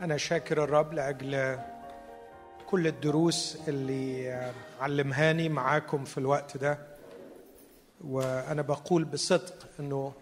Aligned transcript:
أنا 0.00 0.16
شاكر 0.16 0.64
الرب 0.64 0.92
لأجل 0.92 1.58
كل 2.66 2.86
الدروس 2.86 3.58
اللي 3.68 4.52
علمهاني 4.80 5.48
معاكم 5.48 6.04
في 6.04 6.18
الوقت 6.18 6.56
ده. 6.56 6.78
وأنا 8.00 8.62
بقول 8.62 9.04
بصدق 9.04 9.68
أنه 9.80 10.12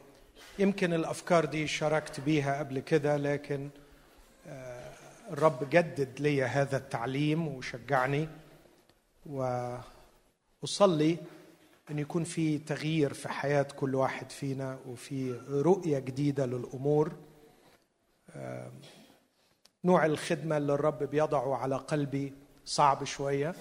يمكن 0.59 0.93
الأفكار 0.93 1.45
دي 1.45 1.67
شاركت 1.67 2.21
بيها 2.21 2.59
قبل 2.59 2.79
كده 2.81 3.17
لكن 3.17 3.69
آه، 4.49 4.91
الرب 5.31 5.71
جدد 5.71 6.21
لي 6.21 6.43
هذا 6.43 6.77
التعليم 6.77 7.49
وشجعني. 7.49 8.29
وأصلي 9.27 11.17
أن 11.91 11.99
يكون 11.99 12.25
في 12.25 12.59
تغيير 12.59 13.13
في 13.15 13.29
حياة 13.29 13.67
كل 13.77 13.95
واحد 13.95 14.31
فينا 14.31 14.79
وفي 14.87 15.41
رؤية 15.51 15.99
جديدة 15.99 16.47
للأمور. 16.47 17.13
آه، 18.37 18.71
نوع 19.89 20.07
الخدمة 20.07 20.57
اللي 20.57 20.75
الرب 20.75 21.03
بيضعه 21.03 21.57
على 21.57 21.77
قلبي 21.77 22.33
صعب 22.65 23.05
شوية 23.05 23.55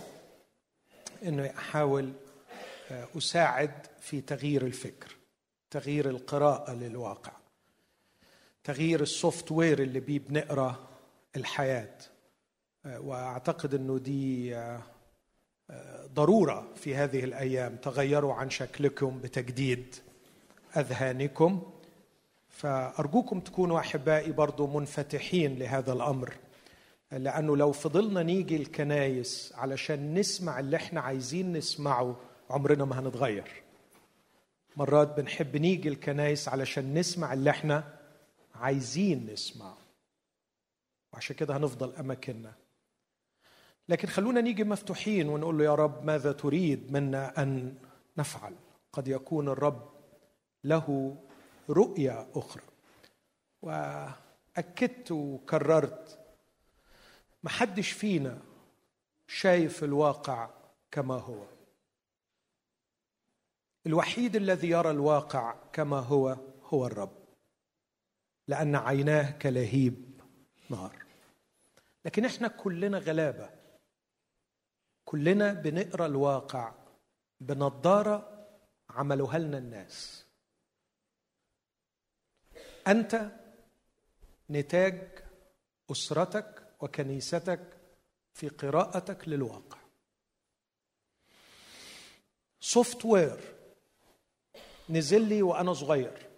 إنه 1.24 1.46
أحاول 1.58 2.12
آه، 2.92 3.08
أساعد 3.18 3.72
في 4.00 4.22
تغيير 4.22 4.66
الفكر 4.66 5.16
تغيير 5.72 6.10
القراءة 6.10 6.74
للواقع 6.74 7.32
تغيير 8.64 9.02
السوفت 9.02 9.52
وير 9.52 9.82
اللي 9.82 10.00
بيه 10.00 10.20
بنقرأ 10.20 10.88
الحياة. 11.36 11.98
آه، 12.86 13.00
وأعتقد 13.00 13.74
إنه 13.74 13.98
دي 13.98 14.56
آه، 14.56 14.82
ضرورة 16.14 16.68
في 16.76 16.96
هذه 16.96 17.24
الأيام 17.24 17.76
تغيروا 17.76 18.34
عن 18.34 18.50
شكلكم 18.50 19.20
بتجديد 19.20 19.96
أذهانكم. 20.78 21.72
فأرجوكم 22.58 23.40
تكونوا 23.40 23.80
أحبائي 23.80 24.32
برضو 24.32 24.68
منفتحين 24.68 25.60
لهذا 25.60 25.94
الأمر 25.94 26.34
لأنه 27.12 27.58
لو 27.58 27.72
فضلنا 27.72 28.24
نيجي 28.24 28.56
الكنايس 28.56 29.54
علشان 29.56 30.14
نسمع 30.14 30.60
اللي 30.60 30.76
إحنا 30.76 31.02
عايزين 31.02 31.54
نسمعه 31.54 32.16
عمرنا 32.50 32.86
ما 32.86 33.00
هنتغير. 33.00 33.64
مرات 34.78 35.18
بنحب 35.18 35.58
نيجي 35.58 35.90
الكنايس 35.90 36.50
علشان 36.50 36.94
نسمع 36.94 37.34
اللي 37.34 37.50
إحنا 37.50 37.84
عايزين 38.56 39.30
نسمعه. 39.34 39.78
وعشان 41.14 41.36
كده 41.36 41.58
هنفضل 41.58 41.96
أماكننا. 41.96 42.54
لكن 43.90 44.08
خلونا 44.08 44.42
نيجي 44.42 44.64
مفتوحين 44.64 45.30
ونقول 45.30 45.58
له 45.58 45.64
يا 45.64 45.76
رب 45.76 46.06
ماذا 46.06 46.32
تريد 46.32 46.92
منا 46.92 47.44
أن 47.44 47.76
نفعل؟ 48.18 48.54
قد 48.94 49.08
يكون 49.08 49.48
الرب 49.50 49.90
له 50.64 51.18
رؤية 51.70 52.28
أخرى. 52.36 52.64
وأكدت 53.62 55.12
وكررت 55.12 56.20
محدش 57.44 57.92
فينا 57.92 58.42
شايف 59.28 59.84
الواقع 59.84 60.50
كما 60.92 61.16
هو. 61.16 61.44
الوحيد 63.86 64.36
الذي 64.36 64.70
يرى 64.70 64.92
الواقع 64.92 65.56
كما 65.74 66.00
هو 66.00 66.38
هو 66.64 66.86
الرب 66.88 67.18
لأن 68.48 68.76
عيناه 68.76 69.32
كلهيب 69.32 70.22
نار 70.70 71.04
لكن 72.06 72.26
إحنا 72.26 72.48
كلنا 72.48 72.98
غلابة. 72.98 73.50
كلنا 75.06 75.54
بنقرأ 75.54 76.06
الواقع 76.06 76.74
بنضارة 77.42 78.48
عملوها 78.90 79.40
لنا 79.40 79.58
الناس. 79.58 80.27
أنت 82.88 83.32
نتاج 84.50 85.24
أسرتك 85.92 86.64
وكنيستك 86.80 87.78
في 88.34 88.50
قراءتك 88.50 89.28
للواقع. 89.28 89.78
سوفت 92.60 93.06
وير 93.06 93.56
نزل 94.90 95.22
لي 95.22 95.42
وأنا 95.42 95.74
صغير. 95.74 96.30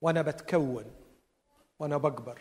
وأنا 0.00 0.22
بتكون. 0.22 0.94
وأنا 1.78 1.96
بكبر. 1.96 2.40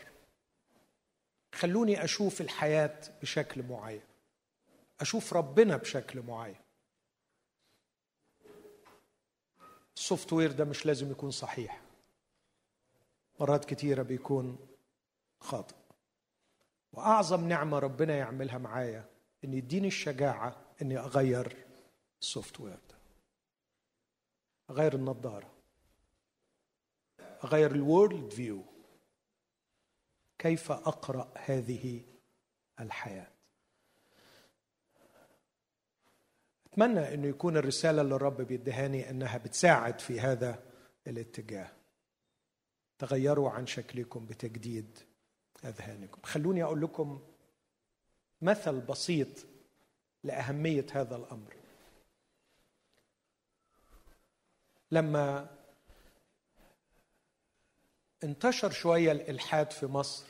خلوني 1.56 2.04
أشوف 2.04 2.42
الحياة 2.42 3.00
بشكل 3.22 3.64
معين. 3.64 4.02
أشوف 5.00 5.34
ربنا 5.34 5.78
بشكل 5.78 6.22
معين. 6.22 6.62
ال 9.98 10.34
software 10.34 10.52
ده 10.52 10.66
مش 10.66 10.86
لازم 10.86 11.12
يكون 11.12 11.32
صحيح. 11.32 11.87
مرات 13.40 13.66
كتيرة 13.66 14.02
بيكون 14.04 14.68
خاطئ. 15.40 15.76
وأعظم 16.94 17.48
نعمة 17.48 17.80
ربنا 17.80 18.18
يعملها 18.18 18.58
معايا 18.58 19.06
إن 19.44 19.54
يديني 19.54 19.88
الشجاعة 19.88 20.56
إني 20.82 20.98
أغير 20.98 21.66
ال 22.22 22.60
software 22.60 22.80
ده 22.90 22.96
أغير 24.70 24.96
النظارة. 24.96 25.52
أغير 27.44 27.72
الورلد 27.72 28.34
فيو 28.34 28.64
كيف 30.40 30.72
أقرأ 30.72 31.34
هذه 31.36 32.04
الحياة؟ 32.80 33.28
أتمنى 36.66 37.14
أنه 37.14 37.28
يكون 37.28 37.58
الرسالة 37.58 38.02
اللي 38.02 38.16
الرب 38.16 38.42
بيدهاني 38.42 39.10
أنها 39.10 39.38
بتساعد 39.38 40.00
في 40.00 40.20
هذا 40.20 40.64
الاتجاه. 41.08 41.77
تغيروا 43.00 43.50
عن 43.50 43.68
شكلكم 43.68 44.26
بتجديد 44.26 45.00
أذهانكم. 45.66 46.22
خلوني 46.24 46.64
أقول 46.64 46.82
لكم 46.82 47.22
مثل 48.42 48.80
بسيط 48.80 49.28
لأهمية 50.24 50.86
هذا 50.92 51.16
الأمر. 51.16 51.54
لما 54.92 55.50
انتشر 58.24 58.72
شوية 58.72 59.12
الإلحاد 59.12 59.72
في 59.72 59.86
مصر 59.86 60.26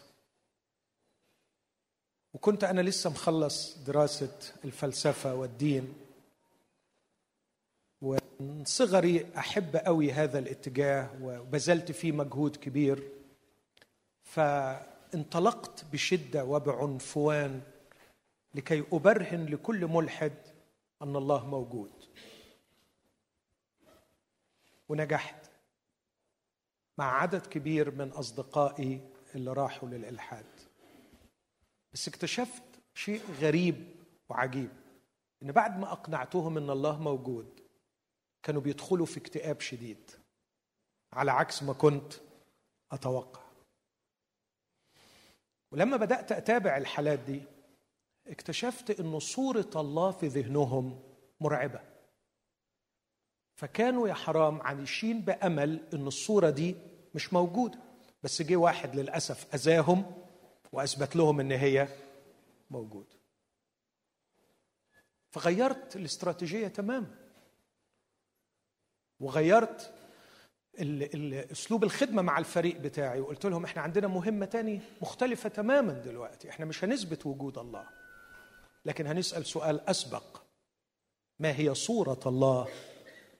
وكنت 2.34 2.63
أنا 2.63 2.81
لسه 2.81 3.09
مخلص 3.09 3.78
دراسة 3.78 4.39
الفلسفة 4.66 5.35
والدين 5.35 5.94
ومن 8.02 8.66
صغري 8.66 9.25
أحب 9.38 9.75
قوي 9.75 10.12
هذا 10.12 10.40
الاتجاه 10.40 11.09
وبذلت 11.22 11.91
فيه 11.91 12.12
مجهود 12.12 12.56
كبير. 12.56 13.12
فانطلقت 14.24 15.85
بشدة 15.85 16.46
وبعنفوان 16.46 17.62
لكي 18.56 18.84
أبرهن 18.94 19.46
لكل 19.46 19.88
ملحد 19.88 20.34
أن 21.02 21.16
الله 21.16 21.46
موجود. 21.46 21.91
ونجحت 24.90 25.50
مع 26.97 27.22
عدد 27.22 27.46
كبير 27.46 27.91
من 27.91 28.09
أصدقائي 28.09 29.09
اللي 29.35 29.53
راحوا 29.53 29.90
للإلحاد. 29.90 30.46
بس 31.94 32.08
اكتشفت 32.08 32.64
شيء 32.94 33.22
غريب 33.41 33.96
وعجيب 34.29 34.69
إن 35.44 35.52
بعد 35.52 35.79
ما 35.79 35.91
أقنعتهم 35.91 36.58
إن 36.58 36.69
الله 36.69 37.02
موجود 37.02 37.59
كانوا 38.47 38.62
بيدخلوا 38.62 39.06
في 39.06 39.18
اكتئاب 39.19 39.62
شديد 39.62 40.12
على 41.13 41.31
عكس 41.31 41.63
ما 41.63 41.74
كنت 41.74 42.13
أتوقع. 42.91 43.41
ولما 45.72 45.97
بدأت 45.97 46.31
أتابع 46.31 46.78
الحالات 46.78 47.19
دي 47.19 47.41
اكتشفت 48.28 49.00
إن 49.00 49.19
صورة 49.19 49.69
الله 49.75 50.12
في 50.12 50.28
ذهنهم 50.28 51.03
مرعبة. 51.41 51.80
فكانوا 53.56 54.08
يا 54.08 54.13
حرام 54.13 54.62
عايشين 54.62 55.22
بأمل 55.22 55.88
إن 55.94 56.08
الصورة 56.08 56.50
دي 56.50 56.75
مش 57.16 57.34
موجودة. 57.34 57.79
بس 58.24 58.41
جه 58.41 58.56
واحد 58.56 58.96
للأسف 58.96 59.56
أذاهم 59.56 60.24
وأثبت 60.72 61.16
لهم 61.16 61.40
إن 61.40 61.52
هي 61.52 61.88
موجودة. 62.72 63.16
فغيرت 65.32 65.96
الاستراتيجية 65.96 66.67
تماما. 66.67 67.27
وغيرت 69.19 69.93
أسلوب 71.52 71.84
الخدمة 71.84 72.22
مع 72.22 72.37
الفريق 72.37 72.78
بتاعي 72.78 73.19
وقلت 73.19 73.46
لهم 73.46 73.64
إحنا 73.64 73.81
عندنا 73.81 74.08
مهمة 74.08 74.46
تاني 74.46 74.81
مختلفة 75.02 75.49
تماما 75.49 75.93
دلوقتي 75.93 76.49
إحنا 76.49 76.66
مش 76.66 76.84
هنثبت 76.84 77.25
وجود 77.25 77.58
الله. 77.58 77.90
لكن 78.85 79.08
هنسأل 79.08 79.46
سؤال 79.46 79.90
أسبق 79.90 80.41
ما 81.40 81.59
هي 81.59 81.73
صورة 81.73 82.19
الله 82.25 82.67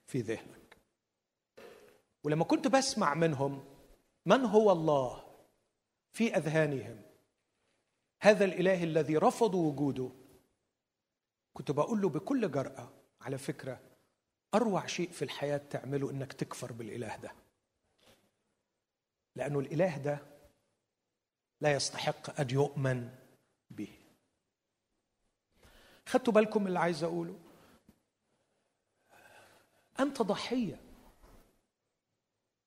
في 0.08 0.22
ذهنك؟ 0.22 0.78
ولما 2.24 2.44
كنت 2.44 2.68
بسمع 2.68 3.14
منهم 3.14 3.66
من 4.26 4.46
هو 4.46 4.72
الله 4.72 5.24
في 6.12 6.38
أذهانهم؟ 6.38 7.02
هذا 8.22 8.46
الإله 8.46 8.84
الذي 8.84 9.18
رفضوا 9.18 9.72
وجوده. 9.72 10.10
كنت 11.54 11.72
بقول 11.72 12.02
له 12.02 12.10
بكل 12.10 12.52
جرأة 12.52 12.90
على 13.22 13.38
فكرة 13.38 13.80
أروع 14.54 14.86
شيء 14.86 15.12
في 15.12 15.22
الحياة 15.22 15.58
تعمله 15.58 16.12
إنك 16.12 16.34
تكفر 16.34 16.72
بالإله 16.72 17.16
ده. 17.16 17.32
لأنه 19.36 19.60
الإله 19.60 19.98
ده 19.98 20.20
لا 21.62 21.74
يستحق 21.74 22.40
أن 22.40 22.50
يؤمن 22.50 23.16
به. 23.70 23.98
خدتوا 26.08 26.34
بالكم 26.34 26.68
اللي 26.68 26.80
عايز 26.80 27.04
أقوله؟ 27.04 27.40
أنت 30.00 30.22
ضحية. 30.22 30.80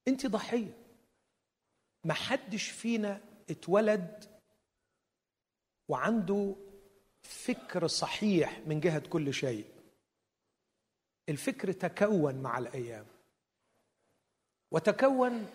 أنت 0.08 0.26
ضحية. 0.26 0.76
ما 2.04 2.14
حدش 2.14 2.70
فينا 2.70 3.20
اتولد 3.50 4.40
وعنده 5.88 6.56
فكر 7.22 7.86
صحيح 7.86 8.58
من 8.66 8.80
جهة 8.80 9.08
كل 9.08 9.34
شيء. 9.34 9.69
الفكر 11.30 11.72
تكون 11.72 12.34
مع 12.34 12.58
الأيام. 12.58 13.06
وتكون 14.70 15.46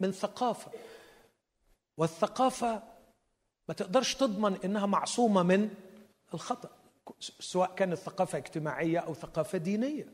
من 0.00 0.12
ثقافة. 0.12 0.70
والثقافة 1.96 2.82
ما 3.68 3.74
تقدرش 3.74 4.14
تضمن 4.14 4.56
إنها 4.64 4.86
معصومة 4.86 5.42
من 5.42 5.74
الخطأ 6.34 6.70
سواء 7.20 7.74
كانت 7.74 7.94
ثقافة 7.94 8.38
اجتماعية 8.38 8.98
أو 8.98 9.14
ثقافة 9.14 9.58
دينية. 9.58 10.06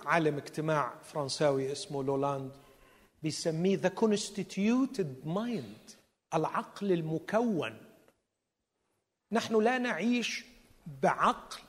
عالم 0.00 0.36
اجتماع 0.36 0.94
فرنساوي 1.02 1.72
اسمه 1.72 2.04
لالاند 2.04 2.52
بيسميه 3.22 3.76
the 3.76 3.88
constituted 3.88 5.26
mind 5.26 5.90
العقل 6.34 6.92
المكون. 6.92 7.84
نحن 9.32 9.62
لا 9.62 9.78
نعيش 9.78 10.44
بعقل. 11.02 11.62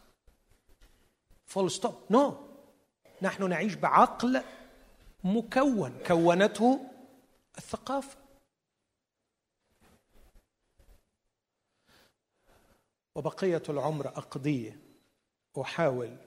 full 1.45 1.71
stop 1.71 1.95
no 2.12 2.50
نحن 3.21 3.50
نعيش 3.50 3.73
بعقل 3.73 4.44
مكون. 5.23 6.03
كونته 6.07 6.91
الثقافة. 7.57 8.17
وبقية 13.15 13.63
العمر 13.69 14.07
اقضيه 14.07 14.79
أحاول 15.61 16.17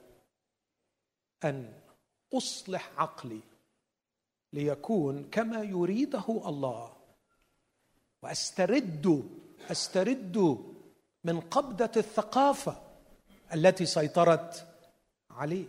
أن 1.44 1.81
أصلح 2.34 2.90
عقلي 2.96 3.40
ليكون 4.52 5.31
كما 5.31 5.62
يريده 5.62 6.25
الله. 6.29 7.02
وأسترد 8.23 9.31
أسترد 9.71 10.59
من 11.25 11.41
قبضة 11.41 11.91
الثقافة 11.97 12.83
التي 13.55 13.87
سيطرت 13.87 14.67
عليه 15.31 15.65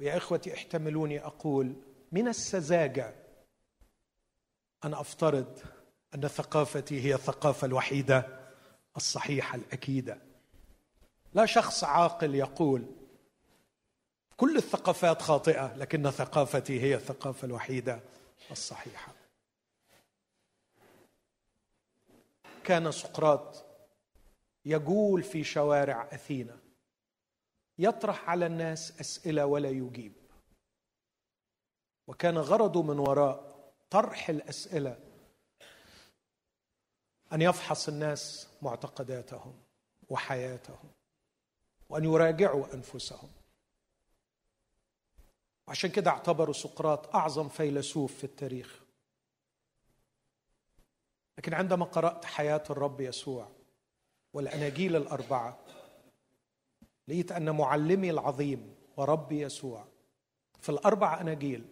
ويا 0.00 0.16
إخوتي 0.16 0.54
احتملوني 0.54 1.20
أقول 1.20 1.74
من 2.12 2.28
السذاجة 2.28 3.14
أن 4.84 4.94
أفترض 4.94 5.58
أن 6.14 6.28
ثقافتي 6.28 7.04
هي 7.04 7.14
الثقافة 7.14 7.66
الوحيدة 7.66 8.40
الصحيحة 8.96 9.56
الأكيدة. 9.56 10.18
لا 11.34 11.46
شخص 11.46 11.84
عاقل 11.84 12.34
يقول 12.34 12.86
كل 14.36 14.56
الثقافات 14.56 15.22
خاطئة 15.22 15.76
لكن 15.76 16.10
ثقافتي 16.10 16.80
هي 16.80 16.94
الثقافة 16.94 17.46
الوحيدة 17.46 18.00
الصحيحة. 18.50 19.15
كان 22.66 22.92
سقراط 22.92 23.64
يجول 24.64 25.22
في 25.22 25.44
شوارع 25.44 26.08
أثينا 26.12 26.58
يطرح 27.78 28.30
على 28.30 28.46
الناس 28.46 29.00
أسئلة 29.00 29.46
ولا 29.46 29.70
يجيب. 29.70 30.12
وكان 32.06 32.38
غرضه 32.38 32.82
من 32.82 32.98
وراء 32.98 33.56
طرح 33.90 34.28
الأسئلة 34.28 34.98
أن 37.32 37.42
يفحص 37.42 37.88
الناس 37.88 38.48
معتقداتهم 38.62 39.62
وحياتهم 40.08 40.90
وأن 41.88 42.04
يراجعوا 42.04 42.74
أنفسهم. 42.74 43.30
وعشان 45.68 45.90
كده 45.90 46.10
اعتبروا 46.10 46.54
سقراط 46.54 47.14
أعظم 47.16 47.48
فيلسوف 47.48 48.14
في 48.14 48.24
التاريخ. 48.24 48.85
لكن 51.38 51.54
عندما 51.54 51.84
قرأت 51.84 52.24
حياة 52.24 52.62
الرب 52.70 53.00
يسوع 53.00 53.48
والأناجيل 54.32 54.96
الأربعة 54.96 55.58
لقيت 57.08 57.32
أن 57.32 57.56
معلمي 57.56 58.10
العظيم 58.10 58.74
وربي 58.96 59.40
يسوع 59.40 59.86
في 60.60 60.68
الأربع 60.68 61.20
أناجيل 61.20 61.64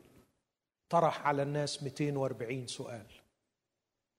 طرح 0.88 1.26
على 1.26 1.42
الناس 1.42 1.82
240 1.82 2.66
سؤال. 2.66 3.06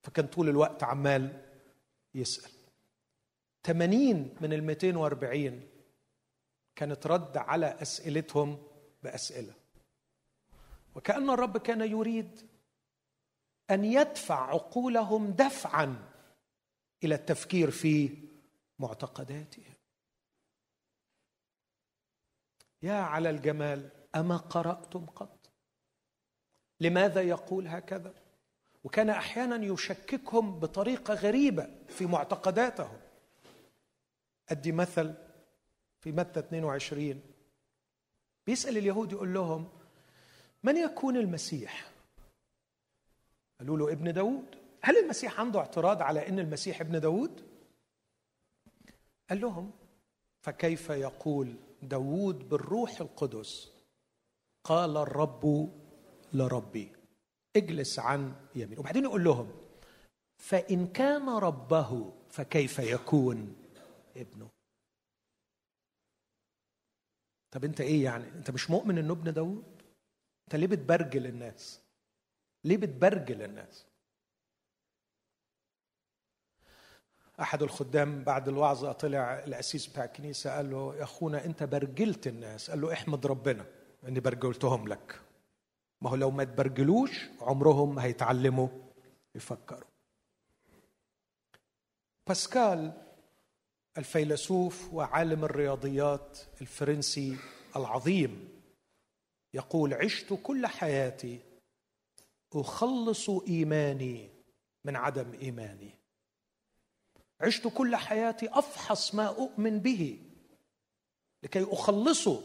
فكان 0.03 0.27
طول 0.27 0.49
الوقت 0.49 0.83
عمال 0.83 1.41
يسأل. 2.15 2.51
80 3.63 4.35
من 4.41 4.53
ال 4.53 4.63
240 4.63 5.61
كانت 6.75 7.07
رد 7.07 7.37
على 7.37 7.65
أسئلتهم 7.81 8.63
بأسئلة. 9.03 9.53
وكأن 10.95 11.29
الرب 11.29 11.57
كان 11.57 11.81
يريد 11.81 12.49
أن 13.71 13.85
يدفع 13.85 14.49
عقولهم 14.49 15.31
دفعا 15.31 16.11
إلى 17.03 17.15
التفكير 17.15 17.71
في 17.71 18.17
معتقداتهم. 18.79 19.73
يا 22.81 22.93
على 22.93 23.29
الجمال 23.29 23.89
أما 24.15 24.37
قرأتم 24.37 25.05
قط؟ 25.05 25.49
لماذا 26.79 27.21
يقول 27.21 27.67
هكذا؟ 27.67 28.13
وكان 28.83 29.09
أحيانا 29.09 29.65
يشككهم 29.65 30.59
بطريقة 30.59 31.13
غريبة 31.13 31.69
في 31.87 32.05
معتقداتهم. 32.05 32.97
أدي 34.49 34.71
مثل 34.71 35.13
في 35.99 36.11
متى 36.11 36.39
22 36.39 37.21
بيسأل 38.47 38.77
اليهود 38.77 39.11
يقول 39.11 39.33
لهم 39.33 39.69
من 40.63 40.77
يكون 40.77 41.17
المسيح؟ 41.17 41.94
قالوا 43.59 43.77
له 43.77 43.91
ابن 43.91 44.13
داود 44.13 44.55
هل 44.81 44.97
المسيح 44.97 45.39
عنده 45.39 45.59
اعتراض 45.59 46.01
على 46.01 46.27
إن 46.29 46.39
المسيح 46.39 46.81
ابن 46.81 46.99
داود 46.99 47.41
قال 49.29 49.41
لهم 49.41 49.71
فكيف 50.41 50.89
يقول 50.89 51.55
داود 51.81 52.49
بالروح 52.49 53.01
القدس 53.01 53.71
قال 54.63 54.97
الرب 54.97 55.69
لربي 56.33 56.91
اجلس 57.55 57.99
عن 57.99 58.35
يمين 58.55 58.79
وبعدين 58.79 59.03
يقول 59.03 59.23
لهم 59.23 59.51
فإن 60.37 60.87
كان 60.87 61.29
ربه 61.29 62.13
فكيف 62.29 62.79
يكون 62.79 63.55
ابنه؟ 64.17 64.49
طب 67.51 67.63
أنت 67.63 67.81
إيه 67.81 68.03
يعني؟ 68.03 68.27
أنت 68.27 68.51
مش 68.51 68.69
مؤمن 68.69 68.97
إنه 68.97 69.13
ابن 69.13 69.33
داود 69.33 69.81
أنت 70.47 70.55
ليه 70.55 70.67
بتبرجل 70.67 71.25
الناس؟ 71.25 71.84
ليه 72.65 72.77
بتبرجل 72.77 73.41
الناس 73.41 73.85
أحد 77.41 77.63
الخدام 77.63 78.23
بعد 78.23 78.47
الوعظه 78.47 78.91
طلع 78.91 79.39
الاسيس 79.39 79.87
بتاع 79.87 80.03
الكنيسه 80.03 80.55
قال 80.55 80.71
له 80.71 80.95
يا 80.95 81.03
أخونا 81.03 81.45
أنت 81.45 81.63
برجلت 81.63 82.27
الناس. 82.27 82.69
قال 82.69 82.81
له 82.81 82.93
احمد 82.93 83.25
ربنا 83.25 83.65
إني 84.07 84.19
برجلتهم 84.19 84.87
لك. 84.87 85.21
ما 86.01 86.09
هو 86.09 86.15
لو 86.15 86.31
ما 86.31 86.43
تبرجلوش 86.43 87.25
عمرهم 87.41 87.95
ما 87.95 88.03
هيتعلموا 88.03 88.67
يفكروا. 89.35 89.89
باسكال 92.27 92.93
الفيلسوف 93.97 94.93
وعالم 94.93 95.43
الرياضيات 95.43 96.37
الفرنسي 96.61 97.37
العظيم 97.75 98.49
يقول 99.53 99.93
عشت 99.93 100.39
كل 100.43 100.67
حياتي 100.67 101.39
أخلص 102.55 103.29
إيماني 103.29 104.29
من 104.83 104.95
عدم 104.95 105.33
إيماني. 105.33 105.95
عشت 107.41 107.67
كل 107.67 107.95
حياتي 107.95 108.49
أفحص 108.51 109.15
ما 109.15 109.27
أؤمن 109.27 109.79
به 109.79 110.21
لكي 111.43 111.73
اخلصه 111.73 112.41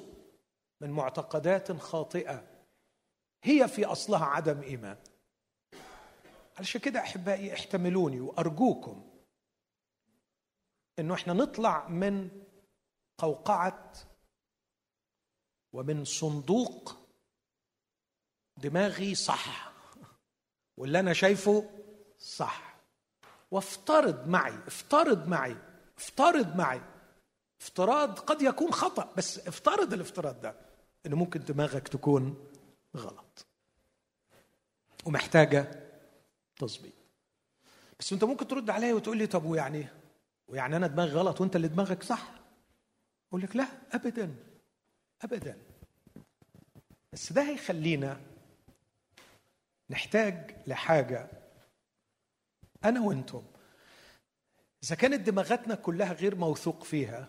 من 0.81 0.91
معتقدات 0.91 1.73
خاطئة 1.73 2.65
هي 3.45 3.69
في 3.69 3.85
أصلها 3.85 4.25
عدم 4.25 4.63
إيمان. 4.63 4.97
علشان 6.59 6.81
كده 6.81 7.01
أحبائي 7.01 7.55
احتملوني 7.55 8.21
وأرجوكم 8.21 9.11
إنه 10.99 11.15
إحنا 11.15 11.33
نطلع 11.33 11.89
من 11.89 12.45
قوقعة 13.19 13.93
ومن 15.73 16.05
صندوق 16.05 16.97
دماغي 18.57 19.15
صح 19.15 19.70
واللي 20.81 21.01
أنا 21.01 21.13
شايفه 21.13 21.71
صح. 22.19 22.77
وافترض 23.51 24.29
معي 24.29 24.55
افترض 24.67 25.29
معي 25.29 25.57
افترض 25.99 26.57
معي. 26.57 26.81
افتراض 27.61 28.19
قد 28.19 28.43
يكون 28.43 28.73
خطأ 28.73 29.13
بس 29.17 29.39
افترض 29.49 29.93
الافتراض 29.93 30.41
ده 30.41 30.55
ان 31.07 31.15
ممكن 31.15 31.45
دماغك 31.45 31.89
تكون 31.89 32.49
غلط. 32.97 33.47
ومحتاجة 35.05 35.89
تظبيط. 36.57 36.93
بس 37.99 38.13
أنت 38.13 38.25
ممكن 38.25 38.49
ترد 38.49 38.71
عليا 38.71 38.95
وتقول 38.95 39.19
لي 39.19 39.27
طب 39.27 39.45
ويعني 39.45 39.87
ويعني 40.49 40.77
أنا 40.77 40.87
دماغي 40.87 41.13
غلط 41.13 41.41
وأنت 41.41 41.57
اللي 41.57 41.69
دماغك 41.69 42.03
صح؟ 42.03 42.33
أقول 43.29 43.43
لك 43.43 43.57
لا 43.57 43.67
ابدا 43.93 44.35
ابدا. 45.23 45.59
بس 47.13 47.33
ده 47.33 47.43
هيخلينا 47.43 48.21
نحتاج 49.91 50.57
لحاجة. 50.67 51.31
أنا 52.85 53.01
وأنتم. 53.01 53.43
إذا 54.85 54.95
كانت 54.95 55.27
دماغاتنا 55.27 55.75
كلها 55.75 56.13
غير 56.13 56.35
موثوق 56.35 56.85
فيها 56.85 57.29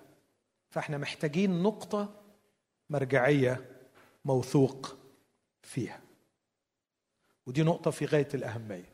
فإحنا 0.70 0.98
محتاجين 0.98 1.64
نقطة 1.64 2.22
مرجعية 2.90 3.80
موثوق 4.26 4.98
فيها. 5.64 6.02
ودي 7.46 7.64
نقطة 7.64 7.92
في 7.92 8.06
غاية 8.06 8.30
الأهمية. 8.34 8.94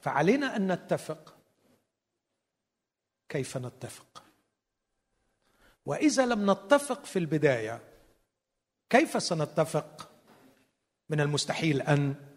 فعلينا 0.00 0.56
أن 0.56 0.72
نتفق. 0.72 1.38
كيف 3.28 3.56
نتفق؟ 3.56 4.22
وإذا 5.86 6.26
لم 6.26 6.50
نتفق 6.50 7.04
في 7.04 7.18
البداية 7.18 7.80
كيف 8.90 9.22
سنتفق؟ 9.22 10.12
من 11.10 11.20
المستحيل 11.20 11.82
أن 11.82 12.31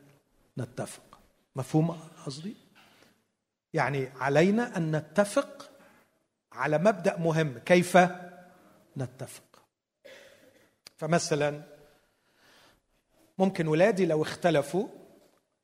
نتفق. 0.57 1.19
مفهوم 1.55 1.91
قصدي؟ 2.25 2.55
يعني 3.74 4.09
علينا 4.19 4.77
أن 4.77 4.95
نتفق 4.95 5.71
على 6.51 6.77
مبدأ 6.77 7.17
مهم 7.19 7.57
كيف 7.57 7.97
نتفق؟ 8.97 9.43
فمثلا 10.97 11.62
ممكن 13.38 13.67
ولادي 13.67 14.05
لو 14.05 14.21
اختلفوا 14.21 14.88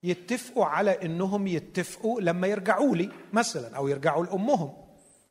يتفقوا 0.03 0.65
على 0.65 1.05
إنهم 1.05 1.47
يتفقوا 1.47 2.21
لما 2.21 2.47
يرجعوا 2.47 2.95
لي 2.95 3.11
مثلا 3.33 3.77
أو 3.77 3.87
يرجعوا 3.87 4.25
لأمهم. 4.25 4.87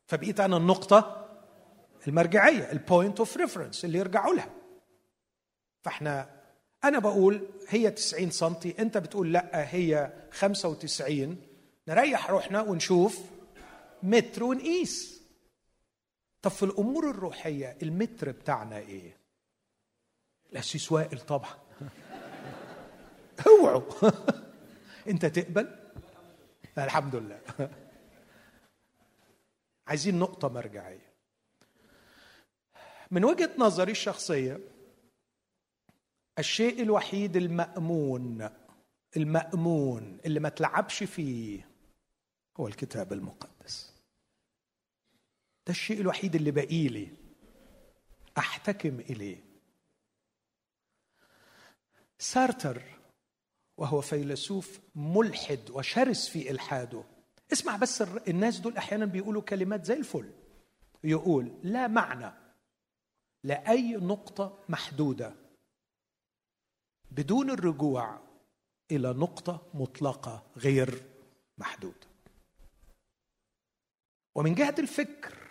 فبقيت 0.07 0.41
أنا 0.41 0.57
النقطة 0.57 1.29
المرجعية 2.09 2.73
ال 2.73 2.80
point 2.80 3.19
of 3.19 3.37
reference 3.37 3.85
اللي 3.85 3.99
يرجعوا 3.99 4.35
لها. 4.35 4.51
فإحنا 5.83 6.40
أنا 6.85 6.99
بقول 6.99 7.49
هي 7.69 7.91
90 7.91 8.31
سم 8.31 8.55
أنت 8.79 8.99
بتقول 8.99 9.33
لأ 9.33 9.75
هي 9.75 10.13
95 10.31 11.37
نريح 11.89 12.31
روحنا 12.31 12.61
ونشوف 12.63 13.21
متر 14.03 14.45
ونقيس. 14.45 15.23
طب 16.43 16.51
في 16.51 16.63
الأمور 16.63 17.11
الروحية 17.11 17.79
المتر 17.83 18.31
بتاعنا 18.31 18.79
إيه؟ 18.79 19.17
القسيس 20.53 20.93
وائل 20.93 21.21
طبعا. 21.21 21.55
اوعوا. 23.47 23.83
أنت 25.09 25.27
تقبل؟ 25.27 25.77
الحمد 26.79 27.17
لله. 27.17 27.41
عايزين 29.87 30.19
نقطة 30.19 30.49
مرجعية. 30.49 31.11
من 33.11 33.25
وجهة 33.25 33.51
نظري 33.59 33.93
الشخصية 33.93 34.61
الشيء 36.41 36.83
الوحيد 36.83 37.37
المأمون 37.37 38.51
المأمون 39.17 40.19
اللي 40.27 40.41
ما 40.41 40.49
تلعبش 40.49 41.03
فيه 41.03 41.69
هو 42.61 42.69
الكتاب 42.69 43.13
المقدس. 43.13 43.95
ده 45.67 45.71
الشيء 45.71 46.01
الوحيد 46.01 46.35
اللي 46.35 46.51
باقي 46.51 46.89
لي 46.89 47.09
أحتكم 48.39 49.01
إليه. 49.01 49.45
سارتر 52.19 52.83
وهو 53.77 54.01
فيلسوف 54.01 54.81
ملحد 54.95 55.71
وشرس 55.71 56.29
في 56.29 56.51
إلحاده. 56.51 57.05
اسمع 57.53 57.77
بس 57.77 58.03
الناس 58.03 58.59
دول 58.59 58.77
أحيانا 58.77 59.05
بيقولوا 59.05 59.43
كلمات 59.43 59.85
زي 59.85 59.95
الفل. 59.95 60.31
يقول 61.05 61.53
لا 61.63 61.87
معنى 61.89 62.33
لأي 63.45 63.97
نقطة 63.97 64.59
محدودة. 64.69 65.35
بدون 67.11 67.51
الرجوع 67.51 68.21
إلى 68.91 69.13
نقطة 69.13 69.71
مطلقة 69.75 70.47
غير 70.57 71.03
محدودة. 71.59 72.11
ومن 74.35 74.55
جهة 74.55 74.75
الفكر 74.79 75.51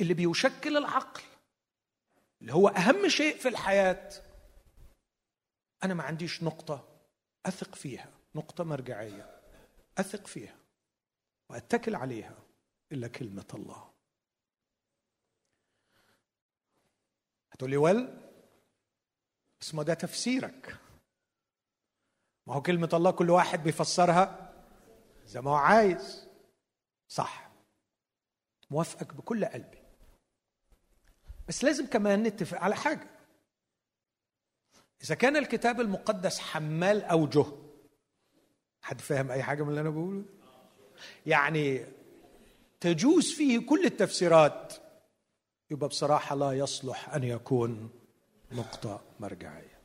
اللي 0.00 0.14
بيشكل 0.14 0.76
العقل 0.76 1.22
اللي 2.40 2.52
هو 2.52 2.68
أهم 2.68 3.08
شيء 3.08 3.36
في 3.36 3.48
الحياة 3.48 4.10
أنا 5.84 5.94
ما 5.94 6.02
عنديش 6.02 6.42
نقطة 6.42 6.88
أثق 7.46 7.74
فيها 7.74 8.12
نقطة 8.34 8.64
مرجعية 8.64 9.40
أثق 9.98 10.26
فيها 10.26 10.56
وأتكل 11.50 11.94
عليها 11.94 12.38
إلا 12.92 13.08
كلمة 13.08 13.46
الله. 13.54 13.90
هتقول 17.52 17.70
لي 17.70 17.76
ول 17.76 18.25
بس 19.60 19.74
ما 19.74 19.82
ده 19.82 19.94
تفسيرك. 19.94 20.76
ما 22.46 22.54
هو 22.54 22.62
كلمة 22.62 22.88
الله 22.92 23.10
كل 23.10 23.30
واحد 23.30 23.62
بيفسرها 23.62 24.52
زي 25.26 25.40
ما 25.40 25.50
هو 25.50 25.54
عايز. 25.54 26.28
صح. 27.08 27.50
موافقك 28.70 29.14
بكل 29.14 29.44
قلبي. 29.44 29.78
بس 31.48 31.64
لازم 31.64 31.86
كمان 31.86 32.22
نتفق 32.22 32.58
على 32.58 32.76
حاجة. 32.76 33.10
إذا 35.04 35.14
كان 35.14 35.36
الكتاب 35.36 35.80
المقدس 35.80 36.38
حمال 36.40 37.04
أوجه 37.04 37.44
حد 38.82 39.00
فاهم 39.00 39.30
أي 39.30 39.42
حاجة 39.42 39.62
من 39.62 39.68
اللي 39.68 39.80
أنا 39.80 39.90
بقوله؟ 39.90 40.24
يعني 41.26 41.86
تجوز 42.80 43.34
فيه 43.34 43.66
كل 43.66 43.84
التفسيرات 43.84 44.74
يبقى 45.70 45.88
بصراحة 45.88 46.36
لا 46.36 46.52
يصلح 46.52 47.14
أن 47.14 47.24
يكون 47.24 47.90
نقطة 48.52 49.02
مرجعية. 49.20 49.80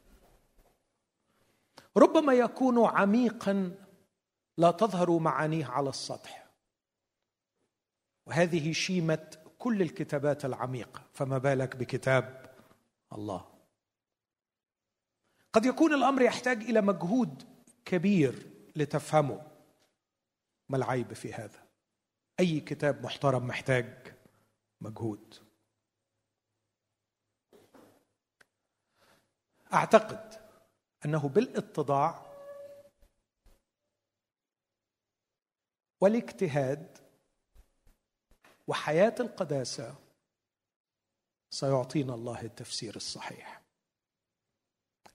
ربما 1.97 2.33
يكون 2.33 2.85
عميقا 2.85 3.75
لا 4.57 4.71
تظهر 4.71 5.19
معانيه 5.19 5.65
على 5.65 5.89
السطح. 5.89 6.47
وهذه 8.25 8.71
شيمة 8.71 9.37
كل 9.57 9.81
الكتابات 9.81 10.45
العميقة. 10.45 11.03
فما 11.13 11.37
بالك 11.37 11.75
بكتاب 11.75 12.55
الله؟ 13.13 13.51
قد 15.53 15.65
يكون 15.65 15.93
الأمر 15.93 16.21
يحتاج 16.21 16.63
إلى 16.63 16.81
مجهود 16.81 17.43
كبير 17.85 18.51
لتفهمه. 18.75 19.47
ما 20.69 20.77
العيب 20.77 21.13
في 21.13 21.33
هذا؟ 21.33 21.63
أي 22.39 22.59
كتاب 22.59 23.03
محترم 23.03 23.47
محتاج 23.47 24.15
مجهود؟ 24.81 25.50
أعتقد 29.73 30.41
أنه 31.05 31.29
بالإتضاع 31.29 32.31
والاجتهاد 36.01 36.97
وحياة 38.67 39.15
القداسة 39.19 39.95
سيعطينا 41.49 42.13
الله 42.13 42.41
التفسير 42.41 42.95
الصحيح. 42.95 43.61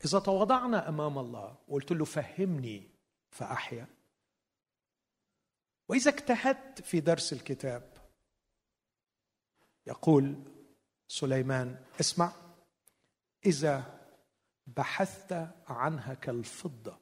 إذا 0.04 0.18
تواضعنا 0.18 0.88
أمام 0.88 1.18
الله 1.18 1.58
وقلت 1.68 1.92
له 1.92 2.04
فهمني 2.04 2.90
فأحيا. 3.30 3.86
وإذا 5.88 6.10
اجتهدت 6.10 6.80
في 6.80 7.00
درس 7.00 7.32
الكتاب 7.32 7.96
يقول 9.86 10.42
سليمان 11.08 11.84
اسمع 12.00 12.32
إذا 13.46 13.95
بحثت 14.66 15.48
عنها 15.68 16.14
كالفضة 16.14 16.98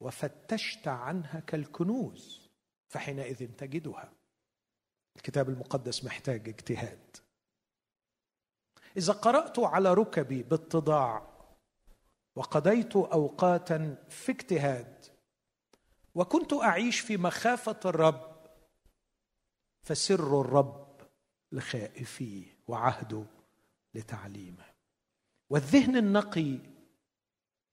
وفتشت 0.00 0.88
عنها 0.88 1.40
كالكنوز 1.40 2.48
فحينئذ 2.88 3.46
تجدها. 3.46 4.12
الكتاب 5.16 5.48
المقدس 5.48 6.04
محتاج 6.04 6.48
اجتهاد. 6.48 7.16
إذا 8.96 9.12
قرأت 9.12 9.58
على 9.58 9.94
ركبي 9.94 10.42
باتضاع 10.42 11.34
وقضيت 12.36 12.96
أوقاتا 12.96 14.06
في 14.08 14.32
اجتهاد 14.32 15.06
وكنت 16.14 16.52
أعيش 16.52 17.00
في 17.00 17.16
مخافة 17.16 17.80
الرب 17.84 18.34
فسر 19.82 20.40
الرب 20.40 21.00
لخائفيه 21.52 22.58
وعهده 22.68 23.24
لتعليمه. 23.94 24.73
والذهن 25.50 25.96
النقي 25.96 26.58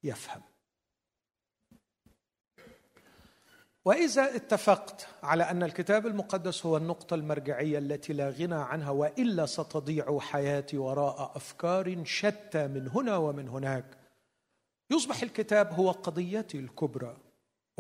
يفهم. 0.04 0.42
وإذا 3.86 4.36
اتفقت 4.36 5.08
على 5.24 5.44
أن 5.44 5.64
الكتاب 5.64 6.08
المقدس 6.08 6.66
هو 6.66 6.78
النقطة 6.78 7.16
المرجعية 7.16 7.78
التي 7.78 8.14
لا 8.14 8.30
غنى 8.30 8.56
عنها 8.56 8.90
وإلا 8.90 9.46
ستضيع 9.46 10.20
حياتي 10.20 10.78
وراء 10.78 11.32
أفكار 11.36 12.06
شتى 12.06 12.68
من 12.68 12.88
هنا 12.88 13.18
ومن 13.18 13.48
هناك 13.48 13.98
يصبح 14.92 15.22
الكتاب 15.22 15.74
هو 15.74 15.92
قضيتي 15.92 16.60
الكبرى. 16.60 17.18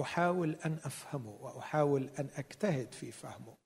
أحاول 0.01 0.55
أن 0.65 0.73
أفهمه 0.83 1.31
وأحاول 1.31 2.09
أن 2.19 2.29
أجتهد 2.35 2.93
في 2.93 3.11
فهمه. 3.11 3.60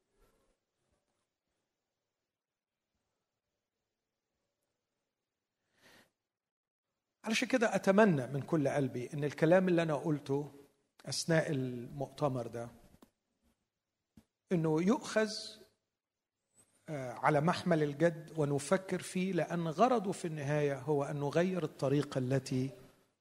علشان 7.25 7.47
كده 7.47 7.75
أتمنى 7.75 8.27
من 8.27 8.41
كل 8.41 8.67
قلبي 8.67 9.09
إن 9.13 9.23
الكلام 9.23 9.67
اللي 9.67 9.81
أنا 9.81 9.95
قلته 9.95 10.51
أثناء 11.05 11.51
المؤتمر 11.51 12.47
ده 12.47 12.69
إنه 14.51 14.81
يؤخذ 14.81 15.29
آه، 16.89 17.11
على 17.11 17.41
محمل 17.41 17.83
الجد 17.83 18.33
ونفكر 18.37 19.01
فيه 19.01 19.33
لأن 19.33 19.67
غرضه 19.67 20.11
في 20.11 20.25
النهاية 20.25 20.79
هو 20.79 21.03
أن 21.03 21.19
نغير 21.19 21.63
الطريقة 21.63 22.19
التي 22.19 22.69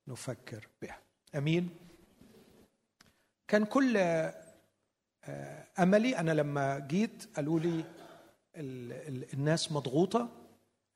نفكر 0.08 0.68
بها. 0.82 0.98
أمين؟ 1.34 1.70
كان 3.48 3.64
كل 3.64 3.96
آه، 3.96 4.34
أملي 5.78 6.18
أنا 6.18 6.30
لما 6.30 6.78
جيت 6.78 7.36
قالوا 7.36 7.60
لي 7.60 7.84
الناس 9.34 9.72
مضغوطة 9.72 10.28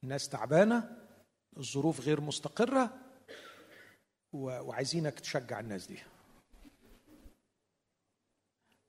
الناس 0.05 0.29
تعبانة 0.29 1.08
الظروف 1.57 2.01
غير 2.01 2.21
مستقرة 2.21 2.99
وعايزينك 4.33 5.21
تشجع 5.21 5.61
الناس 5.61 5.87
دي. 5.87 5.99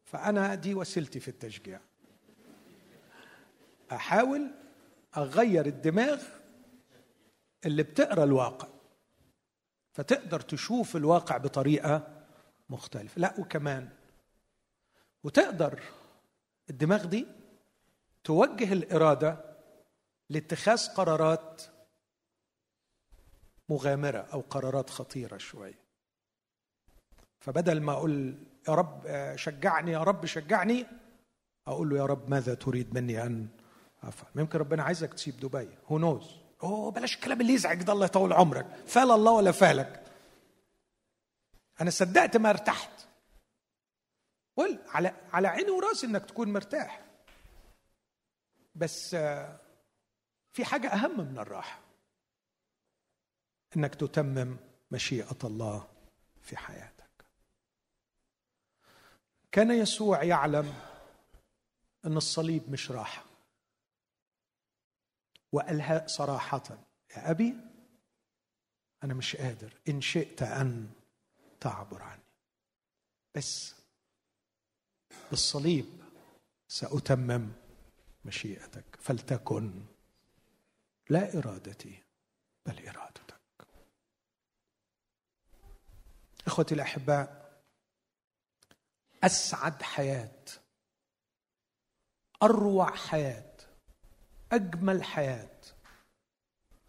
فأنا 0.06 0.56
دي 0.56 0.74
وسيلتي 0.74 1.20
في 1.20 1.28
التشجيع. 1.28 1.80
أحاول 3.92 4.52
أغير 5.18 5.66
الدماغ 5.66 6.24
اللي 7.66 7.84
بتقرأ 7.84 8.24
الواقع 8.24 8.68
فتقدر 9.94 10.40
تشوف 10.40 10.96
الواقع 10.96 11.38
بطريقة 11.38 12.26
مختلفة. 12.70 13.22
لا 13.22 13.40
وكمان 13.40 13.90
وتقدر 15.24 15.84
الدماغ 16.70 17.06
دي 17.06 17.28
توجه 18.24 18.74
الإرادة 18.74 19.58
لاتخاذ 20.30 20.88
قرارات 20.88 21.62
مغامرة 23.70 24.18
أو 24.34 24.42
قرارات 24.42 24.90
خطيرة 24.90 25.38
شوية 25.38 25.80
فبدل 27.40 27.82
ما 27.82 27.92
أقول 27.92 28.38
يا 28.68 28.74
رب 28.74 29.04
شجعني 29.36 29.92
يا 29.92 30.04
رب 30.04 30.26
شجعني 30.26 30.86
أقول 31.68 31.90
له 31.90 31.98
يا 31.98 32.06
رب 32.06 32.30
ماذا 32.30 32.54
تريد 32.54 32.94
مني 32.94 33.24
أن 33.24 33.48
أفعل؟ 34.04 34.32
يمكن 34.36 34.60
ربنا 34.60 34.84
عايزك 34.84 35.14
تسيب 35.14 35.38
دبي. 35.38 35.70
هو 35.88 35.98
نوز 35.98 36.36
أوه 36.64 36.92
بلاش 36.92 37.16
الكلام 37.16 37.42
اللي 37.42 37.54
يزعج 37.54 37.84
ده 37.84 37.94
الله 37.94 38.06
يطول 38.06 38.34
عمرك. 38.34 38.66
فال 38.88 39.12
الله 39.12 39.32
ولا 39.32 39.52
فالك 39.52 40.04
أنا 41.82 41.90
صدقت 41.90 42.38
ما 42.38 42.50
ارتحت. 42.50 42.92
قل 44.58 44.80
على 44.88 45.14
على 45.34 45.48
عيني 45.48 45.70
وراسي 45.72 46.08
إنك 46.08 46.26
تكون 46.26 46.54
مرتاح. 46.54 47.06
بس 48.76 49.16
في 50.54 50.66
حاجة 50.66 50.88
أهم 50.88 51.20
من 51.20 51.40
الراحة. 51.40 51.89
إنك 53.78 53.96
تتمم 53.96 54.58
مشيئة 54.92 55.38
الله 55.44 55.88
في 56.42 56.58
حياتك. 56.58 57.10
كان 59.52 59.72
يسوع 59.72 60.24
يعلم 60.24 60.74
أن 62.06 62.18
الصليب 62.18 62.70
مش 62.70 62.92
راحة. 62.92 63.26
وقالها 65.52 66.08
صراحة 66.08 66.64
يا 67.12 67.32
أبي 67.32 67.56
أنا 69.04 69.14
مش 69.14 69.36
قادر. 69.36 69.74
إن 69.90 70.02
شئت 70.02 70.44
أن 70.44 70.90
تعبر 71.60 72.02
عني. 72.02 72.22
بس 73.36 73.76
بالصليب 75.30 75.86
سأتمم 76.68 77.52
مشيئتك. 78.26 78.96
فلتكن 79.00 79.86
لا 81.10 81.38
إرادتي 81.38 82.04
بل 82.66 82.88
ارادتك 82.88 83.29
إخوتي 86.50 86.76
الأحباء 86.76 87.60
أسعد 89.24 89.84
حياة 89.84 90.46
أروع 92.44 92.96
حياة 92.96 93.56
أجمل 94.52 95.04
حياة 95.04 95.60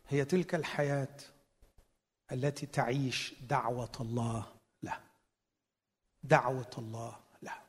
هي 0.09 0.25
تلك 0.25 0.55
الحياة 0.55 1.17
التي 2.33 2.67
تعيش 2.67 3.35
دعوة 3.35 3.93
الله 4.01 4.57
له 4.83 5.01
دعوة 6.23 6.71
الله 6.79 7.21
له 7.43 7.63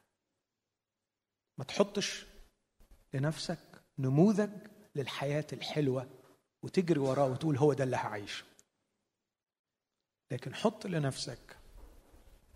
ما 1.57 1.63
تحطش 1.63 2.25
لنفسك 3.13 3.59
نموذج 3.97 4.49
للحياة 4.95 5.47
الحلوة 5.53 6.09
وتجري 6.63 6.99
وراه 6.99 7.25
وتقول 7.25 7.57
هو 7.57 7.73
ده 7.73 7.83
اللي 7.83 7.95
هعيشه. 7.97 8.45
لكن 10.31 10.55
حط 10.55 10.87
لنفسك 10.87 11.57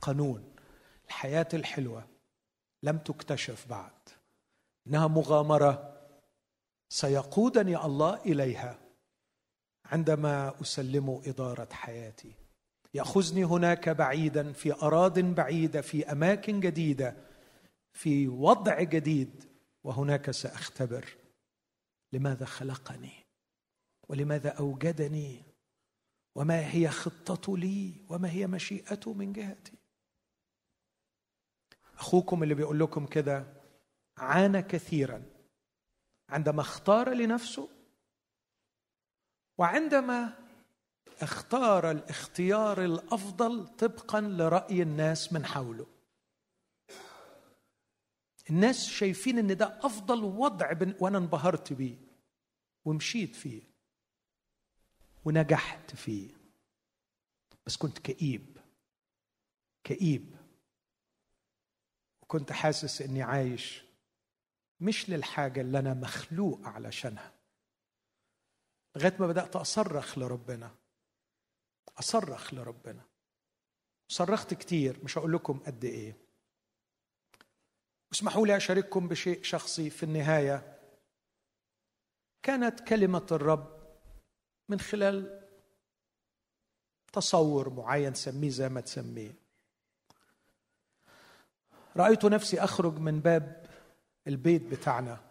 قانون 0.06 0.54
الحياة 1.08 1.48
الحلوة 1.54 2.08
لم 2.84 2.98
تكتشف 2.98 3.68
بعد. 3.70 3.92
إنها 4.88 5.08
مغامرة 5.08 5.96
سيقودني 6.90 7.86
الله 7.86 8.22
إليها 8.22 8.80
عندما 9.86 10.62
أسلم 10.62 11.22
إدارة 11.26 11.74
حياتي. 11.74 12.32
يأخذني 12.94 13.44
هناك 13.44 13.90
بعيدا 13.90 14.54
في 14.54 14.74
اراض 14.74 15.20
بعيدة 15.20 15.82
في 15.82 16.12
أماكن 16.12 16.60
جديدة 16.60 17.16
في 17.94 18.28
وضع 18.28 18.82
جديد 18.82 19.44
وهناك 19.84 20.32
سأختبر 20.32 21.06
لماذا 22.14 22.46
خلقني 22.46 23.26
ولماذا 24.10 24.50
أوجدني 24.50 25.44
وما 26.36 26.72
هي 26.72 26.90
خطته 26.90 27.58
لي 27.58 27.94
وما 28.10 28.32
هي 28.32 28.48
مشيئته 28.48 29.14
من 29.14 29.34
جهتي. 29.34 29.85
أخوكم 31.98 32.44
اللي 32.44 32.56
بيقول 32.56 32.80
لكم 32.80 33.06
كده 33.06 33.46
عانى 34.18 34.62
كثيرا. 34.62 35.24
عندما 36.30 36.62
اختار 36.62 37.14
لنفسه 37.14 37.70
وعندما 39.58 40.46
اختار 41.22 41.92
الاختيار 41.92 42.86
الأفضل 42.86 43.68
طبقا 43.68 44.22
لرأي 44.22 44.82
الناس 44.82 45.34
من 45.34 45.46
حوله. 45.46 45.88
الناس 48.50 48.86
شايفين 48.88 49.38
إن 49.38 49.58
ده 49.58 49.80
أفضل 49.84 50.24
وضع 50.24 50.72
بن... 50.72 50.96
وأنا 51.00 51.18
انبهرت 51.18 51.74
بيه 51.74 51.98
ومشيت 52.86 53.36
فيه 53.36 53.62
ونجحت 55.26 55.96
فيه. 55.96 56.30
بس 57.66 57.78
كنت 57.78 58.00
كئيب 58.00 58.58
كئيب. 59.84 60.35
وكنت 62.26 62.52
حاسس 62.52 63.02
إني 63.02 63.24
عايش 63.24 63.86
مش 64.80 65.10
للحاجة 65.10 65.62
اللي 65.62 65.80
أنا 65.80 65.94
مخلوق 65.94 66.68
علشانها. 66.68 67.34
لغاية 68.96 69.16
ما 69.20 69.28
بدأت 69.28 69.56
أصرخ 69.56 70.18
لربنا. 70.18 70.76
أصرخ 72.00 72.54
لربنا. 72.54 73.06
صرخت 74.08 74.54
كتير 74.54 75.04
مش 75.04 75.18
هقول 75.18 75.34
لكم 75.34 75.60
قد 75.60 75.86
إيه. 75.86 76.18
اسمحوا 78.14 78.48
لي 78.48 78.58
أشارككم 78.58 79.08
بشيء 79.08 79.44
شخصي 79.44 79.90
في 79.90 80.04
النهاية. 80.04 80.80
كانت 82.44 82.80
كلمة 82.80 83.28
الرب 83.32 83.98
من 84.70 84.80
خلال 84.80 85.48
تصور 87.14 87.70
معين 87.70 88.14
سميه 88.14 88.50
زي 88.50 88.70
ما 88.70 88.82
تسميه. 88.82 89.45
رأيت 91.98 92.26
نفسي 92.26 92.60
أخرج 92.60 92.98
من 93.00 93.20
باب 93.20 93.70
البيت 94.28 94.62
بتاعنا 94.62 95.22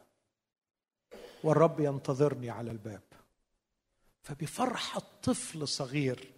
والرب 1.45 1.81
ينتظرني 1.81 2.51
على 2.51 2.71
الباب. 2.71 3.03
فبفرحه 4.23 5.01
طفل 5.23 5.69
صغير 5.69 6.33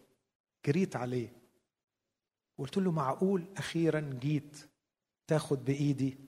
جريت 0.67 0.97
عليه 0.97 1.29
قلت 2.59 2.77
له 2.77 2.91
معقول 2.91 3.45
أخيرا 3.57 4.19
جيت 4.21 4.57
تاخد 5.27 5.65
بإيدي 5.65 6.19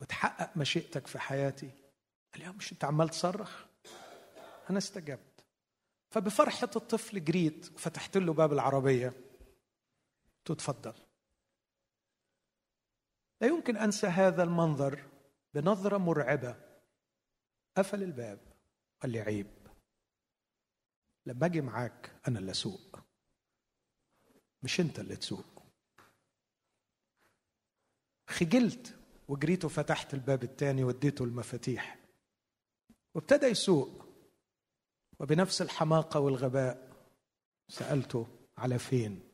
وتحقق 0.00 0.56
مشيئتك 0.56 1.06
في 1.06 1.18
حياتي؟ 1.18 1.70
قال 2.34 2.42
لي 2.42 2.52
مش 2.52 2.72
أنت 2.72 2.84
عمال 2.84 3.08
تصرخ؟ 3.08 3.64
أنا 4.70 4.78
استجبت. 4.78 5.44
فبفرحة 6.10 6.70
الطفل 6.76 7.24
جريت 7.24 7.72
وفتحت 7.74 8.16
له 8.16 8.32
باب 8.32 8.52
العربية. 8.52 9.08
قلت 9.08 10.50
اتفضل. 10.50 10.94
لا 13.40 13.46
يمكن 13.46 13.76
أنسى 13.76 14.06
هذا 14.06 14.42
المنظر 14.42 15.08
بنظرة 15.54 15.98
مرعبة. 15.98 16.56
قفل 17.76 18.02
الباب 18.02 18.40
قال 19.02 19.12
لي 19.12 19.20
عيب. 19.20 19.46
لما 21.26 21.46
أجي 21.46 21.60
معاك 21.60 22.20
أنا 22.28 22.38
اللي 22.38 22.50
أسوق. 22.50 23.00
مش 24.62 24.80
أنت 24.80 24.98
اللي 24.98 25.16
تسوق. 25.16 25.62
خجلت 28.28 28.98
وجريت 29.28 29.64
وفتحت 29.64 30.14
الباب 30.14 30.42
الثاني 30.42 30.84
واديته 30.84 31.24
المفاتيح. 31.24 31.98
وابتدى 33.14 33.46
يسوق. 33.46 34.06
وبنفس 35.20 35.62
الحماقة 35.62 36.20
والغباء 36.20 36.96
سألته 37.68 38.26
على 38.58 38.78
فين. 38.78 39.28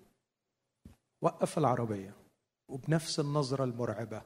وقف 1.21 1.59
العربية. 1.59 2.22
وبنفس 2.69 3.21
النظرة 3.21 3.65
المرعبة. 3.65 4.23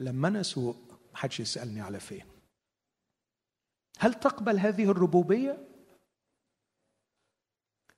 لما 0.00 0.28
أنا 0.28 0.40
أسوق 0.40 0.76
محدش 1.12 1.40
يسألني 1.40 1.80
على 1.80 2.00
فين. 2.00 2.24
هل 3.98 4.14
تقبل 4.14 4.58
هذه 4.58 4.90
الربوبية؟ 4.90 5.68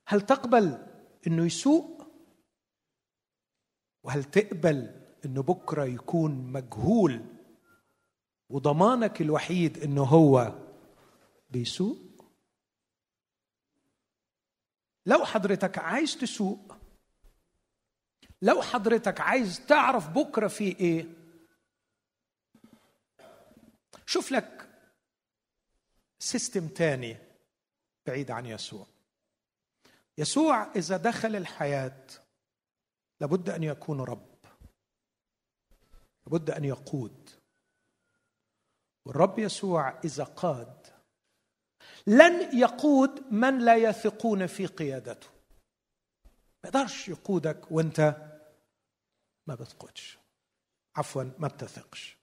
هل 0.07 0.21
تقبل 0.21 0.87
إنه 1.27 1.45
يسوق؟ 1.45 2.07
وهل 4.03 4.23
تقبل 4.23 5.07
إنه 5.25 5.41
بكرة 5.41 5.85
يكون 5.85 6.31
مجهول 6.31 7.25
وضمانك 8.49 9.21
الوحيد 9.21 9.77
إنه 9.77 10.03
هو 10.03 10.53
بيسوق؟ 11.49 11.97
لو 15.05 15.25
حضرتك 15.25 15.77
عايز 15.77 16.17
تسوق 16.17 16.66
لو 18.41 18.61
حضرتك 18.61 19.21
عايز 19.21 19.65
تعرف 19.65 20.09
بكرة 20.09 20.47
في 20.47 20.79
إيه 20.79 21.05
شوف 24.05 24.31
لك 24.31 24.69
سيستم 26.19 26.67
تاني 26.67 27.17
بعيد 28.07 28.31
عن 28.31 28.45
يسوع. 28.45 28.87
يسوع 30.17 30.71
إذا 30.75 30.97
دخل 30.97 31.35
الحياة 31.35 32.05
لابد 33.21 33.49
أن 33.49 33.63
يكون 33.63 34.01
رب. 34.01 34.35
لابد 36.25 36.49
أن 36.49 36.63
يقود. 36.63 37.29
والرب 39.05 39.39
يسوع 39.39 39.99
إذا 40.03 40.23
قاد 40.23 40.87
لن 42.07 42.57
يقود 42.59 43.33
من 43.33 43.59
لا 43.59 43.75
يثقون 43.75 44.47
في 44.47 44.65
قيادته. 44.65 45.36
ما 46.63 46.69
يقدرش 46.69 47.09
يقودك 47.09 47.71
وانت 47.71 47.99
ما 49.47 49.55
بتقودش. 49.55 50.17
عفوا 50.95 51.23
ما 51.23 51.47
بتثقش. 51.47 52.17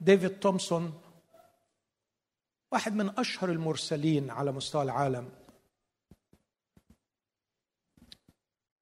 ديفيد 0.00 0.40
تومسون 0.40 1.02
واحد 2.72 2.92
من 2.92 3.18
أشهر 3.18 3.50
المرسلين 3.50 4.30
على 4.30 4.52
مستوى 4.52 4.82
العالم. 4.82 5.32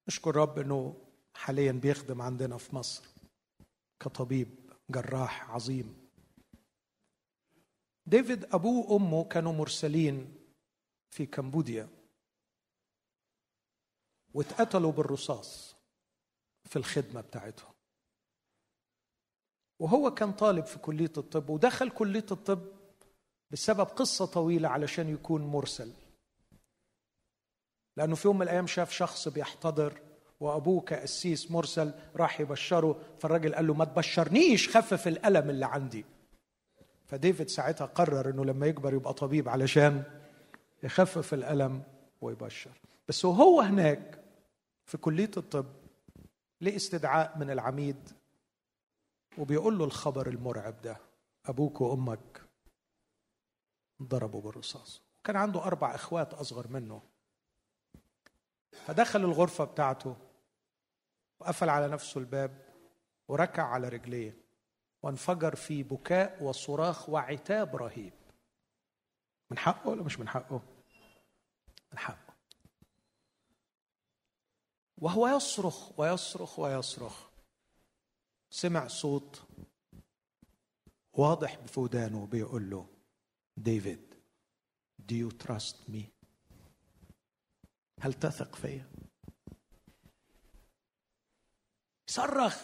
نشكر 0.08 0.36
رب 0.36 0.58
إنه 0.58 1.06
حاليا 1.34 1.72
بيخدم 1.72 2.22
عندنا 2.22 2.58
في 2.58 2.76
مصر 2.76 3.04
كطبيب 4.00 4.70
جراح 4.90 5.50
عظيم. 5.50 6.08
ديفيد 8.06 8.44
أبوه 8.44 8.90
وأمه 8.92 9.24
كانوا 9.24 9.52
مرسلين 9.52 10.34
في 11.10 11.26
كمبوديا. 11.26 11.95
واتقتلوا 14.36 14.92
بالرصاص 14.92 15.76
في 16.64 16.76
الخدمة 16.76 17.20
بتاعتهم. 17.20 17.72
وهو 19.78 20.14
كان 20.14 20.32
طالب 20.32 20.64
في 20.64 20.78
كلية 20.78 21.12
الطب 21.16 21.50
ودخل 21.50 21.90
كلية 21.90 22.26
الطب 22.30 22.62
بسبب 23.50 23.80
قصة 23.86 24.26
طويلة 24.26 24.68
علشان 24.68 25.08
يكون 25.14 25.42
مرسل. 25.42 25.92
لأنه 27.96 28.14
في 28.14 28.28
يوم 28.28 28.36
من 28.36 28.42
الأيام 28.42 28.66
شاف 28.66 28.90
شخص 28.92 29.28
بيحتضر 29.28 30.00
وابوه 30.40 30.80
كقسيس 30.80 31.50
مرسل 31.50 31.94
راح 32.16 32.40
يبشره 32.40 33.00
فالراجل 33.20 33.54
قال 33.54 33.66
له 33.66 33.74
ما 33.74 33.84
تبشرنيش 33.84 34.76
خفف 34.76 35.08
الألم 35.08 35.50
اللي 35.50 35.66
عندي. 35.66 36.04
فديفيد 37.06 37.48
ساعتها 37.48 37.86
قرر 37.86 38.30
إنه 38.30 38.44
لما 38.44 38.66
يكبر 38.66 38.94
يبقى 38.94 39.14
طبيب 39.14 39.48
علشان 39.48 40.02
يخفف 40.82 41.34
الألم 41.34 41.82
ويبشر. 42.20 42.70
بس 43.08 43.24
وهو 43.24 43.60
هناك 43.60 44.15
في 44.86 44.96
كلية 44.98 45.30
الطب 45.36 45.66
ليه 46.60 46.76
استدعاء 46.76 47.38
من 47.38 47.50
العميد 47.50 48.08
وبيقول 49.38 49.78
له 49.78 49.84
الخبر 49.84 50.26
المرعب 50.28 50.80
ده 50.80 50.96
أبوك 51.46 51.80
وأمك 51.80 52.42
ضربوا 54.02 54.40
بالرصاص. 54.40 55.02
كان 55.24 55.36
عنده 55.36 55.64
أربع 55.64 55.94
إخوات 55.94 56.34
أصغر 56.34 56.68
منه. 56.68 57.02
فدخل 58.86 59.20
الغرفة 59.20 59.64
بتاعته 59.64 60.16
وقفل 61.40 61.68
على 61.68 61.88
نفسه 61.88 62.18
الباب 62.18 62.66
وركع 63.28 63.62
على 63.62 63.88
رجليه 63.88 64.38
وانفجر 65.02 65.54
في 65.54 65.82
بكاء 65.82 66.42
وصراخ 66.42 67.08
وعتاب 67.08 67.76
رهيب. 67.76 68.12
من 69.50 69.58
حقه 69.58 69.88
ولا 69.88 70.02
مش 70.02 70.18
من 70.18 70.28
حقه؟ 70.28 70.62
من 71.92 71.98
حقه. 71.98 72.25
وهو 74.98 75.28
يصرخ 75.28 76.00
ويصرخ 76.00 76.58
ويصرخ. 76.58 77.26
سمع 78.50 78.88
صوت 78.88 79.42
واضح 81.12 81.56
في 81.66 81.80
ودانه 81.80 82.26
بيقول 82.26 82.70
له 82.70 82.88
ديفيد 83.56 84.14
do 85.12 85.14
you 85.14 85.30
trust 85.46 85.76
me? 85.92 86.02
هل 88.00 88.14
تثق 88.14 88.54
فيا؟ 88.54 88.90
صرخ. 92.06 92.62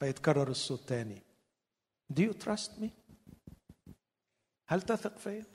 فيتكرر 0.00 0.48
الصوت 0.50 0.88
تاني 0.88 1.22
Do 2.12 2.20
you 2.22 2.32
trust 2.44 2.70
me? 2.70 2.88
هل 4.66 4.82
تثق 4.82 5.18
فيا؟ 5.18 5.46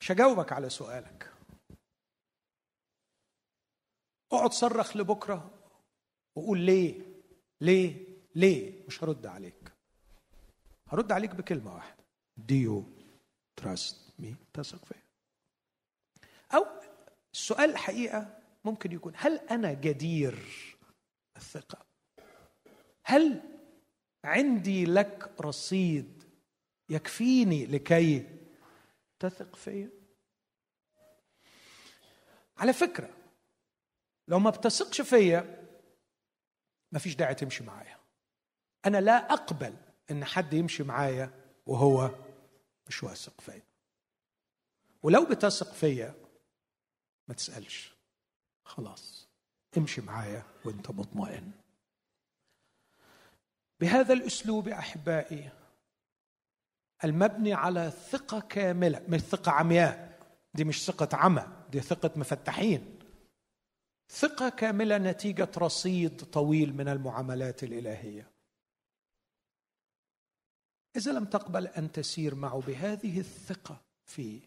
مش 0.00 0.10
هجاوبك 0.10 0.52
على 0.52 0.70
سؤالك. 0.70 1.33
اقعد 4.32 4.52
صرخ 4.52 4.96
لبكرة 4.96 5.50
وقول 6.36 6.58
ليه 6.60 7.00
ليه 7.60 8.06
ليه؟ 8.34 8.86
مش 8.86 9.04
هرد 9.04 9.26
عليك. 9.26 9.72
هرد 10.88 11.12
عليك 11.12 11.34
بكلمة 11.34 11.74
واحدة. 11.74 12.04
Do 12.50 12.54
you 12.54 12.82
trust 13.60 13.96
me? 14.22 14.34
تثق 14.52 14.84
فيا. 14.84 15.02
أو 16.54 16.66
السؤال 17.34 17.70
الحقيقة 17.70 18.38
ممكن 18.64 18.92
يكون 18.92 19.12
هل 19.16 19.38
أنا 19.38 19.72
جدير 19.72 20.38
الثقة؟ 21.36 21.86
هل 23.04 23.42
عندي 24.24 24.84
لك 24.84 25.40
رصيد 25.40 26.24
يكفيني 26.88 27.66
لكي 27.66 28.26
تثق 29.18 29.56
فيا؟ 29.56 29.90
على 32.56 32.72
فكرة 32.72 33.10
لو 34.28 34.38
ما 34.38 34.50
بتثقش 34.50 35.00
فيا 35.00 35.64
ما 36.92 36.98
فيش 36.98 37.16
داعي 37.16 37.34
تمشي 37.34 37.64
معايا. 37.64 37.98
أنا 38.86 39.00
لا 39.00 39.32
أقبل 39.32 39.74
إن 40.10 40.24
حد 40.24 40.52
يمشي 40.52 40.82
معايا 40.82 41.30
وهو 41.66 42.10
مش 42.88 43.02
واثق 43.02 43.40
فيا. 43.40 43.62
ولو 45.02 45.24
بتثق 45.24 45.72
فيا 45.72 46.14
ما 47.28 47.34
تسألش. 47.34 47.94
خلاص 48.64 49.28
امشي 49.76 50.00
معايا 50.00 50.42
وأنت 50.64 50.90
مطمئن. 50.90 51.50
بهذا 53.80 54.12
الأسلوب 54.12 54.68
أحبائي 54.68 55.50
المبني 57.04 57.54
على 57.54 57.90
ثقة 57.90 58.40
كاملة. 58.40 59.04
مش 59.08 59.20
ثقة 59.20 59.52
عمياء 59.52 60.18
دي 60.54 60.64
مش 60.64 60.84
ثقة 60.84 61.16
عمى 61.16 61.46
دي 61.70 61.80
ثقة 61.80 62.10
مفتحين 62.16 62.93
ثقة 64.14 64.48
كاملة 64.48 64.98
نتيجة 64.98 65.50
رصيد 65.58 66.24
طويل 66.24 66.74
من 66.74 66.88
المعاملات 66.88 67.64
الإلهية. 67.64 68.30
إذا 70.96 71.12
لم 71.12 71.24
تقبل 71.24 71.66
أن 71.66 71.92
تسير 71.92 72.34
معه 72.34 72.60
بهذه 72.60 73.20
الثقة 73.20 73.82
فيه 74.06 74.40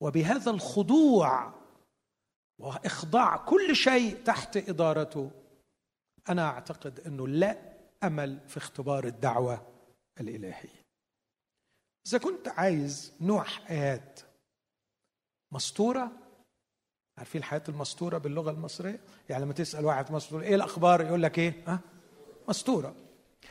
وبهذا 0.00 0.50
الخضوع 0.50 1.54
وإخضاع 2.58 3.36
كل 3.36 3.76
شيء 3.76 4.24
تحت 4.24 4.56
إدارته 4.56 5.30
أنا 6.28 6.44
أعتقد 6.48 7.00
أنه 7.00 7.28
لا 7.28 7.76
أمل 8.02 8.48
في 8.48 8.56
اختبار 8.56 9.04
الدعوة 9.04 9.66
الإلهية. 10.20 10.86
إذا 12.06 12.18
كنت 12.18 12.48
عايز 12.48 13.12
نوع 13.20 13.42
حياه 13.42 14.14
مستورة 15.52 16.25
عارفين 17.18 17.38
الحياة 17.38 17.62
المستورة 17.68 18.18
باللغة 18.18 18.50
المصرية؟ 18.50 19.00
يعني 19.28 19.44
لما 19.44 19.52
تسأل 19.52 19.84
واحد 19.84 20.12
مستور 20.12 20.42
إيه 20.42 20.54
الأخبار؟ 20.54 21.00
يقول 21.00 21.22
لك 21.22 21.38
إيه؟ 21.38 21.54
ها؟ 21.66 21.80
مستورة. 22.48 22.94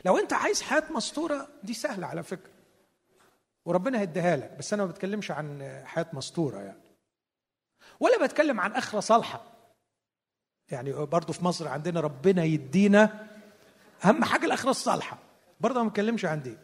لو 0.05 0.17
أنت 0.17 0.33
عايز 0.33 0.61
حياة 0.61 0.83
مستورة 0.91 1.47
دي 1.63 1.73
سهلة 1.73 2.07
على 2.07 2.23
فكرة. 2.23 2.51
وربنا 3.65 3.99
هيديها 3.99 4.35
لك 4.35 4.55
بس 4.59 4.73
أنا 4.73 4.85
ما 4.85 4.91
بتكلمش 4.91 5.31
عن 5.31 5.81
حياة 5.85 6.07
مستورة 6.13 6.57
يعني. 6.59 6.81
ولا 7.99 8.25
بتكلم 8.25 8.59
عن 8.59 8.71
آخرة 8.71 8.99
صالحة. 8.99 9.41
يعني 10.71 10.93
برضه 10.93 11.33
في 11.33 11.45
مصر 11.45 11.67
عندنا 11.67 11.99
ربنا 11.99 12.43
يدينا 12.43 13.27
أهم 14.05 14.23
حاجة 14.23 14.45
الآخرة 14.45 14.69
الصالحة. 14.69 15.17
برضه 15.61 15.83
ما 15.83 15.89
بتكلمش 15.89 16.25
عن 16.25 16.41
دي. 16.41 16.57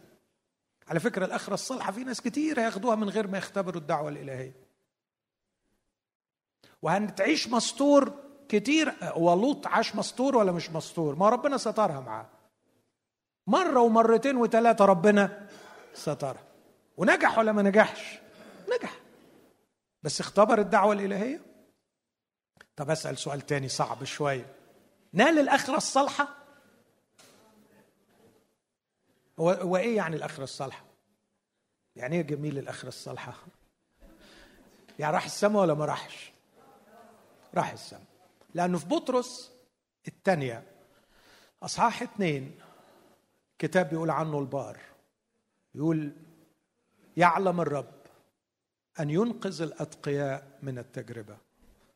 على 0.88 1.00
فكرة 1.00 1.24
الآخرة 1.24 1.54
الصالحة 1.54 1.92
في 1.92 2.04
ناس 2.04 2.20
كتير 2.20 2.60
هياخدوها 2.60 2.96
من 2.96 3.08
غير 3.08 3.26
ما 3.26 3.38
يختبروا 3.38 3.80
الدعوة 3.80 4.08
الإلهية. 4.08 4.61
وهنتعيش 6.82 7.48
مستور 7.48 8.12
كتير. 8.48 8.94
ولوط 9.16 9.66
عاش 9.66 9.96
مستور 9.96 10.36
ولا 10.36 10.52
مش 10.52 10.70
مستور؟ 10.70 11.14
ما 11.14 11.28
ربنا 11.28 11.56
سترها 11.56 12.00
معاه. 12.00 12.26
مرة 13.46 13.80
ومرتين 13.80 14.36
وثلاثة 14.36 14.84
ربنا 14.84 15.48
سترها. 15.94 16.42
ونجح 16.96 17.38
ولا 17.38 17.52
ما 17.52 17.62
نجحش؟ 17.62 18.18
نجح. 18.68 19.00
بس 20.02 20.20
اختبر 20.20 20.58
الدعوة 20.58 20.92
الإلهية. 20.92 21.40
طب 22.76 22.90
أسأل 22.90 23.18
سؤال 23.18 23.40
تاني 23.40 23.68
صعب 23.68 24.04
شوية. 24.04 24.54
نال 25.12 25.38
الآخرة 25.38 25.76
الصالحة؟ 25.76 26.28
هو, 29.40 29.50
هو 29.50 29.76
إيه 29.76 29.96
يعني 29.96 30.16
الآخرة 30.16 30.44
الصالحة؟ 30.44 30.84
يعني 31.96 32.16
إيه 32.16 32.22
جميل 32.22 32.58
الآخرة 32.58 32.88
الصالحة؟ 32.88 33.32
يعني 34.98 35.14
راح 35.14 35.24
السماء 35.24 35.62
ولا 35.62 35.74
ما 35.74 35.84
راحش؟ 35.84 36.31
راح 37.54 37.72
السماء 37.72 38.06
لأنه 38.54 38.78
في 38.78 38.86
بطرس 38.86 39.52
الثانية 40.08 40.64
أصحاح 41.62 42.02
اثنين 42.02 42.58
كتاب 43.58 43.88
بيقول 43.88 44.10
عنه 44.10 44.38
البار. 44.38 44.78
يقول 45.74 46.12
يعلم 47.16 47.60
الرب 47.60 47.94
أن 49.00 49.10
ينقذ 49.10 49.62
الأتقياء 49.62 50.58
من 50.62 50.78
التجربة 50.78 51.36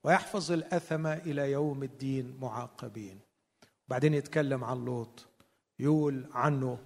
ويحفظ 0.04 0.52
الأثم 0.52 1.06
إلى 1.06 1.52
يوم 1.52 1.82
الدين 1.82 2.38
معاقبين. 2.40 3.20
بعدين 3.88 4.14
يتكلم 4.14 4.64
عن 4.64 4.84
لوط. 4.84 5.26
يقول 5.78 6.26
عنه 6.32 6.78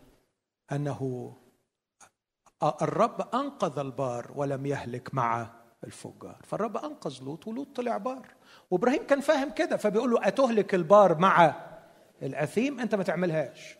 أنه 0.72 1.32
الرب 2.62 3.34
أنقذ 3.34 3.78
البار 3.78 4.32
ولم 4.34 4.66
يهلك 4.66 5.14
مع 5.14 5.50
الفجار. 5.84 6.40
فالرب 6.44 6.76
أنقذ 6.76 7.22
لوط 7.22 7.46
ولوط 7.46 7.76
طلع 7.76 7.96
بار. 7.96 8.34
وإبراهيم 8.70 9.06
كان 9.06 9.20
فاهم 9.20 9.50
كده 9.50 9.76
فبيقول 9.76 10.10
له 10.10 10.28
أتهلك 10.28 10.74
البار 10.74 11.18
مع 11.18 11.54
الأثيم؟ 12.22 12.80
أنت 12.80 12.94
ما 12.94 13.02
تعملهاش. 13.02 13.76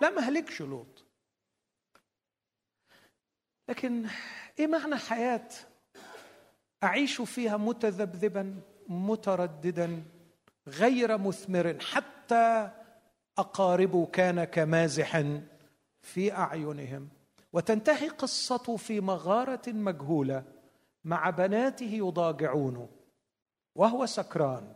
لا 0.00 0.10
ما 0.10 0.20
هلكش 0.20 0.62
لوط. 0.62 1.04
لكن 3.68 4.06
إيه 4.58 4.66
معنى 4.66 4.96
حياة 4.96 5.48
أعيش 6.82 7.20
فيها 7.20 7.56
متذبذبا 7.56 8.60
مترددا 8.88 10.02
غير 10.68 11.18
مثمر 11.18 11.78
حتى 11.80 12.70
اقاربه 13.38 14.06
كان 14.06 14.44
كمازح 14.44 15.24
في 16.02 16.32
أعينهم؟ 16.32 17.08
وتنتهي 17.52 18.08
قصته 18.08 18.76
في 18.76 19.00
مغارة 19.00 19.62
مجهولة 19.68 20.44
مع 21.04 21.30
بناته 21.30 21.86
يضاجعونه. 21.86 22.88
وهو 23.74 24.06
سكران 24.06 24.74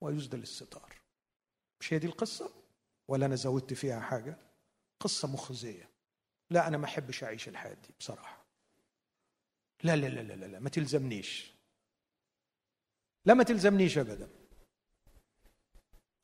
ويسدل 0.00 0.42
الستار. 0.42 0.94
مش 1.80 1.92
هي 1.92 1.98
دي 1.98 2.06
القصة؟ 2.06 2.52
ولا 3.08 3.26
أنا 3.26 3.34
زودت 3.34 3.72
فيها 3.72 4.00
حاجة؟ 4.00 4.36
قصة 5.00 5.28
مخزية. 5.28 5.90
لا 6.50 6.68
أنا 6.68 6.78
ما 6.78 6.84
أحبش 6.84 7.24
أعيش 7.24 7.48
الحياة 7.48 7.74
دي 7.74 7.88
بصراحة. 7.98 8.44
لا 9.82 9.96
لا 9.96 10.06
لا 10.06 10.20
لا 10.20 10.46
لا 10.46 10.58
ما 10.58 10.68
تلزمنيش. 10.68 11.54
لا 13.24 13.34
ما 13.34 13.44
تلزمنيش 13.44 13.98
ابدا. 13.98 14.28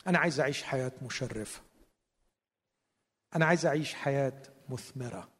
أنا 0.06 0.18
عايز 0.18 0.40
أعيش 0.40 0.62
حياة 0.62 0.92
مشرفة. 1.02 1.62
أنا 3.36 3.46
عايز 3.46 3.66
أعيش 3.66 3.94
حياة 3.94 4.42
مثمرة. 4.68 5.32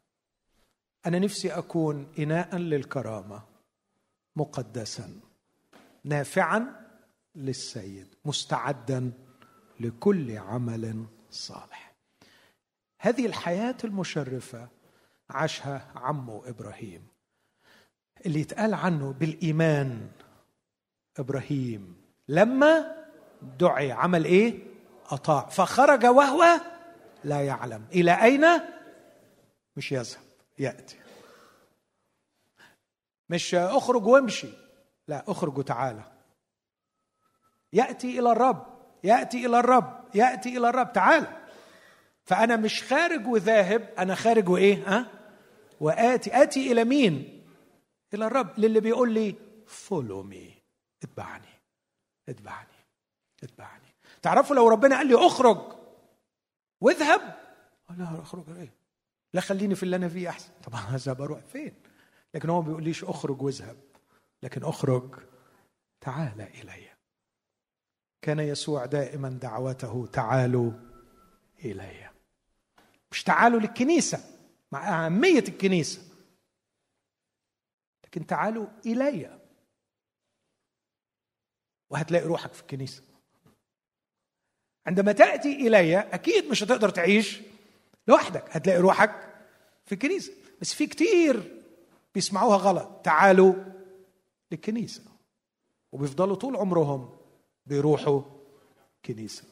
أنا 1.06 1.18
نفسي 1.18 1.50
أكون 1.52 2.14
اناء 2.18 2.56
للكرامة 2.56 3.48
مقدسا. 4.36 5.20
نافعا 6.06 6.86
للسيد 7.34 8.14
مستعدا 8.24 9.12
لكل 9.80 10.38
عمل 10.38 11.04
صالح. 11.30 11.94
هذه 13.00 13.26
الحياة 13.26 13.76
المشرفة 13.84 14.68
عاشها 15.30 15.92
عمه 15.94 16.48
إبراهيم 16.48 17.06
اللي 18.26 18.40
يتقال 18.40 18.74
عنه 18.74 19.12
بالإيمان 19.12 20.08
إبراهيم. 21.18 21.96
لما 22.28 22.96
دعي 23.58 23.92
عمل 23.92 24.24
إيه؟ 24.24 24.58
أطاع. 25.06 25.46
فخرج 25.46 26.04
وهو 26.04 26.60
لا 27.24 27.42
يعلم. 27.44 27.86
إلى 27.92 28.22
أين؟ 28.22 28.44
مش 29.76 29.92
يذهب 29.92 30.22
يأتي. 30.58 30.98
مش 33.28 33.54
أخرج 33.54 34.06
وامشي. 34.06 34.65
لا 35.08 35.24
اخرج 35.30 35.58
وتعالى 35.58 36.04
يأتي 37.72 38.18
إلى 38.18 38.32
الرب 38.32 38.66
يأتي 39.04 39.46
إلى 39.46 39.60
الرب 39.60 40.04
يأتي 40.14 40.56
إلى 40.56 40.68
الرب 40.68 40.92
تعالى. 40.92 41.46
فأنا 42.24 42.56
مش 42.56 42.82
خارج 42.82 43.26
وذاهب 43.26 43.94
أنا 43.98 44.14
خارج 44.14 44.48
وإيه؟ 44.48 44.82
ها؟ 44.86 45.06
وآتي. 45.80 46.42
آتي 46.42 46.72
إلى 46.72 46.84
مين؟ 46.84 47.44
إلى 48.14 48.26
الرب 48.26 48.58
للي 48.58 48.80
بيقول 48.80 49.12
لي 49.12 49.34
follow 49.66 50.22
me 50.22 50.54
اتبعني 51.02 51.48
اتبعني 52.28 52.76
اتبعني. 53.42 53.94
تعرفوا 54.22 54.56
لو 54.56 54.68
ربنا 54.68 54.96
قال 54.96 55.06
لي 55.06 55.26
أخرج 55.26 55.72
واذهب؟ 56.80 57.36
لا 57.96 58.22
اخرج 58.22 58.44
إيه؟ 58.56 58.72
لا 59.34 59.40
خليني 59.40 59.74
في 59.74 59.82
اللي 59.82 59.96
أنا 59.96 60.08
فيه 60.08 60.28
أحسن. 60.28 60.50
طبعا 60.64 60.80
هذهب 60.96 61.20
أروح 61.20 61.40
فين؟ 61.40 61.74
لكن 62.34 62.50
هو 62.50 62.62
ما 62.62 62.68
بيقوليش 62.68 63.04
أخرج 63.04 63.42
واذهب. 63.42 63.76
لكن 64.42 64.64
أخرج 64.64 65.20
تعال 66.00 66.40
إلي. 66.40 66.88
كان 68.22 68.38
يسوع 68.38 68.84
دائما 68.84 69.28
دعوته 69.28 70.06
تعالوا 70.12 70.72
إلي. 71.64 72.10
مش 73.10 73.22
تعالوا 73.22 73.60
للكنيسة 73.60 74.24
مع 74.72 75.06
أهمية 75.06 75.44
الكنيسة. 75.48 76.02
لكن 78.04 78.26
تعالوا 78.26 78.66
إلي. 78.86 79.40
وهتلاقي 81.90 82.24
روحك 82.24 82.52
في 82.52 82.60
الكنيسة. 82.60 83.02
عندما 84.86 85.12
تأتي 85.12 85.66
إلي 85.66 85.98
أكيد 85.98 86.50
مش 86.50 86.62
هتقدر 86.62 86.88
تعيش 86.88 87.40
لوحدك. 88.08 88.56
هتلاقي 88.56 88.78
روحك 88.78 89.10
في 89.86 89.92
الكنيسة. 89.92 90.32
بس 90.60 90.74
في 90.74 90.86
كتير 90.86 91.62
بيسمعوها 92.14 92.56
غلط. 92.56 93.00
تعالوا 93.04 93.75
للكنيسة. 94.50 95.02
وبيفضلوا 95.92 96.36
طول 96.36 96.56
عمرهم 96.56 97.18
بيروحوا 97.66 98.22
كنيسة. 99.04 99.44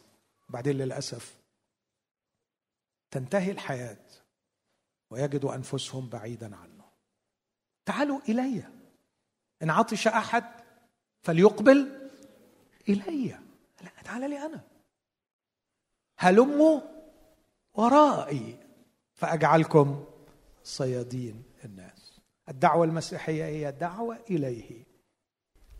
بعدين 0.49 0.77
للأسف 0.77 1.39
تنتهي 3.11 3.51
الحياة 3.51 4.07
ويجدوا 5.11 5.55
أنفسهم 5.55 6.09
بعيدا 6.09 6.57
عنه. 6.57 6.85
تعالوا 7.85 8.21
إلي. 8.29 8.65
إن 9.63 9.71
عطش 9.71 10.07
أحد 10.07 10.45
فليقبل 11.23 12.11
إلي. 12.89 13.29
لا 13.81 14.03
تعال 14.05 14.31
لي 14.31 14.47
أنا. 14.47 14.65
هلموا 16.19 16.81
ورائي 17.75 18.59
فأجعلكم 19.15 20.05
صيادين 20.63 21.43
الناس. 21.65 22.21
الدعوة 22.49 22.85
المسيحية 22.85 23.45
هي 23.45 23.73
دعوه 23.73 24.25
إليه. 24.31 24.84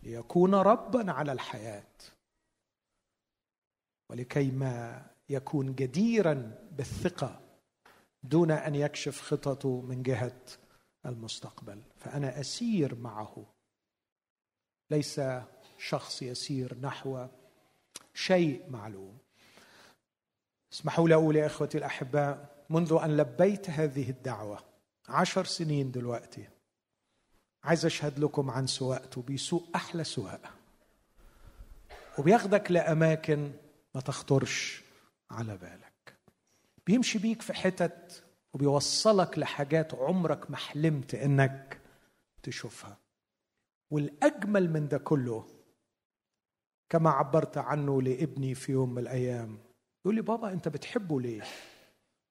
ليكون 0.05 0.55
ربا 0.55 1.11
على 1.11 1.31
الحياة. 1.31 1.93
ولكي 4.09 4.51
ما 4.51 5.05
يكون 5.29 5.75
جديرا 5.75 6.51
بالثقة 6.71 7.41
دون 8.23 8.51
أن 8.51 8.75
يكشف 8.75 9.21
خططه 9.21 9.81
من 9.81 10.03
جهة 10.03 10.41
المستقبل. 11.05 11.81
فأنا 11.97 12.39
أسير 12.39 12.95
معه. 12.95 13.45
ليس 14.91 15.21
شخص 15.77 16.21
يسير 16.21 16.77
نحو 16.79 17.27
شيء 18.13 18.69
معلوم. 18.69 19.17
اسمحوا 20.73 21.07
لي 21.07 21.15
أقول 21.15 21.35
يا 21.35 21.45
اخوتي 21.45 21.77
الأحباء 21.77 22.55
منذ 22.69 22.99
أن 23.03 23.17
لبيت 23.17 23.69
هذه 23.69 24.09
الدعوة 24.09 24.59
عشر 25.09 25.45
سنين 25.45 25.91
دلوقتي 25.91 26.47
عايز 27.65 27.85
أشهد 27.85 28.19
لكم 28.19 28.49
عن 28.49 28.67
سواقته 28.67 29.21
بيسوق 29.21 29.69
أحلى 29.75 30.03
سواقه 30.03 30.49
وبياخدك 32.19 32.71
لأماكن 32.71 33.51
ما 33.95 34.01
تخطرش 34.01 34.83
على 35.31 35.57
بالك. 35.57 36.15
بيمشي 36.87 37.19
بيك 37.19 37.41
في 37.41 37.53
حتت 37.53 38.23
وبيوصلك 38.53 39.39
لحاجات 39.39 39.93
عمرك 39.95 40.51
ما 40.51 40.57
حلمت 40.57 41.15
إنك 41.15 41.79
تشوفها. 42.43 42.97
والأجمل 43.91 44.71
من 44.71 44.87
ده 44.87 44.97
كله 44.97 45.45
كما 46.89 47.09
عبرت 47.09 47.57
عنه 47.57 48.01
لابني 48.01 48.55
في 48.55 48.71
يوم 48.71 48.89
من 48.93 48.97
الأيام 49.01 49.57
يقول 50.05 50.15
لي 50.15 50.21
بابا 50.21 50.51
أنت 50.51 50.67
بتحبه 50.67 51.21
ليه؟ 51.21 51.41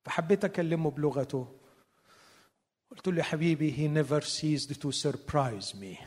فحبيت 0.04 0.44
أكلمه 0.44 0.90
بلغته 0.90 1.48
قلت 2.96 3.08
له 3.08 3.18
يا 3.18 3.22
حبيبي 3.22 3.72
he 3.72 3.88
never 3.90 4.20
ceased 4.24 4.80
to 4.80 4.92
surprise 4.92 5.74
me. 5.74 6.04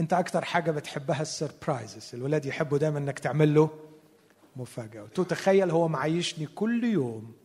انت 0.00 0.12
أكتر 0.12 0.44
حاجة 0.44 0.70
بتحبها 0.70 1.22
السربرايزز. 1.22 2.14
الولاد 2.14 2.46
يحبوا 2.46 2.78
دايما 2.78 2.98
إنك 2.98 3.18
تعمل 3.18 3.54
له 3.54 3.70
مفاجأة. 4.56 5.02
قلت 5.02 5.20
تخيل 5.20 5.70
هو 5.70 5.88
معيشني 5.88 6.46
كل 6.46 6.84
يوم 6.84 7.36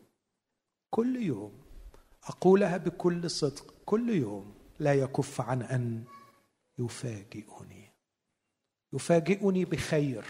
كل 0.90 1.24
يوم 1.24 1.62
أقولها 2.24 2.78
بكل 2.78 3.30
صدق 3.30 3.74
كل 3.86 4.10
يوم 4.10 4.56
لا 4.80 4.94
يكف 4.94 5.42
عن 5.42 5.62
أن 5.62 6.04
يفاجئني. 6.80 7.92
يفاجئني 8.94 9.66
بخير 9.66 10.26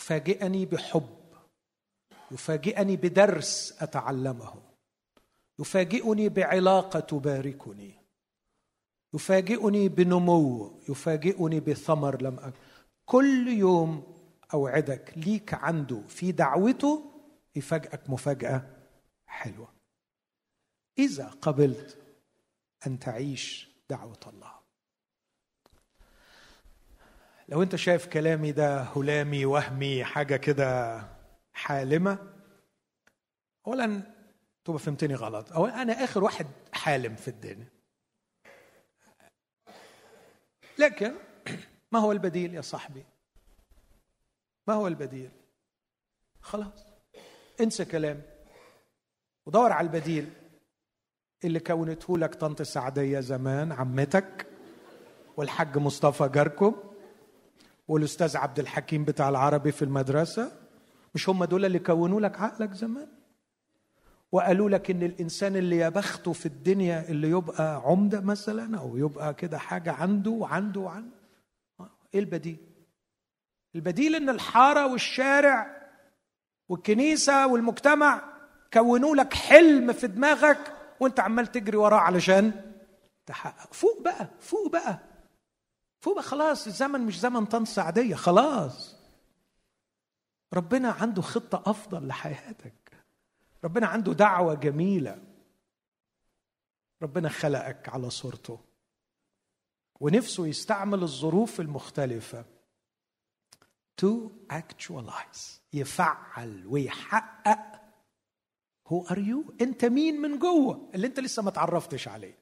يفاجئني 0.00 0.66
بحب 0.66 1.16
يفاجئني 2.30 2.96
بدرس 2.96 3.74
أتعلمه. 3.82 4.65
يفاجئني 5.58 6.28
بعلاقة 6.28 7.00
تباركني. 7.00 7.94
يفاجئني 9.14 9.88
بنمو 9.88 10.80
يفاجئني 10.88 11.60
بثمر 11.60 12.22
لم 12.22 12.38
أك... 12.38 12.54
كل 13.04 13.48
يوم 13.48 14.16
أوعدك 14.54 15.12
ليك 15.16 15.54
عنده 15.54 16.02
في 16.08 16.32
دعوته 16.32 17.12
يفاجئك 17.56 18.10
مفاجأة 18.10 18.62
حلوة. 19.26 19.68
إذا 20.98 21.28
قبلت 21.28 21.98
أن 22.86 22.98
تعيش 22.98 23.68
دعوة 23.90 24.20
الله. 24.26 24.52
لو 27.48 27.62
أنت 27.62 27.76
شايف 27.76 28.06
كلامي 28.06 28.52
ده 28.52 28.82
هلامي 28.82 29.44
وهمي 29.44 30.04
حاجة 30.04 30.36
كده 30.36 31.00
حالمة 31.52 32.18
اولا 33.66 34.15
تبقى 34.66 34.78
فهمتني 34.78 35.14
غلط. 35.14 35.52
أو 35.52 35.66
أنا 35.66 36.04
آخر 36.04 36.24
واحد 36.24 36.46
حالم 36.72 37.16
في 37.16 37.28
الدنيا. 37.28 37.68
لكن 40.78 41.14
ما 41.92 41.98
هو 41.98 42.12
البديل 42.12 42.54
يا 42.54 42.60
صاحبي؟ 42.60 43.04
ما 44.68 44.74
هو 44.74 44.86
البديل؟ 44.86 45.30
خلاص 46.40 46.86
انسى 47.60 47.84
كلامي 47.84 48.22
ودور 49.46 49.72
على 49.72 49.86
البديل 49.86 50.30
اللي 51.44 51.60
كونته 51.60 52.18
لك 52.18 52.34
طنط 52.34 52.62
سعدية 52.62 53.20
زمان 53.20 53.72
عمتك 53.72 54.46
والحاج 55.36 55.78
مصطفى 55.78 56.28
جاركم 56.28 56.74
والأستاذ 57.88 58.36
عبد 58.36 58.58
الحكيم 58.58 59.04
بتاع 59.04 59.28
العربي 59.28 59.72
في 59.72 59.82
المدرسة. 59.82 60.52
مش 61.14 61.28
هم 61.28 61.44
دول 61.44 61.64
اللي 61.64 61.78
كونوا 61.78 62.20
لك 62.20 62.40
عقلك 62.40 62.72
زمان؟ 62.72 63.08
وقالوا 64.32 64.70
لك 64.70 64.90
إن 64.90 65.02
الإنسان 65.02 65.56
اللي 65.56 65.78
يبخته 65.78 66.32
في 66.32 66.46
الدنيا 66.46 67.08
اللي 67.08 67.30
يبقى 67.30 67.76
عمدة 67.84 68.20
مثلا 68.20 68.78
أو 68.78 68.96
يبقى 68.96 69.34
كده 69.34 69.58
حاجة 69.58 69.92
عنده 69.92 70.30
وعنده 70.30 70.80
وعنده 70.80 71.10
إيه 72.14 72.20
البديل؟ 72.20 72.56
البديل 73.74 74.14
إن 74.14 74.28
الحارة 74.28 74.92
والشارع 74.92 75.76
والكنيسة 76.68 77.46
والمجتمع 77.46 78.22
كونوا 78.72 79.16
لك 79.16 79.34
حلم 79.34 79.92
في 79.92 80.06
دماغك 80.06 80.72
وأنت 81.00 81.20
عمال 81.20 81.46
تجري 81.46 81.76
وراه 81.76 81.98
علشان 81.98 82.72
تحقق. 83.26 83.74
فوق 83.74 84.02
بقى 84.02 84.28
فوق 84.40 84.72
بقى. 84.72 84.98
فوق 86.00 86.20
خلاص 86.20 86.66
الزمن 86.66 87.00
مش 87.00 87.20
زمن 87.20 87.44
طنس 87.46 87.78
عادية 87.78 88.14
خلاص. 88.14 88.96
ربنا 90.54 90.90
عنده 90.90 91.22
خطة 91.22 91.70
أفضل 91.70 92.06
لحياتك. 92.06 92.85
ربنا 93.66 93.86
عنده 93.86 94.12
دعوة 94.12 94.54
جميلة. 94.54 95.22
ربنا 97.02 97.28
خلقك 97.28 97.88
على 97.88 98.10
صورته. 98.10 98.60
ونفسه 100.00 100.46
يستعمل 100.46 101.02
الظروف 101.02 101.60
المختلفة 101.60 102.44
to 104.02 104.30
actualize 104.52 105.60
يفعل 105.72 106.66
ويحقق. 106.66 107.80
who 108.86 109.06
are 109.06 109.18
you 109.18 109.54
أنت 109.60 109.84
مين 109.84 110.20
من 110.20 110.38
جوه؟ 110.38 110.90
اللي 110.94 111.06
أنت 111.06 111.20
لسه 111.20 111.42
ما 111.42 111.50
تعرفتش 111.50 112.08
عليه. 112.08 112.38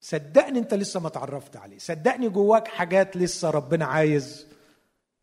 صدقني 0.00 0.58
أنت 0.58 0.74
لسه 0.74 1.00
ما 1.00 1.08
تعرفت 1.08 1.56
عليه. 1.56 1.78
صدقني 1.78 2.28
جواك 2.28 2.68
حاجات 2.68 3.16
لسه 3.16 3.50
ربنا 3.50 3.84
عايز 3.84 4.46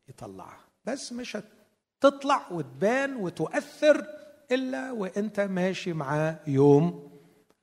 يطلعها. 0.09 0.65
بس 0.85 1.13
مش 1.13 1.37
هتطلع 2.01 2.51
وتبان 2.51 3.15
وتؤثر. 3.15 4.20
إلا 4.51 4.91
وأنت 4.91 5.39
ماشي 5.39 5.93
معاه 5.93 6.39
يوم 6.47 7.11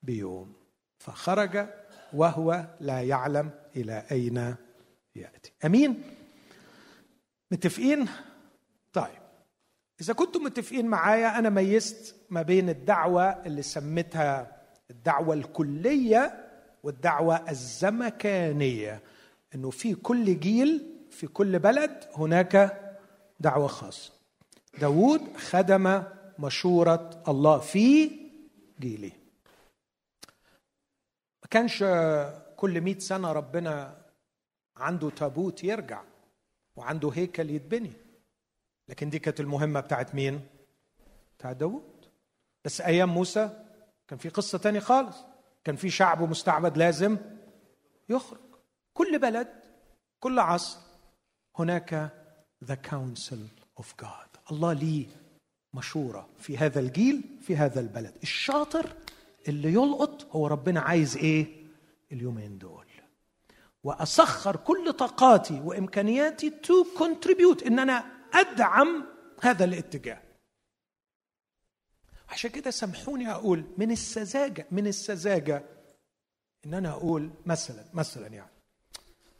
بيوم. 0.02 0.52
فخرج 0.98 1.66
وهو 2.12 2.66
لا 2.80 3.02
يعلم 3.02 3.50
إلى 3.76 4.04
أين 4.10 4.54
يأتي. 5.16 5.52
أمين؟ 5.64 6.02
متفقين؟ 7.50 8.08
طيب. 8.92 9.18
إذا 10.00 10.12
كنتم 10.12 10.42
متفقين 10.42 10.86
معايا 10.86 11.38
أنا 11.38 11.50
ميزت 11.50 12.14
ما 12.30 12.42
بين 12.42 12.68
الدعوة 12.68 13.24
اللي 13.46 13.62
سميتها 13.62 14.56
الدعوة 14.90 15.34
الكلية 15.34 16.44
والدعوة 16.82 17.50
الزمكانية 17.50 19.02
إنه 19.54 19.70
في 19.70 19.94
كل 19.94 20.40
جيل 20.40 20.94
في 21.10 21.26
كل 21.26 21.58
بلد 21.58 22.04
هناك 22.14 22.80
دعوة 23.40 23.66
خاصة. 23.66 24.12
داود 24.80 25.36
خدم 25.36 26.02
مشورة 26.38 27.22
الله 27.28 27.58
في 27.58 28.10
جيله 28.80 29.12
ما 31.42 31.48
كانش 31.50 31.84
كل 32.56 32.80
مئة 32.80 32.98
سنة 32.98 33.32
ربنا 33.32 34.02
عنده 34.76 35.10
تابوت 35.10 35.64
يرجع 35.64 36.02
وعنده 36.76 37.10
هيكل 37.14 37.50
يتبني. 37.50 37.92
لكن 38.88 39.10
دي 39.10 39.18
كانت 39.18 39.40
المهمة 39.40 39.80
بتاعت 39.80 40.14
مين؟ 40.14 40.46
بتاعت 41.38 41.56
داود 41.56 42.06
بس 42.64 42.80
أيام 42.80 43.08
موسى 43.08 43.64
كان 44.08 44.18
في 44.18 44.28
قصة 44.28 44.58
تانية 44.58 44.80
خالص. 44.80 45.16
كان 45.64 45.76
في 45.76 45.90
شعب 45.90 46.22
مستعبد 46.22 46.76
لازم 46.78 47.16
يخرج. 48.08 48.40
كل 48.94 49.18
بلد 49.18 49.48
كل 50.20 50.38
عصر 50.38 50.78
هناك 51.58 52.12
the 52.64 52.74
counsel 52.74 53.48
of 53.78 53.94
God 54.00 54.36
الله 54.52 54.72
ليه 54.72 55.06
مشورة 55.74 56.28
في 56.38 56.58
هذا 56.58 56.80
الجيل 56.80 57.22
في 57.40 57.56
هذا 57.56 57.80
البلد. 57.80 58.14
الشاطر 58.22 58.96
اللي 59.48 59.72
يلقط 59.72 60.26
هو 60.36 60.46
ربنا 60.46 60.80
عايز 60.80 61.16
إيه؟ 61.16 61.46
اليومين 62.12 62.58
دول. 62.58 62.84
وأسخر 63.84 64.56
كل 64.56 64.92
طاقاتي 64.92 65.60
وإمكانياتي 65.60 66.50
to 66.50 66.84
contribute 66.98 67.62
إن 67.62 67.78
أنا 67.78 68.04
أدعم 68.34 69.04
هذا 69.42 69.64
الاتجاه. 69.64 70.22
عشان 72.28 72.50
كده 72.50 72.70
سامحوني 72.70 73.30
أقول 73.30 73.64
من 73.78 73.90
السذاجة 73.90 74.66
من 74.70 74.86
السذاجة 74.86 75.64
إن 76.66 76.74
أنا 76.74 76.90
أقول 76.90 77.30
مثلا 77.46 77.84
مثلا 77.94 78.26
يعني. 78.26 78.50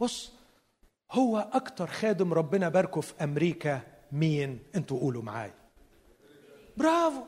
بص 0.00 0.32
هو 1.10 1.50
أكتر 1.52 1.86
خادم 1.86 2.32
ربنا 2.32 2.68
باركه 2.68 3.00
في 3.00 3.24
أمريكا 3.24 3.80
مين؟ 4.12 4.58
أنتوا 4.74 5.00
قولوا 5.00 5.22
معايا. 5.22 5.54
برافو. 6.78 7.22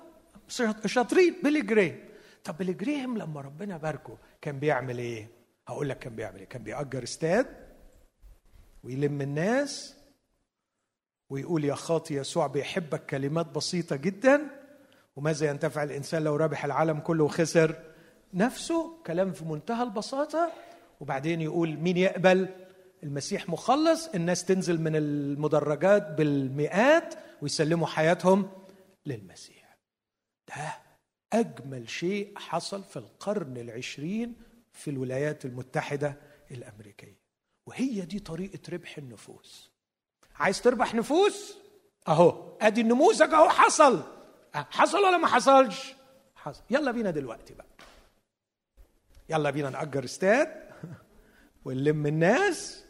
شاطرين. 0.87 1.35
بيلي 1.43 1.61
جريم 1.63 2.05
طب 2.45 2.59
بيلي 2.59 2.73
جريم 2.73 3.19
لما 3.19 3.41
ربنا 3.41 3.77
باركه 3.77 4.19
كان 4.41 4.59
بيعمل 4.59 4.99
إيه؟ 4.99 5.29
هقول 5.69 5.89
لك 5.89 5.99
كان 5.99 6.17
بيعمل 6.17 6.39
إيه. 6.39 6.49
كان 6.49 6.63
بيأجر 6.63 7.03
استاد 7.03 7.47
ويلم 8.85 9.21
الناس 9.21 9.97
ويقول 11.31 11.65
يا 11.65 11.75
خاطي 11.75 12.15
يسوع 12.15 12.47
بيحبك 12.47 13.07
كلمات 13.07 13.47
بسيطة 13.47 13.97
جدا 13.97 14.41
وماذا 15.17 15.47
ينتفع 15.51 15.83
الإنسان 15.83 16.25
لو 16.25 16.37
ربح 16.37 16.65
العالم 16.65 17.01
كله 17.01 17.25
وخسر 17.25 17.75
نفسه؟ 18.35 19.03
كلام 19.07 19.33
في 19.33 19.45
منتهى 19.45 19.83
البساطة. 19.83 20.53
وبعدين 21.01 21.41
يقول 21.41 21.77
مين 21.77 21.97
يقبل؟ 21.97 22.49
المسيح 23.03 23.49
مخلص. 23.49 24.09
الناس 24.09 24.45
تنزل 24.45 24.81
من 24.81 24.97
المدرجات 24.97 26.11
بالمئات 26.11 27.15
ويسلموا 27.43 27.87
حياتهم 27.87 28.49
للمسيح. 29.07 29.77
ده 30.49 30.75
أجمل 31.33 31.89
شيء 31.91 32.39
حصل 32.39 32.85
في 32.85 32.97
القرن 32.97 33.57
العشرين 33.57 34.37
في 34.73 34.91
الولايات 34.91 35.45
المتحدة 35.45 36.17
الأمريكية. 36.51 37.21
وهي 37.67 38.01
دي 38.01 38.19
طريقة 38.19 38.59
ربح 38.73 38.99
النفوس. 38.99 39.71
عايز 40.35 40.63
تربح 40.63 40.95
نفوس؟ 40.95 41.59
أهو 42.09 42.57
أدي 42.61 42.81
النموذج 42.81 43.35
أهو 43.35 43.49
حصل. 43.49 44.03
حصل 44.55 44.99
ولا 44.99 45.17
ما 45.17 45.27
حصلش؟ 45.27 45.95
حصل. 46.35 46.63
يلا 46.71 46.91
بينا 46.91 47.11
دلوقتي 47.11 47.55
بقى. 47.55 47.67
يلا 49.29 49.51
بينا 49.51 49.71
نأجر 49.71 50.05
استاد 50.05 50.71
ونلم 51.65 52.07
الناس 52.07 52.85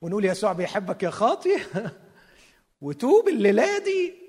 ونقول 0.00 0.24
يسوع 0.24 0.52
بيحبك 0.52 1.02
يا 1.02 1.10
خاطي 1.10 1.56
وتوب 2.80 3.28
الليلة 3.28 3.78
دي. 3.78 4.25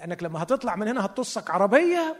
لأنك 0.00 0.22
لما 0.22 0.42
هتطلع 0.42 0.76
من 0.76 0.88
هنا 0.88 1.04
هتطصك 1.04 1.50
عربية 1.50 2.16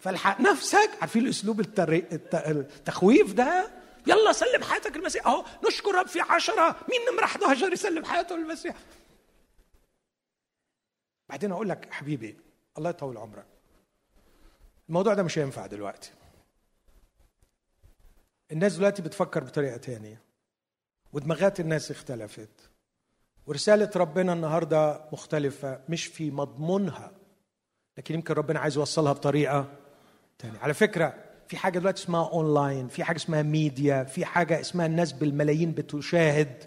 فالحق 0.00 0.40
نفسك 0.40 0.90
عارفين 1.00 1.24
الأسلوب 1.24 1.60
التري... 1.60 2.06
التخويف 2.34 3.32
ده؟ 3.32 3.70
يلا 4.06 4.32
سلم 4.32 4.62
حياتك 4.62 4.96
المسيح 4.96 5.26
أهو 5.26 5.44
نشكر 5.68 5.94
رب 5.94 6.06
في 6.06 6.20
عشرة. 6.20 6.76
مين 6.90 7.00
نمرة 7.12 7.24
11 7.24 7.72
يسلم 7.72 8.04
حياته 8.04 8.36
للمسيح؟ 8.36 8.76
بعدين 11.28 11.52
أقول 11.52 11.68
لك 11.68 11.92
حبيبي 11.92 12.36
الله 12.78 12.90
يطول 12.90 13.16
عمرك. 13.16 13.46
الموضوع 14.88 15.14
ده 15.14 15.22
مش 15.22 15.38
هينفع 15.38 15.66
دلوقتي. 15.66 16.10
الناس 18.52 18.76
دلوقتي 18.76 19.02
بتفكر 19.02 19.44
بطريقة 19.44 19.76
تانية. 19.76 20.20
ودماغات 21.12 21.60
الناس 21.60 21.90
اختلفت. 21.90 22.70
ورسالة 23.46 23.90
ربنا 23.96 24.32
النهارده 24.32 25.04
مختلفة 25.12 25.80
مش 25.88 26.06
في 26.06 26.30
مضمونها. 26.30 27.12
لكن 27.98 28.14
يمكن 28.14 28.34
ربنا 28.34 28.58
عايز 28.60 28.76
يوصلها 28.76 29.12
بطريقة 29.12 29.66
تانية. 30.38 30.58
على 30.58 30.74
فكرة 30.74 31.14
في 31.48 31.56
حاجة 31.56 31.78
دلوقتي 31.78 32.02
اسمها 32.04 32.28
اونلاين 32.30 32.88
في 32.88 33.04
حاجة 33.04 33.16
اسمها 33.16 33.42
ميديا 33.42 34.04
في 34.04 34.24
حاجة 34.24 34.60
اسمها 34.60 34.86
الناس 34.86 35.12
بالملايين 35.12 35.72
بتشاهد 35.72 36.64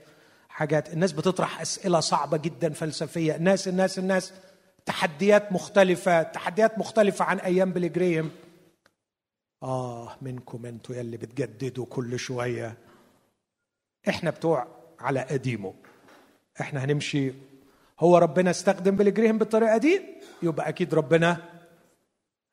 حاجات. 0.50 0.94
الناس 0.94 1.12
بتطرح 1.12 1.62
أسئلة 1.62 2.00
صعبة 2.00 2.38
جدا 2.38 2.74
فلسفية. 2.74 3.36
الناس 3.36 3.68
الناس 3.68 4.00
الناس 4.00 4.34
تحديات 4.86 5.52
مختلفة 5.52 6.24
تحديات 6.24 6.80
مختلفة 6.80 7.26
عن 7.26 7.40
أيام 7.40 7.72
بيلي 7.72 8.02
جراهام 8.02 8.32
آه 9.64 10.16
منكم 10.22 10.66
أنتوا 10.66 10.96
يلي 10.96 11.18
بتجددوا 11.18 11.86
كل 11.86 12.20
شوية. 12.20 12.78
إحنا 14.10 14.30
بتوع 14.30 14.68
على 15.00 15.20
قديمه. 15.20 15.74
إحنا 16.62 16.86
هنمشي 16.86 17.34
هو 18.00 18.18
ربنا 18.18 18.50
استخدم 18.50 18.96
بليجريم 18.96 19.38
بالطريقة 19.38 19.78
دي؟ 19.78 20.02
يبقى 20.44 20.70
أكيد 20.70 20.94
ربنا 20.94 21.60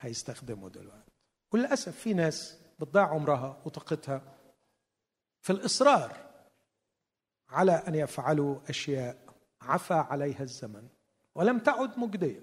هيستخدمه 0.01 0.69
دلوقتي. 0.69 1.13
وللأسف 1.53 1.97
في 1.99 2.15
ناس 2.15 2.59
بتضيع 2.81 3.07
عمرها 3.09 3.63
وطاقتها 3.65 4.23
في 5.41 5.51
الإصرار 5.51 6.17
على 7.49 7.73
أن 7.73 7.95
يفعلوا 7.95 8.59
أشياء 8.69 9.19
عفى 9.63 9.95
عليها 9.95 10.43
الزمن 10.43 10.89
ولم 11.35 11.59
تعد 11.59 11.99
مجدية. 11.99 12.43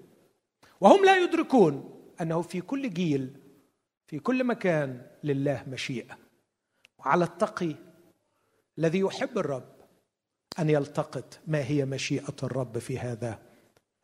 وهم 0.80 1.04
لا 1.04 1.16
يدركون 1.18 2.00
أنه 2.20 2.42
في 2.42 2.60
كل 2.60 2.90
جيل 2.90 3.36
في 4.06 4.18
كل 4.18 4.44
مكان 4.44 5.06
لله 5.24 5.64
مشيئة. 5.68 6.18
وعلى 6.98 7.24
التقي 7.24 7.74
الذي 8.78 8.98
يحب 8.98 9.38
الرب 9.38 9.79
أن 10.58 10.70
يلتقط 10.70 11.38
ما 11.46 11.64
هي 11.64 11.84
مشيئة 11.84 12.36
الرب 12.42 12.78
في 12.78 12.98
هذا 12.98 13.38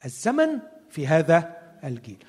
الزمن 0.04 0.60
في 0.90 1.06
هذا 1.06 1.56
الجيل. 1.84 2.24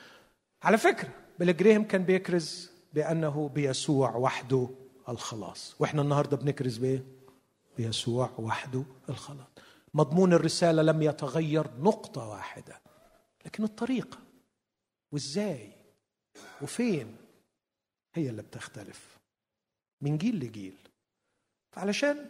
على 0.64 0.78
فكرة 0.78 1.10
بلجريهم 1.40 1.84
كان 1.84 2.04
بيكرز 2.04 2.72
بأنه 2.94 3.50
بيسوع 3.50 4.16
وحده 4.16 4.70
الخلاص. 5.10 5.76
وإحنا 5.80 6.02
النهارده 6.02 6.38
بنكرز 6.38 6.78
بإيه؟ 6.78 7.04
بيسوع 7.78 8.30
وحده 8.40 8.84
الخلاص. 9.10 9.48
مضمون 9.94 10.34
الرسالة 10.34 10.82
لم 10.82 11.02
يتغير 11.02 11.68
نقطة 11.80 12.28
واحدة 12.28 12.82
لكن 13.46 13.64
الطريقة 13.64 14.18
وإزاي 15.12 15.72
وفين 16.62 17.18
هي 18.14 18.30
اللي 18.30 18.42
بتختلف. 18.42 19.18
من 20.02 20.18
جيل 20.18 20.36
لجيل. 20.36 20.78
فعلشان 21.72 22.30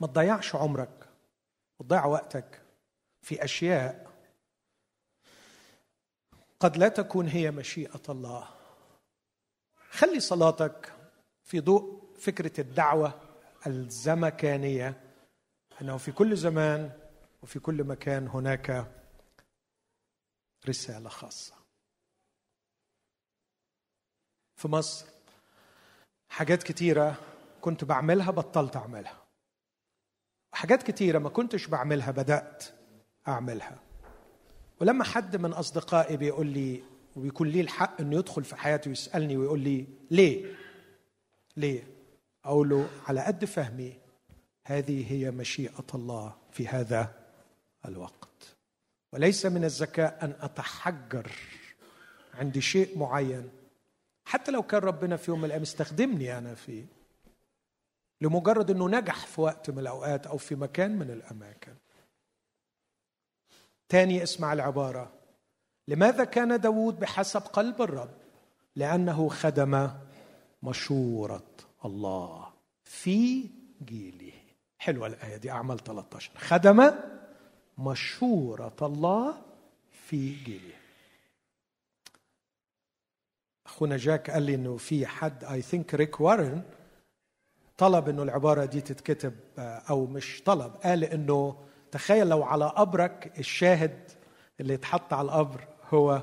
ما 0.00 0.06
تضيعش 0.06 0.54
عمرك 0.54 1.08
وتضيع 1.78 2.04
وقتك 2.04 2.62
في 3.22 3.44
أشياء 3.44 4.10
قد 6.60 6.76
لا 6.76 6.88
تكون 6.88 7.28
هي 7.28 7.50
مشيئة 7.50 8.02
الله. 8.08 8.48
خلي 9.90 10.20
صلاتك 10.20 10.92
في 11.42 11.60
ضوء 11.60 12.14
فكرة 12.18 12.60
الدعوة 12.60 13.20
الزمكانية. 13.66 15.00
أنه 15.82 15.96
في 15.96 16.12
كل 16.12 16.36
زمان 16.36 16.92
وفي 17.42 17.58
كل 17.58 17.84
مكان 17.84 18.28
هناك 18.28 18.92
رسالة 20.68 21.08
خاصة. 21.08 21.54
في 24.56 24.68
مصر 24.68 25.06
حاجات 26.28 26.62
كتيرة 26.62 27.16
كنت 27.60 27.84
بعملها 27.84 28.30
بطلت 28.30 28.76
أعملها. 28.76 29.19
حاجات 30.52 30.82
كتيرة 30.82 31.18
ما 31.18 31.28
كنتش 31.28 31.66
بعملها 31.66 32.10
بدأت 32.10 32.64
أعملها. 33.28 33.78
ولما 34.80 35.04
حد 35.04 35.36
من 35.36 35.52
أصدقائي 35.52 36.16
بيقول 36.16 36.46
لي 36.46 36.82
وبيكون 37.16 37.48
لي 37.48 37.60
الحق 37.60 38.00
إنه 38.00 38.16
يدخل 38.16 38.44
في 38.44 38.56
حياتي 38.56 38.88
ويسألني 38.88 39.36
ويقول 39.36 39.60
لي 39.60 39.86
ليه؟ 40.10 40.54
ليه؟ 41.56 41.82
أقول 42.44 42.68
له 42.68 42.90
على 43.06 43.20
قد 43.20 43.44
فهمي 43.44 43.98
هذه 44.66 45.12
هي 45.12 45.30
مشيئة 45.30 45.86
الله 45.94 46.36
في 46.52 46.68
هذا 46.68 47.14
الوقت. 47.84 48.56
وليس 49.12 49.46
من 49.46 49.64
الذكاء 49.64 50.18
أن 50.24 50.34
أتحجر 50.40 51.30
عندي 52.34 52.60
شيء 52.60 52.98
معين. 52.98 53.50
حتى 54.24 54.50
لو 54.50 54.62
كان 54.62 54.80
ربنا 54.80 55.16
في 55.16 55.30
يوم 55.30 55.38
من 55.38 55.44
الأيام 55.44 55.62
استخدمني 55.62 56.38
أنا 56.38 56.54
فيه 56.54 56.84
لمجرد 58.20 58.70
إنه 58.70 58.88
نجح 58.88 59.26
في 59.26 59.40
وقت 59.40 59.70
من 59.70 59.78
الأوقات 59.78 60.26
أو 60.26 60.36
في 60.36 60.54
مكان 60.54 60.98
من 60.98 61.10
الأماكن. 61.10 61.74
تاني 63.88 64.22
اسمع 64.22 64.52
العبارة 64.52 65.12
لماذا 65.88 66.24
كان 66.24 66.60
داود 66.60 66.98
بحسب 67.00 67.40
قلب 67.40 67.82
الرب؟ 67.82 68.10
لأنه 68.76 69.28
خدم 69.28 69.90
مشورة 70.62 71.46
الله 71.84 72.52
في 72.84 73.48
جيله. 73.84 74.32
حلوة 74.78 75.06
الآية 75.06 75.36
دي 75.36 75.50
أعمال 75.50 75.78
13 75.84 76.30
خدم 76.38 76.92
مشورة 77.78 78.76
الله 78.82 79.42
في 79.92 80.34
جيله. 80.44 80.74
أخونا 83.66 83.96
جاك 83.96 84.30
قال 84.30 84.42
لي 84.42 84.54
إنه 84.54 84.76
في 84.76 85.06
حد 85.06 85.44
اي 85.44 85.62
ثينك 85.62 85.94
ريك 85.94 86.20
وارن 86.20 86.62
طلب 87.80 88.08
إنه 88.08 88.22
العبارة 88.22 88.64
دي 88.64 88.80
تتكتب 88.80 89.34
أو 89.58 90.06
مش 90.06 90.42
طلب 90.46 90.72
قال 90.72 91.04
إنه 91.04 91.56
تخيل 91.90 92.28
لو 92.28 92.42
على 92.42 92.64
قبرك 92.66 93.38
الشاهد 93.38 94.10
اللي 94.60 94.74
يتحط 94.74 95.12
على 95.12 95.24
القبر 95.26 95.68
هو 95.94 96.22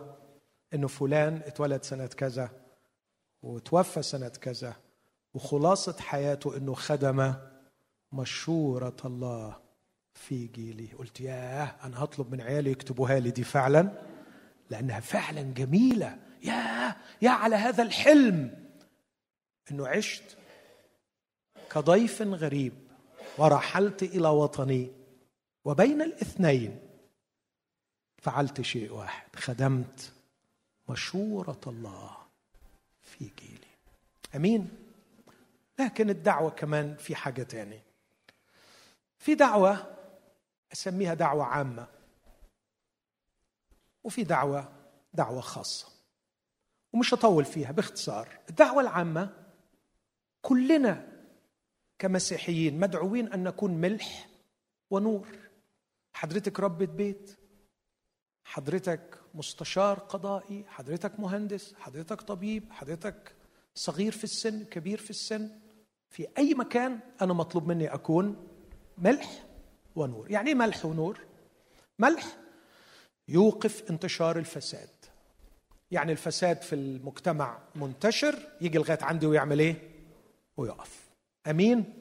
إنه 0.73 0.87
فلان 0.87 1.41
اتولد 1.45 1.83
سنة 1.83 2.05
كذا 2.07 2.49
وتوفى 3.43 4.01
سنة 4.01 4.27
كذا 4.27 4.75
وخلاصة 5.33 5.95
حياته 5.99 6.57
إنه 6.57 6.73
خدم 6.73 7.33
مشورة 8.13 8.95
الله 9.05 9.55
في 10.13 10.47
جيلي 10.47 10.87
قلت 10.97 11.21
ياه 11.21 11.75
أنا 11.83 12.03
هطلب 12.03 12.31
من 12.31 12.41
عيالي 12.41 12.71
يكتبوها 12.71 13.19
لي 13.19 13.31
دي 13.31 13.43
فعلا؟ 13.43 13.89
لأنها 14.69 14.99
فعلا 14.99 15.41
جميلة. 15.41 16.17
يا 16.43 16.95
يا 17.21 17.29
على 17.29 17.55
هذا 17.55 17.83
الحلم. 17.83 18.67
إنه 19.71 19.87
عشت 19.87 20.36
كضيف 21.69 22.21
غريب 22.21 22.73
ورحلت 23.37 24.03
إلى 24.03 24.27
وطني 24.27 24.91
وبين 25.65 26.01
الاثنين 26.01 26.79
فعلت 28.17 28.61
شيء 28.61 28.93
واحد. 28.93 29.35
خدمت 29.35 30.13
مشورة 30.89 31.61
الله 31.67 32.17
في 33.01 33.31
جيلي. 33.39 33.67
أمين. 34.35 34.69
لكن 35.79 36.09
الدعوة 36.09 36.49
كمان 36.49 36.95
في 36.95 37.15
حاجة 37.15 37.43
تاني. 37.43 37.81
في 39.17 39.35
دعوة 39.35 39.95
أسميها 40.73 41.13
دعوة 41.13 41.43
عامة. 41.43 41.87
وفي 44.03 44.23
دعوة 44.23 44.71
دعوة 45.13 45.41
خاصة. 45.41 45.87
ومش 46.93 47.13
هطول 47.13 47.45
فيها 47.45 47.71
باختصار. 47.71 48.39
الدعوة 48.49 48.81
العامة 48.81 49.33
كلنا 50.41 51.16
كمسيحيين 51.99 52.79
مدعوين 52.79 53.33
أن 53.33 53.43
نكون 53.43 53.71
ملح 53.71 54.27
ونور. 54.91 55.27
حضرتك 56.13 56.59
ربة 56.59 56.85
بيت 56.85 57.37
حضرتك 58.45 59.19
مستشار 59.33 59.99
قضائي 59.99 60.65
حضرتك 60.67 61.19
مهندس 61.19 61.73
حضرتك 61.79 62.21
طبيب 62.21 62.71
حضرتك 62.71 63.35
صغير 63.75 64.11
في 64.11 64.23
السن 64.23 64.65
كبير 64.65 64.97
في 64.97 65.09
السن 65.09 65.49
في 66.09 66.27
أي 66.37 66.53
مكان 66.53 66.99
أنا 67.21 67.33
مطلوب 67.33 67.67
مني 67.67 67.93
أكون 67.93 68.47
ملح 68.97 69.43
ونور. 69.95 70.31
يعني 70.31 70.49
إيه 70.49 70.55
ملح 70.55 70.85
ونور؟ 70.85 71.19
ملح 71.99 72.37
يوقف 73.27 73.89
انتشار 73.89 74.39
الفساد. 74.39 74.89
يعني 75.91 76.11
الفساد 76.11 76.61
في 76.61 76.75
المجتمع 76.75 77.59
منتشر 77.75 78.35
يجي 78.61 78.77
لغاية 78.77 78.99
عندي 79.01 79.25
ويعمل 79.25 79.59
إيه؟ 79.59 79.75
ويقف. 80.57 81.06
أمين؟ 81.49 81.93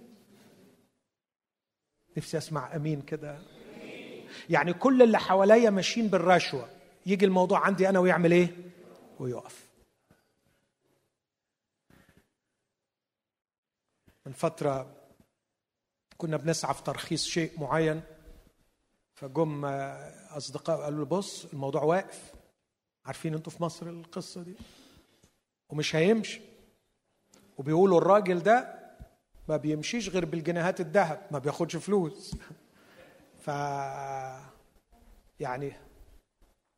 نفسي 2.17 2.39
أسمع 2.39 2.77
أمين 2.77 3.03
كده. 3.03 3.39
يعني 4.51 4.73
كل 4.73 5.03
اللي 5.03 5.19
حواليا 5.19 5.71
ماشيين 5.71 6.09
بالرشوة. 6.09 6.69
يجي 7.07 7.25
الموضوع 7.25 7.59
عندي 7.67 7.89
أنا 7.89 7.99
ويعمل 7.99 8.33
إيه؟ 8.33 8.57
ويقف. 9.21 9.67
من 14.27 14.33
فترة 14.33 14.97
كنا 16.19 16.37
بنسعى 16.37 16.75
في 16.75 16.83
ترخيص 16.83 17.25
شيء 17.27 17.61
معين 17.61 18.03
فجم 19.15 19.65
أصدقاء 20.31 20.81
قالوا 20.81 20.99
لي 20.99 21.11
بص 21.11 21.45
الموضوع 21.45 21.83
واقف. 21.83 22.35
عارفين 23.05 23.35
أنتوا 23.35 23.53
في 23.53 23.63
مصر 23.63 23.89
القصة 23.89 24.43
دي؟ 24.43 24.55
ومش 25.69 25.97
هيمشي. 25.97 26.41
وبيقولوا 27.59 27.99
الراجل 27.99 28.43
ده 28.43 28.76
ما 29.49 29.57
بيمشيش 29.57 30.09
غير 30.09 30.25
بالجنيهات 30.25 30.81
الذهب 30.81 31.27
ما 31.31 31.39
بياخدش 31.39 31.77
فلوس. 31.77 32.37
ف 33.39 33.49
يعني 35.41 35.69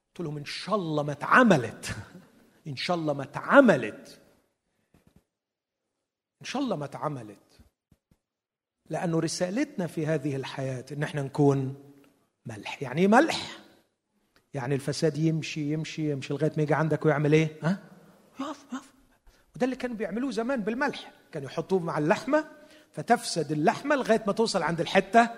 قلت 0.09 0.21
لهم 0.21 0.37
إن 0.37 0.45
شاء 0.45 0.75
الله 0.75 1.03
ما 1.03 1.13
اتعملت. 1.13 1.97
إن 2.67 2.77
شاء 2.77 2.97
الله 2.97 3.13
ما 3.13 3.23
اتعملت. 3.23 4.21
إن 6.41 6.47
شاء 6.47 6.63
الله 6.63 6.77
ما 6.77 6.85
اتعملت. 6.85 7.61
لأنه 8.91 9.21
رسالتنا 9.21 9.87
في 9.87 10.07
هذه 10.07 10.37
الحياة 10.37 10.85
إن 10.93 11.03
إحنا 11.03 11.23
نكون 11.23 11.75
ملح. 12.47 12.83
يعني 12.83 13.01
إيه 13.01 13.09
ملح؟ 13.09 13.59
يعني 14.55 14.75
الفساد 14.75 15.17
يمشي 15.17 15.73
يمشي 15.73 16.13
يمشي 16.13 16.33
لغاية 16.35 16.53
ما 16.57 16.63
يجي 16.63 16.75
عندك 16.75 17.05
ويعمل 17.05 17.33
إيه؟ 17.33 17.59
ها؟ 17.63 17.79
يقف 18.41 18.65
يقف. 18.73 18.95
وده 19.57 19.65
اللي 19.65 19.77
كانوا 19.77 19.97
بيعملوه 19.97 20.31
زمان 20.31 20.61
بالملح. 20.61 21.13
كانوا 21.33 21.49
يحطوه 21.49 21.79
مع 21.79 21.99
اللحمة 21.99 22.58
فتفسد 22.93 23.53
اللحمة 23.53 23.97
لغاية 23.97 24.25
ما 24.27 24.33
توصل 24.33 24.63
عند 24.63 24.81
الحتة 24.81 25.31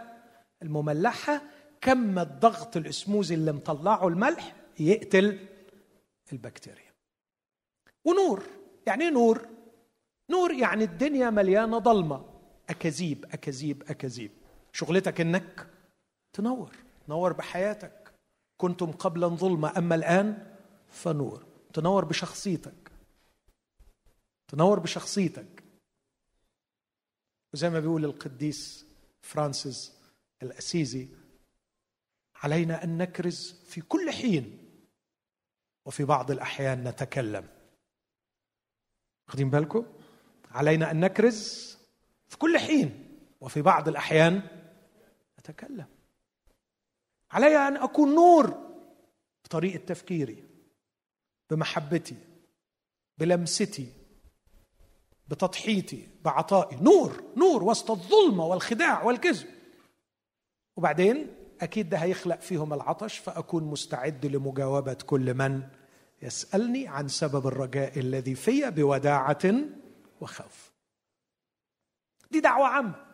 المملحة. 0.62 1.42
كم 1.80 2.18
الضغط 2.18 2.76
الاسموزي 2.76 3.34
اللي 3.34 3.52
مطلعه 3.52 4.08
الملح 4.08 4.54
يقتل 4.80 5.46
البكتيريا. 6.32 6.92
ونور. 8.04 8.42
يعني 8.86 9.04
إيه 9.04 9.10
نور؟ 9.10 9.48
نور 10.30 10.52
يعني 10.52 10.84
الدنيا 10.84 11.30
مليانة 11.30 11.78
ضلمة. 11.78 12.24
أكاذيب 12.70 13.24
أكاذيب 13.24 13.82
أكاذيب. 13.82 14.30
شغلتك 14.72 15.20
إنك 15.20 15.66
تنور 16.32 16.76
تنور 17.06 17.32
بحياتك. 17.32 18.12
كنتم 18.56 18.92
قبلا 18.92 19.26
ظلمه 19.26 19.78
أما 19.78 19.94
الآن 19.94 20.46
فنور. 20.88 21.44
تنور 21.72 22.04
بشخصيتك. 22.04 22.90
تنور 24.48 24.80
بشخصيتك. 24.80 25.59
وزي 27.54 27.70
ما 27.70 27.80
بيقول 27.80 28.04
القديس 28.04 28.86
فرانسيس 29.20 29.92
الأسيزي 30.42 31.08
علينا 32.34 32.84
أن 32.84 32.98
نكرز 32.98 33.52
في 33.66 33.80
كل 33.80 34.10
حين 34.10 34.58
وفي 35.84 36.04
بعض 36.04 36.30
الأحيان 36.30 36.88
نتكلم. 36.88 37.48
واخدين 39.26 39.50
بالكم؟ 39.50 39.86
علينا 40.50 40.90
أن 40.90 41.00
نكرز 41.00 41.70
في 42.28 42.38
كل 42.38 42.58
حين 42.58 43.18
وفي 43.40 43.62
بعض 43.62 43.88
الأحيان 43.88 44.42
نتكلم. 45.38 45.86
علي 47.30 47.56
أن 47.68 47.76
أكون 47.76 48.14
نور 48.14 48.70
بطريقة 49.44 49.84
تفكيري 49.84 50.44
بمحبتي 51.50 52.16
بلمستي 53.18 53.92
بتضحيتي 55.30 56.08
بعطائي. 56.24 56.76
نور 56.76 57.22
نور 57.36 57.64
وسط 57.64 57.90
الظلمة 57.90 58.46
والخداع 58.46 59.02
والكذب. 59.02 59.46
وبعدين 60.76 61.34
أكيد 61.60 61.88
ده 61.88 61.96
هيخلق 61.98 62.40
فيهم 62.40 62.72
العطش 62.74 63.18
فأكون 63.18 63.64
مستعد 63.64 64.26
لمجاوبة 64.26 64.94
كل 64.94 65.34
من 65.34 65.62
يسألني 66.22 66.88
عن 66.88 67.08
سبب 67.08 67.46
الرجاء 67.46 67.98
الذي 67.98 68.34
في 68.34 68.70
بوداعة 68.70 69.54
وخوف. 70.20 70.72
دي 72.30 72.40
دعوة 72.40 72.66
عامة. 72.66 73.06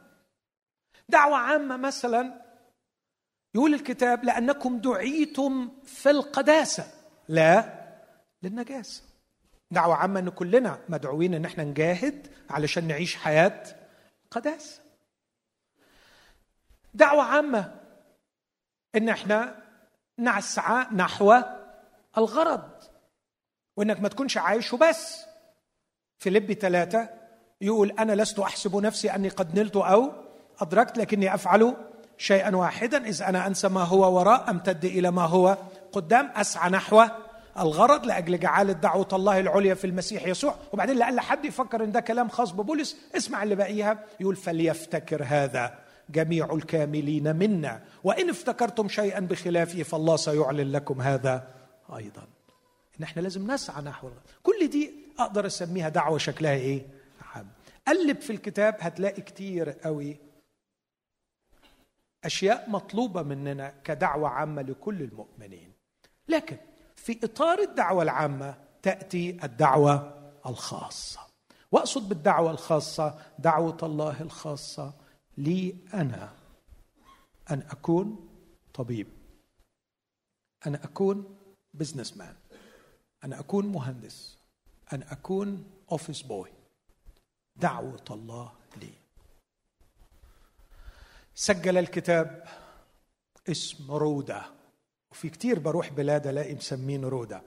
دعوة 1.08 1.36
عامة 1.36 1.76
مثلا 1.76 2.42
يقول 3.54 3.74
الكتاب 3.74 4.24
لأنكم 4.24 4.78
دعيتم 4.78 5.70
في 5.84 6.10
القداسة 6.10 6.86
لا 7.28 7.72
للنجاسة. 8.42 9.02
دعوة 9.70 9.94
عامة 9.94 10.20
إن 10.20 10.28
كلنا 10.28 10.78
مدعوين 10.88 11.34
إن 11.34 11.44
إحنا 11.44 11.64
نجاهد 11.64 12.26
علشان 12.50 12.88
نعيش 12.88 13.16
حياة 13.16 13.62
قداسة 14.30 14.80
دعوة 16.94 17.22
عامة 17.22 17.74
إن 18.94 19.08
إحنا 19.08 19.54
نسعى 20.18 20.86
نحو 20.94 21.42
الغرض 22.18 22.70
وإنك 23.76 24.00
ما 24.00 24.08
تكونش 24.08 24.36
عايش 24.36 24.72
وبس. 24.72 25.24
في 26.18 26.30
لب 26.30 26.52
ثلاثة 26.52 27.08
يقول 27.60 27.90
أنا 27.90 28.12
لست 28.12 28.38
أحسب 28.38 28.76
نفسي 28.76 29.14
أني 29.14 29.28
قد 29.28 29.58
نلت 29.58 29.76
أو 29.76 30.12
أدركت 30.60 30.98
لكني 30.98 31.34
أفعل 31.34 31.76
شيئا 32.18 32.56
واحدا. 32.56 33.04
إذ 33.06 33.22
أنا 33.22 33.46
أنسى 33.46 33.68
ما 33.68 33.82
هو 33.82 34.18
وراء 34.18 34.50
أمتد 34.50 34.84
إلى 34.84 35.10
ما 35.10 35.22
هو 35.22 35.56
قدام 35.92 36.30
أسعى 36.34 36.70
نحو 36.70 37.04
الغرض 37.58 38.06
لأجل 38.06 38.38
جعاله 38.40 38.72
دعوه 38.72 39.08
الله 39.12 39.40
العليا 39.40 39.74
في 39.74 39.86
المسيح 39.86 40.26
يسوع. 40.26 40.54
وبعدين 40.72 40.96
لأقل 40.96 41.20
حد 41.20 41.44
يفكر 41.44 41.84
إن 41.84 41.92
ده 41.92 42.00
كلام 42.00 42.28
خاص 42.28 42.52
ببولس 42.52 42.96
اسمع 43.16 43.42
اللي 43.42 43.54
باقيها 43.54 44.04
يقول 44.20 44.36
فليفتكر 44.36 45.22
هذا 45.24 45.78
جميع 46.10 46.54
الكاملين 46.54 47.36
منا. 47.36 47.82
وإن 48.04 48.30
افتكرتم 48.30 48.88
شيئا 48.88 49.20
بخلافه 49.20 49.82
فالله 49.82 50.16
سيعلن 50.16 50.72
لكم 50.72 51.00
هذا 51.02 51.48
أيضا. 51.96 52.26
إن 52.98 53.04
إحنا 53.04 53.22
لازم 53.22 53.50
نسعى 53.50 53.82
نحو 53.82 54.08
الغرض 54.08 54.22
كل 54.42 54.68
دي 54.68 54.90
أقدر 55.18 55.46
أسميها 55.46 55.88
دعوة 55.88 56.18
شكلها 56.18 56.52
إيه؟ 56.54 56.86
عام. 57.34 57.48
قلب 57.88 58.20
في 58.20 58.30
الكتاب 58.30 58.76
هتلاقي 58.80 59.22
كتير 59.22 59.70
قوي 59.70 60.16
أشياء 62.24 62.70
مطلوبة 62.70 63.22
مننا 63.22 63.74
كدعوة 63.84 64.28
عامة 64.28 64.62
لكل 64.62 65.02
المؤمنين. 65.02 65.72
لكن 66.28 66.56
في 67.06 67.18
إطار 67.24 67.58
الدعوة 67.58 68.02
العامة 68.02 68.54
تأتي 68.82 69.44
الدعوة 69.44 70.30
الخاصة. 70.46 71.20
وأقصد 71.72 72.08
بالدعوة 72.08 72.50
الخاصة 72.50 73.18
دعوة 73.38 73.78
الله 73.82 74.22
الخاصة 74.22 74.94
لي 75.38 75.76
أنا. 75.94 76.32
أن 77.50 77.62
أكون 77.70 78.28
طبيب. 78.74 79.06
أن 80.66 80.74
أكون 80.74 81.38
business 81.74 82.16
man 82.16 82.36
أن 83.24 83.32
أكون 83.32 83.66
مهندس. 83.66 84.38
أن 84.92 85.02
أكون 85.02 85.70
office 85.92 86.22
boy 86.22 86.50
دعوة 87.56 88.04
الله 88.10 88.52
لي. 88.76 88.92
سجل 91.34 91.78
الكتاب 91.78 92.48
اسم 93.48 93.90
رودة. 93.90 94.55
وفي 95.10 95.28
كتير 95.28 95.58
بروح 95.58 95.92
بلاد 95.92 96.26
ألاقي 96.26 96.54
مسمين 96.54 97.04
رودا. 97.04 97.42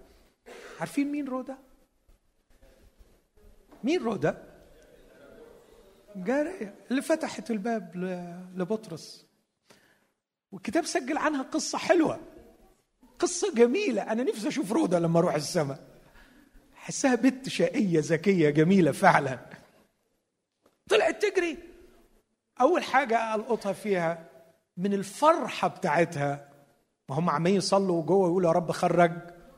عارفين 0.80 1.12
مين 1.12 1.28
رودا؟ 1.28 1.58
مين 3.84 4.04
رودا؟ 4.04 4.44
جارية 6.16 6.76
اللي 6.92 7.02
فتحت 7.02 7.52
الباب 7.52 7.96
لبطرس. 8.56 9.26
والكتاب 10.52 10.86
سجل 10.86 11.18
عنها 11.18 11.42
قصة 11.42 11.78
حلوة. 11.78 12.20
قصة 13.20 13.54
جميلة. 13.54 14.02
أنا 14.12 14.24
نفسي 14.24 14.48
أشوف 14.48 14.72
رودا 14.72 15.00
لما 15.00 15.20
أروح 15.20 15.36
السماء. 15.36 15.80
حسها 16.74 17.16
بنت 17.16 17.50
شقية 17.50 18.00
ذكية 18.00 18.50
جميلة 18.50 18.92
فعلا. 18.92 19.40
طلعت 20.90 21.26
تجري. 21.26 21.58
أول 22.62 22.84
حاجة 22.84 23.36
ألقطها 23.36 23.74
فيها 23.74 24.30
من 24.78 24.94
الفرحة 24.94 25.68
بتاعتها 25.68 26.49
ما 27.10 27.20
هم 27.20 27.30
عمالين 27.30 27.58
يصلوا 27.58 28.04
جوه 28.04 28.18
ويقولوا 28.18 28.50
يا 28.50 28.56
رب 28.56 28.72
خرج 28.72 29.12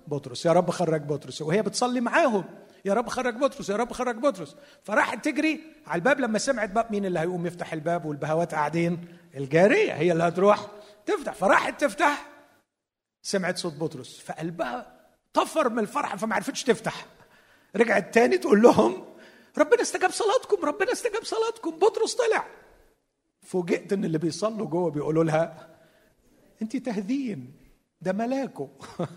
بطرس 0.08 0.46
يا 0.46 0.54
رب 0.54 0.70
خرج 0.70 1.02
بطرس. 1.02 1.42
وهي 1.42 1.62
بتصلي 1.62 2.02
معاهم 2.02 2.44
يا 2.86 2.94
رب 2.94 3.10
خرج 3.10 3.36
بطرس 3.36 3.70
يا 3.70 3.76
رب 3.76 3.94
خرج 3.94 4.16
بطرس. 4.16 4.56
فراحت 4.84 5.26
تجري 5.26 5.62
على 5.88 6.00
الباب 6.00 6.20
لما 6.20 6.40
سمعت 6.40 6.70
باب 6.70 6.92
مين 6.92 7.06
اللي 7.06 7.20
هيقوم 7.20 7.46
يفتح 7.46 7.74
الباب 7.74 8.06
والبهوات 8.06 8.54
قاعدين؟ 8.54 9.08
الجارية 9.38 9.94
هي 9.94 10.12
اللي 10.12 10.24
هتروح 10.24 10.68
تفتح. 11.06 11.34
فراحت 11.34 11.82
تفتح 11.82 12.28
سمعت 13.22 13.58
صوت 13.58 13.74
بطرس. 13.74 14.20
فقلبها 14.20 15.02
طفر 15.34 15.70
من 15.70 15.80
الفرحة 15.80 16.18
فما 16.18 16.36
عرفتش 16.36 16.64
تفتح. 16.64 17.06
رجعت 17.76 18.14
تاني 18.14 18.38
تقول 18.38 18.62
لهم 18.62 19.06
ربنا 19.58 19.82
استجاب 19.82 20.12
صلاتكم 20.12 20.66
ربنا 20.66 20.92
استجاب 20.92 21.24
صلاتكم. 21.24 21.72
بطرس 21.72 22.16
طلع. 22.16 22.46
فوجئت 23.42 23.94
إن 23.94 24.06
اللي 24.06 24.18
بيصلوا 24.18 24.68
جوه 24.68 24.92
بيقولوا 24.92 25.24
لها 25.24 25.71
انت 26.62 26.78
تهذين 26.78 27.54
ده 28.02 28.14
ملاكه. 28.14 28.70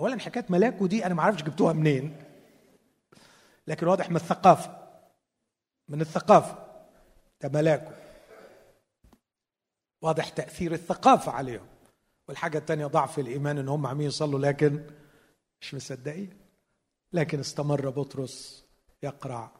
اولا 0.00 0.20
حكاية 0.20 0.46
ملاكه 0.50 0.86
دي 0.86 1.06
أنا 1.06 1.14
ما 1.14 1.22
أعرفش 1.22 1.42
جبتوها 1.42 1.72
منين. 1.72 2.16
لكن 3.66 3.86
واضح 3.86 4.10
من 4.10 4.16
الثقافة. 4.16 4.88
من 5.88 6.00
الثقافة. 6.00 6.82
ده 7.40 7.48
ملاكه. 7.48 7.96
واضح 10.02 10.28
تأثير 10.28 10.72
الثقافة 10.72 11.32
عليهم. 11.32 11.66
والحاجة 12.28 12.58
الثانية 12.58 12.86
ضعف 12.86 13.18
الإيمان 13.18 13.58
إن 13.58 13.68
هم 13.68 13.86
عمين 13.86 14.06
يصلوا 14.06 14.40
لكن 14.40 14.86
مش 15.60 15.74
مصدقين. 15.74 16.38
لكن 17.12 17.40
استمر 17.40 17.90
بطرس 17.90 18.66
يقرع 19.02 19.50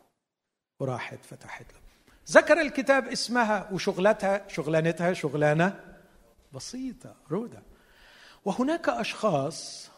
وراحت 0.80 1.24
فتحت 1.24 1.72
له. 1.72 1.85
ذكر 2.30 2.60
الكتاب 2.60 3.08
اسمها 3.08 3.68
وشغلتها 3.72 4.48
شغلانتها 4.48 5.12
شغلانة 5.12 5.80
بسيطة 6.52 7.14
رودة. 7.30 7.62
وهناك 8.44 8.88
أشخاص 8.88 9.90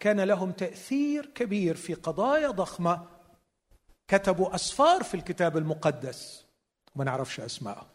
كان 0.00 0.20
لهم 0.20 0.52
تأثير 0.52 1.26
كبير 1.26 1.76
في 1.76 1.94
قضايا 1.94 2.50
ضخمة. 2.50 3.06
كتبوا 4.08 4.54
أسفار 4.54 5.02
في 5.02 5.14
الكتاب 5.14 5.56
المقدس. 5.56 6.44
وما 6.94 7.04
نعرفش 7.04 7.40
اسمائهم 7.40 7.86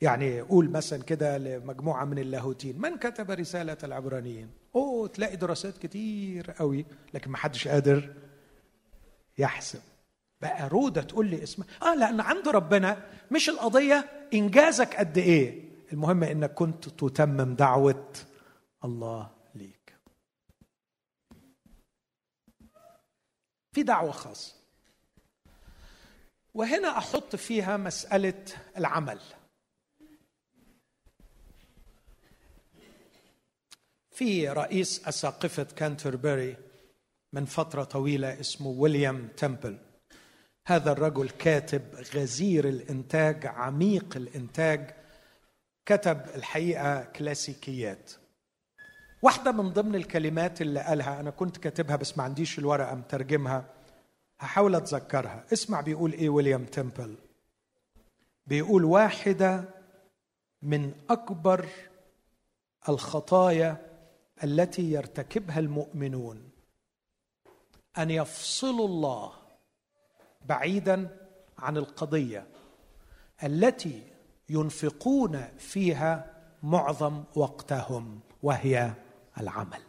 يعني 0.00 0.40
قول 0.40 0.70
مثلا 0.70 1.02
كده 1.02 1.38
لمجموعة 1.38 2.04
من 2.04 2.18
اللاهوتين 2.18 2.80
من 2.80 2.98
كتب 2.98 3.30
رسالة 3.30 3.76
العبرانيين؟ 3.84 4.50
أوه 4.74 5.08
تلاقي 5.08 5.36
دراسات 5.36 5.78
كتير 5.78 6.50
قوي 6.50 6.86
لكن 7.14 7.30
ما 7.30 7.36
حدش 7.36 7.68
قادر 7.68 8.14
يحسب. 9.38 9.80
بقى 10.40 10.68
رودة 10.68 11.02
تقول 11.02 11.26
لي 11.30 11.42
اسمها 11.42 11.66
آه 11.82 11.94
لأن 11.94 12.20
عند 12.20 12.48
ربنا 12.48 13.06
مش 13.30 13.48
القضية 13.48 14.28
إنجازك 14.34 14.96
قد 14.96 15.18
إيه. 15.18 15.70
المهم 15.92 16.22
إنك 16.24 16.54
كنت 16.54 16.88
تتمم 16.88 17.54
دعوة 17.54 18.12
الله 18.84 19.30
ليك. 19.54 19.96
في 23.72 23.82
دعوة 23.82 24.10
خاصة. 24.10 24.54
وهنا 26.54 26.98
أحط 26.98 27.36
فيها 27.36 27.76
مسألة 27.76 28.44
العمل. 28.76 29.20
في 34.10 34.48
رئيس 34.48 35.08
أساقفة 35.08 35.62
كانتربري 35.62 36.56
من 37.32 37.44
فترة 37.44 37.84
طويلة 37.84 38.40
اسمه 38.40 38.68
ويليام 38.68 39.28
تمبل 39.36 39.78
هذا 40.70 40.92
الرجل 40.92 41.30
كاتب 41.30 41.82
غزير 42.14 42.68
الإنتاج 42.68 43.46
عميق 43.46 44.16
الإنتاج 44.16 44.90
كتب 45.86 46.20
الحقيقة 46.34 47.04
كلاسيكيات. 47.04 48.12
واحدة 49.22 49.52
من 49.52 49.72
ضمن 49.72 49.94
الكلمات 49.94 50.62
اللي 50.62 50.80
قالها 50.80 51.20
أنا 51.20 51.30
كنت 51.30 51.56
كاتبها 51.56 51.96
بس 51.96 52.18
ما 52.18 52.24
عنديش 52.24 52.58
الورقة 52.58 52.94
مترجمها 52.94 53.64
هحاول 54.40 54.74
أتذكرها. 54.74 55.44
اسمع 55.52 55.80
بيقول 55.80 56.12
إيه 56.12 56.28
ويليام 56.28 56.64
تمبل 56.64 57.14
بيقول 58.46 58.84
واحدة 58.84 59.64
من 60.62 60.92
أكبر 61.10 61.66
الخطايا 62.88 63.76
التي 64.44 64.92
يرتكبها 64.92 65.58
المؤمنون 65.58 66.50
أن 67.98 68.10
يفصلوا 68.10 68.86
الله 68.86 69.39
بعيدا 70.44 71.16
عن 71.58 71.76
القضية 71.76 72.46
التي 73.44 74.02
ينفقون 74.48 75.42
فيها 75.58 76.34
معظم 76.62 77.24
وقتهم 77.36 78.20
وهي 78.42 78.92
العمل. 79.40 79.82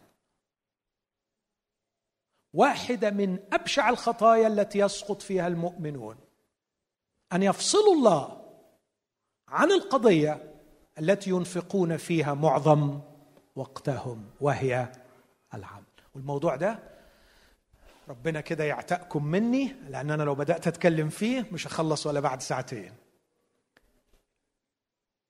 واحدة 2.53 3.09
من 3.11 3.39
أبشع 3.53 3.89
الخطايا 3.89 4.47
التي 4.47 4.79
يسقط 4.79 5.21
فيها 5.21 5.47
المؤمنون 5.47 6.17
أن 7.33 7.43
يفصلوا 7.43 7.93
الله 7.93 8.41
عن 9.47 9.71
القضية 9.71 10.53
التي 10.99 11.29
ينفقون 11.29 11.97
فيها 11.97 12.33
معظم 12.33 12.99
وقتهم 13.55 14.29
وهي 14.41 14.91
العمل. 15.53 15.83
والموضوع 16.15 16.55
ده 16.55 16.79
ربنا 18.11 18.41
كده 18.41 18.63
يعتقكم 18.63 19.25
مني 19.25 19.75
لأن 19.89 20.11
أنا 20.11 20.23
لو 20.23 20.35
بدأت 20.35 20.67
أتكلم 20.67 21.09
فيه 21.09 21.45
مش 21.51 21.67
هخلص 21.67 22.07
ولا 22.07 22.19
بعد 22.19 22.41
ساعتين. 22.41 22.93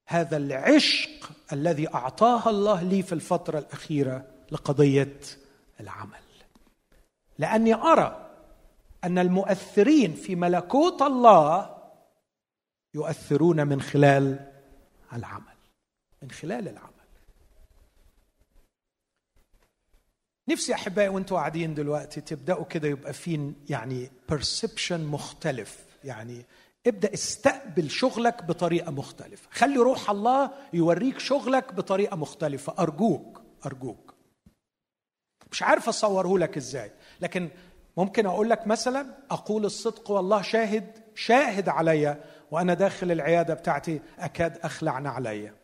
هذا 0.07 0.37
العشق 0.37 1.31
الذي 1.53 1.93
أعطاها 1.93 2.49
الله 2.49 2.83
لي 2.83 3.03
في 3.03 3.13
الفترة 3.13 3.59
الأخيرة 3.59 4.27
لقضية 4.51 5.19
العمل. 5.79 6.21
لأني 7.37 7.73
أرى 7.73 8.29
أن 9.03 9.17
المؤثرين 9.17 10.13
في 10.13 10.35
ملكوت 10.35 11.01
الله 11.01 11.77
يؤثرون 12.93 13.67
من 13.67 13.81
خلال 13.81 14.51
العمل 15.13 15.57
من 16.21 16.31
خلال 16.31 16.67
العمل. 16.67 16.90
نفسي 20.49 20.73
أحبائي 20.73 21.09
وانتوا 21.09 21.37
قاعدين 21.37 21.73
دلوقتي 21.73 22.21
تبدأوا 22.21 22.65
كده 22.65 22.87
يبقى 22.87 23.13
في 23.13 23.53
يعني 23.69 24.11
بيرسبشن 24.29 25.05
مختلف. 25.05 25.85
يعني 26.03 26.45
ابدأ 26.87 27.13
استقبل 27.13 27.89
شغلك 27.89 28.43
بطريقة 28.43 28.91
مختلفة. 28.91 29.49
خلي 29.51 29.77
روح 29.77 30.09
الله 30.09 30.51
يوريك 30.73 31.19
شغلك 31.19 31.73
بطريقة 31.73 32.15
مختلفة. 32.17 32.75
أرجوك 32.79 33.41
أرجوك. 33.65 34.13
مش 35.51 35.63
عارف 35.63 35.89
أصوره 35.89 36.37
لك 36.37 36.57
إزاي. 36.57 36.91
لكن 37.21 37.49
ممكن 37.97 38.25
أقول 38.25 38.49
لك 38.49 38.67
مثلا 38.67 39.17
أقول 39.31 39.65
الصدق 39.65 40.11
والله 40.11 40.41
شاهد 40.41 41.03
شاهد 41.15 41.69
عليا 41.69 42.23
وأنا 42.51 42.73
داخل 42.73 43.11
العيادة 43.11 43.53
بتاعتي 43.53 44.01
أكاد 44.19 44.57
أخلع 44.57 44.91
عليا 45.09 45.55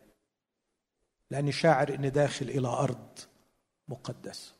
لأني 1.30 1.52
شاعر 1.52 1.94
إني 1.94 2.10
داخل 2.10 2.50
إلى 2.50 2.68
أرض 2.68 3.18
مقدسة. 3.88 4.57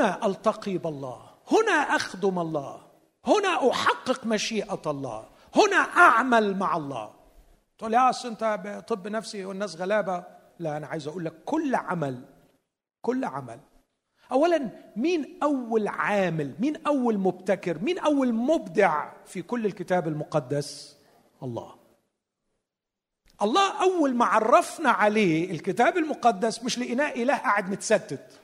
هنا 0.00 0.26
ألتقي 0.26 0.78
بالله 0.78 1.30
هنا 1.50 1.72
أخدم 1.72 2.38
الله 2.38 2.80
هنا 3.26 3.70
أحقق 3.70 4.26
مشيئة 4.26 4.82
الله 4.86 5.28
هنا 5.56 5.76
أعمل 5.76 6.56
مع 6.56 6.76
الله. 6.76 7.12
تقول 7.78 7.94
يا 7.94 8.10
اصل 8.10 8.28
أنت 8.28 8.84
طب 8.88 9.08
نفسي 9.08 9.44
والناس 9.44 9.76
غلابة. 9.76 10.24
لا 10.58 10.76
أنا 10.76 10.86
عايز 10.86 11.08
أقول 11.08 11.24
لك 11.24 11.44
كل 11.44 11.74
عمل 11.74 12.20
كل 13.02 13.24
عمل. 13.24 13.60
اولا 14.32 14.68
مين 14.96 15.38
أول 15.42 15.88
عامل 15.88 16.54
مين 16.58 16.86
أول 16.86 17.18
مبتكر 17.18 17.78
مين 17.78 17.98
أول 17.98 18.32
مبدع 18.32 19.12
في 19.26 19.42
كل 19.42 19.66
الكتاب 19.66 20.08
المقدس؟ 20.08 20.96
الله. 21.42 21.74
الله 23.42 23.82
أول 23.82 24.14
ما 24.14 24.24
عرفنا 24.24 24.90
عليه 24.90 25.50
الكتاب 25.50 25.96
المقدس 25.96 26.64
مش 26.64 26.78
لقيناه 26.78 27.08
إله 27.08 27.36
قاعد 27.36 27.70
متستت. 27.70 28.40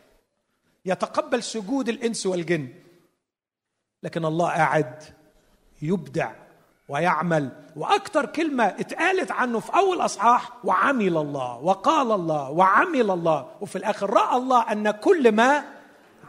يتقبل 0.87 1.43
سجود 1.43 1.89
الإنس 1.89 2.27
والجن. 2.27 2.69
لكن 4.03 4.25
الله 4.25 4.49
قاعد 4.49 5.03
يبدع 5.83 6.33
ويعمل. 6.89 7.51
وأكثر 7.77 8.27
كلمة 8.27 8.65
اتقالت 8.65 9.31
عنه 9.31 9.61
في 9.61 9.75
أول 9.75 10.01
أصحاح 10.01 10.65
وعمل 10.65 11.17
الله 11.17 11.57
وقال 11.57 12.13
الله 12.13 12.51
وعمل 12.51 13.11
الله. 13.11 13.57
وفي 13.61 13.77
الآخر 13.77 14.11
رأى 14.11 14.37
الله 14.37 14.73
أن 14.73 14.91
كل 14.91 15.33
ما 15.33 15.65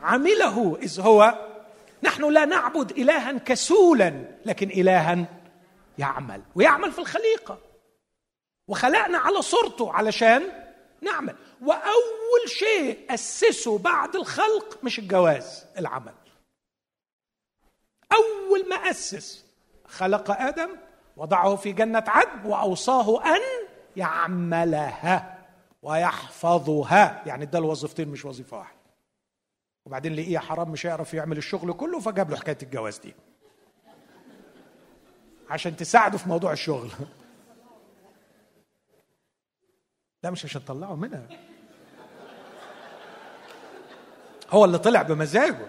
عمله 0.02 0.78
إذ 0.82 1.02
هو 1.02 1.48
نحن 2.04 2.34
لا 2.34 2.46
نعبد 2.46 2.92
الها 2.92 3.32
كسولا 3.32 4.26
لكن 4.46 4.70
الها 4.70 5.26
يعمل. 5.98 6.42
ويعمل 6.56 6.92
في 6.92 7.00
الخليقة. 7.00 7.58
وخلقنا 8.68 9.18
على 9.18 9.42
صورته 9.42 9.94
علشان 9.94 10.44
نعمل. 11.02 11.36
وأول 11.62 12.50
شيء 12.50 13.14
أسسه 13.14 13.78
بعد 13.78 14.16
الخلق 14.16 14.84
مش 14.84 15.00
الجواز 15.00 15.66
العمل. 15.78 16.14
أول 18.12 18.70
ما 18.70 18.76
أسس 18.76 19.46
خلق 19.88 20.32
آدم 20.32 20.70
وضعه 21.18 21.56
في 21.56 21.72
جنة 21.72 22.04
عدن 22.08 22.46
وأوصاه 22.46 23.36
أن 23.36 23.42
يعملها 23.96 25.46
ويحفظها. 25.82 27.24
يعني 27.26 27.46
ده 27.46 27.60
الوظيفتين 27.60 28.08
مش 28.08 28.26
وظيفة 28.26 28.58
واحدة. 28.58 28.78
وبعدين 29.86 30.16
لقيه 30.16 30.40
حرام 30.40 30.70
مش 30.72 30.86
هيعرف 30.86 31.14
يعمل 31.14 31.38
الشغل 31.38 31.74
كله 31.74 32.00
فجاب 32.00 32.30
له 32.30 32.38
حكاية 32.38 32.58
الجواز 32.64 32.98
دي. 32.98 33.16
عشان 35.50 35.76
تساعده 35.76 36.18
في 36.18 36.30
موضوع 36.30 36.52
الشغل. 36.52 36.90
لا 40.24 40.30
مش 40.30 40.46
عشان 40.46 40.66
تطلعه 40.66 40.96
منها. 40.96 41.28
هو 44.50 44.66
اللي 44.66 44.78
طلع 44.78 45.02
بمزاجه. 45.02 45.68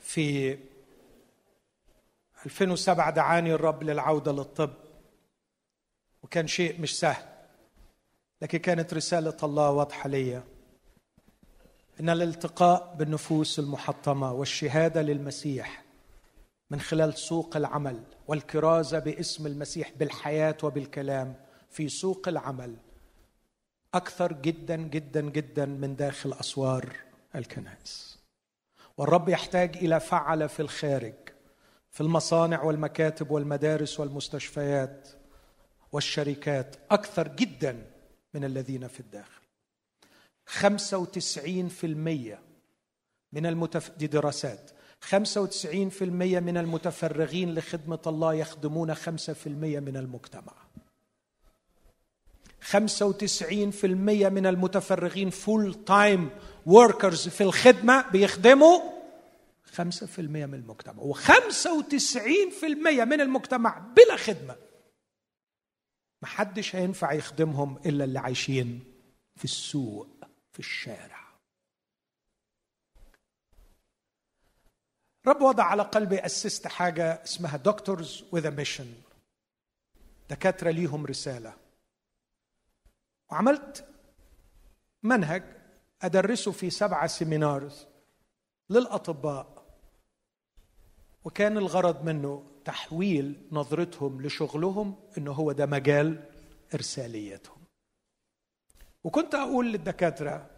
في 0.00 0.58
2007 2.46 3.10
دعاني 3.10 3.52
الرب 3.52 3.82
للعودة 3.82 4.32
للطب 4.32 4.70
وكان 6.22 6.46
شيء 6.46 6.80
مش 6.80 6.98
سهل 6.98 7.24
لكن 8.42 8.58
كانت 8.58 8.94
رسالة 8.94 9.36
الله 9.42 9.70
واضحة 9.70 10.08
ليا 10.08 10.42
إن 12.00 12.10
الالتقاء 12.10 12.94
بالنفوس 12.98 13.58
المحطمة 13.58 14.32
والشهادة 14.32 15.02
للمسيح 15.02 15.84
من 16.70 16.80
خلال 16.80 17.18
سوق 17.18 17.56
العمل 17.56 18.02
والكرازة 18.28 18.98
باسم 18.98 19.46
المسيح 19.46 19.92
بالحياة 19.98 20.56
وبالكلام 20.62 21.34
في 21.70 21.88
سوق 21.88 22.28
العمل 22.28 22.76
أكثر 23.94 24.32
جدا 24.32 24.76
جدا 24.76 25.20
جدا 25.20 25.66
من 25.66 25.96
داخل 25.96 26.32
أسوار 26.32 26.96
الكنائس. 27.34 28.18
والرب 28.96 29.28
يحتاج 29.28 29.76
إلى 29.76 30.00
فعل 30.00 30.48
في 30.48 30.60
الخارج 30.60 31.14
في 31.90 32.00
المصانع 32.00 32.62
والمكاتب 32.62 33.30
والمدارس 33.30 34.00
والمستشفيات 34.00 35.08
والشركات 35.92 36.76
أكثر 36.90 37.28
جدا 37.28 37.86
من 38.34 38.44
الذين 38.44 38.88
في 38.88 39.00
الداخل. 39.00 39.42
95% 42.34 42.38
من 43.32 43.46
المتف... 43.46 43.90
دي 43.90 44.06
دراسات 44.06 44.70
95% 45.04 46.02
من 46.02 46.56
المتفرغين 46.56 47.54
لخدمة 47.54 47.98
الله 48.06 48.34
يخدمون 48.34 48.94
5% 48.94 49.00
من 49.46 49.96
المجتمع. 49.96 50.52
95% 52.70 53.84
من 53.84 54.46
المتفرغين 54.46 55.30
full 55.30 55.84
time 55.84 56.30
workers 56.66 57.28
في 57.28 57.40
الخدمة 57.40 58.10
بيخدموا 58.10 58.80
5% 59.76 60.18
من 60.18 60.54
المجتمع. 60.54 61.02
و95% 61.02 62.64
من 62.84 63.20
المجتمع 63.20 63.78
بلا 63.78 64.16
خدمة. 64.16 64.56
محدش 66.22 66.76
هينفع 66.76 67.12
يخدمهم 67.12 67.78
إلا 67.86 68.04
اللي 68.04 68.18
عايشين 68.18 68.84
في 69.36 69.44
السوق 69.44 70.08
في 70.52 70.58
الشارع. 70.58 71.27
رب 75.28 75.42
وضع 75.42 75.64
على 75.64 75.82
قلبي 75.82 76.18
أسست 76.26 76.66
حاجة 76.66 77.22
اسمها 77.24 77.56
doctors 77.56 78.24
with 78.32 78.50
mission 78.50 78.94
دكاترة 80.30 80.70
ليهم 80.70 81.06
رسالة. 81.06 81.54
وعملت 83.30 83.88
منهج 85.02 85.42
أدرسه 86.02 86.52
في 86.52 86.70
سبعة 86.70 87.06
seminars 87.06 87.86
للأطباء. 88.70 89.64
وكان 91.24 91.58
الغرض 91.58 92.04
منه 92.04 92.46
تحويل 92.64 93.48
نظرتهم 93.52 94.22
لشغلهم 94.22 94.96
إنه 95.18 95.32
هو 95.32 95.52
ده 95.52 95.66
مجال 95.66 96.24
إرساليتهم. 96.74 97.58
وكنت 99.04 99.34
أقول 99.34 99.72
للدكاترة 99.72 100.50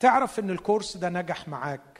تعرف 0.00 0.38
إن 0.38 0.50
الكورس 0.50 0.96
ده 0.96 1.08
نجح 1.08 1.48
معاك؟ 1.48 1.95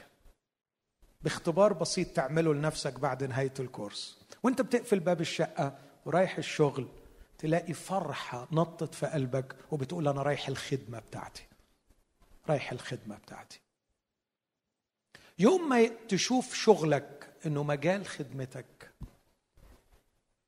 باختبار 1.21 1.73
بسيط 1.73 2.07
تعمله 2.07 2.53
لنفسك 2.53 2.99
بعد 2.99 3.23
نهاية 3.23 3.53
الكورس. 3.59 4.17
وانت 4.43 4.61
بتقفل 4.61 4.99
باب 4.99 5.21
الشقة 5.21 5.79
ورايح 6.05 6.37
الشغل 6.37 6.87
تلاقي 7.37 7.73
فرحة 7.73 8.47
نطت 8.51 8.95
في 8.95 9.05
قلبك 9.05 9.55
وبتقول 9.71 10.07
أنا 10.07 10.21
رايح 10.21 10.47
الخدمة 10.47 10.99
بتاعتي. 10.99 11.47
رايح 12.49 12.71
الخدمة 12.71 13.17
بتاعتي. 13.17 13.59
يوم 15.39 15.69
ما 15.69 15.87
تشوف 15.87 16.53
شغلك 16.53 17.33
إنه 17.45 17.63
مجال 17.63 18.05
خدمتك 18.05 18.91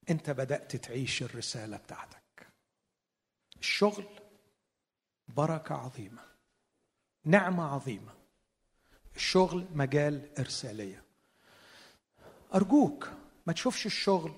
انت 0.09 0.29
بدأت 0.29 0.75
تعيش 0.75 1.23
الرسالة 1.23 1.77
بتاعتك. 1.77 2.47
الشغل 3.59 4.05
بركة 5.27 5.75
عظيمة 5.75 6.21
نعمة 7.25 7.63
عظيمة. 7.63 8.18
الشغل 9.19 9.67
مجال 9.73 10.39
إرسالية. 10.39 11.03
أرجوك 12.55 13.09
ما 13.47 13.53
تشوفش 13.53 13.85
الشغل 13.85 14.33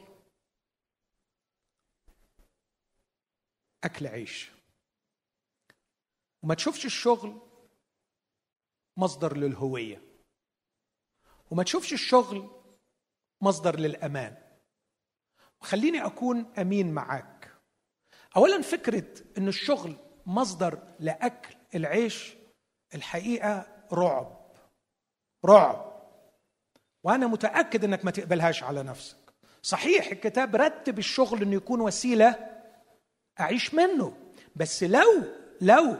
أكل 3.84 4.07
عيش. 4.07 4.51
وما 6.43 6.55
تشوفش 6.55 6.86
الشغل 6.86 7.41
مصدر 8.97 9.38
للهوية. 9.38 10.01
وما 11.51 11.63
تشوفش 11.63 11.93
الشغل 11.93 12.49
مصدر 13.41 13.79
للأمان. 13.79 14.38
وخليني 15.61 16.05
أكون 16.05 16.53
أمين 16.57 16.93
معاك. 16.93 17.57
اولا 18.36 18.61
فكرة 18.61 19.23
إن 19.38 19.47
الشغل 19.47 19.97
مصدر 20.25 20.95
لأكل 20.99 21.55
العيش 21.75 22.34
الحقيقة 22.95 23.86
رعب. 23.93 24.40
رعب. 25.45 25.91
وأنا 27.03 27.27
متأكد 27.27 27.83
إنك 27.83 28.05
ما 28.05 28.11
تقبلهاش 28.11 28.63
على 28.63 28.83
نفسك. 28.83 29.17
صحيح 29.61 30.07
الكتاب 30.07 30.55
رتب 30.55 30.99
الشغل 30.99 31.41
إنه 31.41 31.55
يكون 31.55 31.81
وسيلة 31.81 32.51
أعيش 33.39 33.73
منه. 33.73 34.33
بس 34.55 34.83
لو 34.83 35.23
لو 35.61 35.97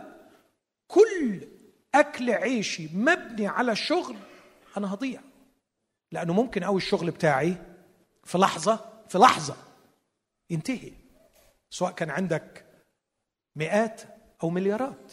كل 0.88 1.48
أكل 1.96 2.30
عيشي 2.30 2.88
مبني 2.94 3.48
على 3.48 3.72
الشغل 3.72 4.16
أنا 4.78 4.94
هضيع. 4.94 5.22
لأنه 6.12 6.34
ممكن 6.34 6.64
قوي 6.64 6.78
الشغل 6.78 7.12
بتاعي 7.12 7.58
في 8.24 8.38
لحظة 8.38 9.04
في 9.10 9.18
لحظة 9.18 9.56
ينتهي. 10.50 10.92
سواء 11.70 11.92
كان 11.92 12.10
عندك 12.10 12.66
مئات 13.56 14.02
أو 14.44 14.50
مليارات. 14.50 15.12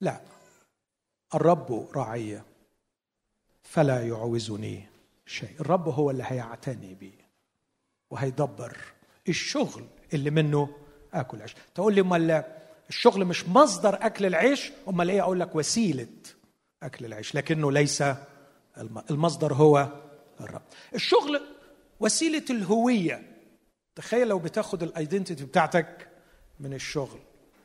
لا. 0.00 0.20
الرب 1.34 1.88
راعي 1.94 2.42
فلا 3.62 4.06
يعوزني 4.06 4.86
شيء. 5.26 5.50
الرب 5.60 5.88
هو 5.88 6.10
اللي 6.10 6.24
هيعتني 6.26 6.94
بي 6.94 7.12
وهيدبر 8.10 8.76
الشغل 9.28 9.84
اللي 10.14 10.30
منه 10.30 10.76
آكل 11.14 11.42
عيش. 11.42 11.54
تقول 11.74 11.94
لي 11.94 12.00
أمال 12.00 12.44
الشغل 12.88 13.24
مش 13.24 13.48
مصدر 13.48 13.94
أكل 14.06 14.26
العيش؟ 14.26 14.72
أمال 14.88 15.10
إيه؟ 15.10 15.22
أقول 15.22 15.40
لك 15.40 15.54
وسيلة 15.54 16.08
أكل 16.82 17.04
العيش 17.04 17.34
لكنه 17.34 17.72
ليس 17.72 18.04
المصدر 19.10 19.54
هو 19.54 19.88
الرب. 20.40 20.62
الشغل 20.94 21.40
وسيلة 22.00 22.44
الهوية. 22.50 23.36
تخيل 23.94 24.28
لو 24.28 24.38
بتاخد 24.38 24.82
الايدنتيتي 24.82 25.44
بتاعتك 25.44 26.08
من 26.60 26.74
الشغل 26.74 27.18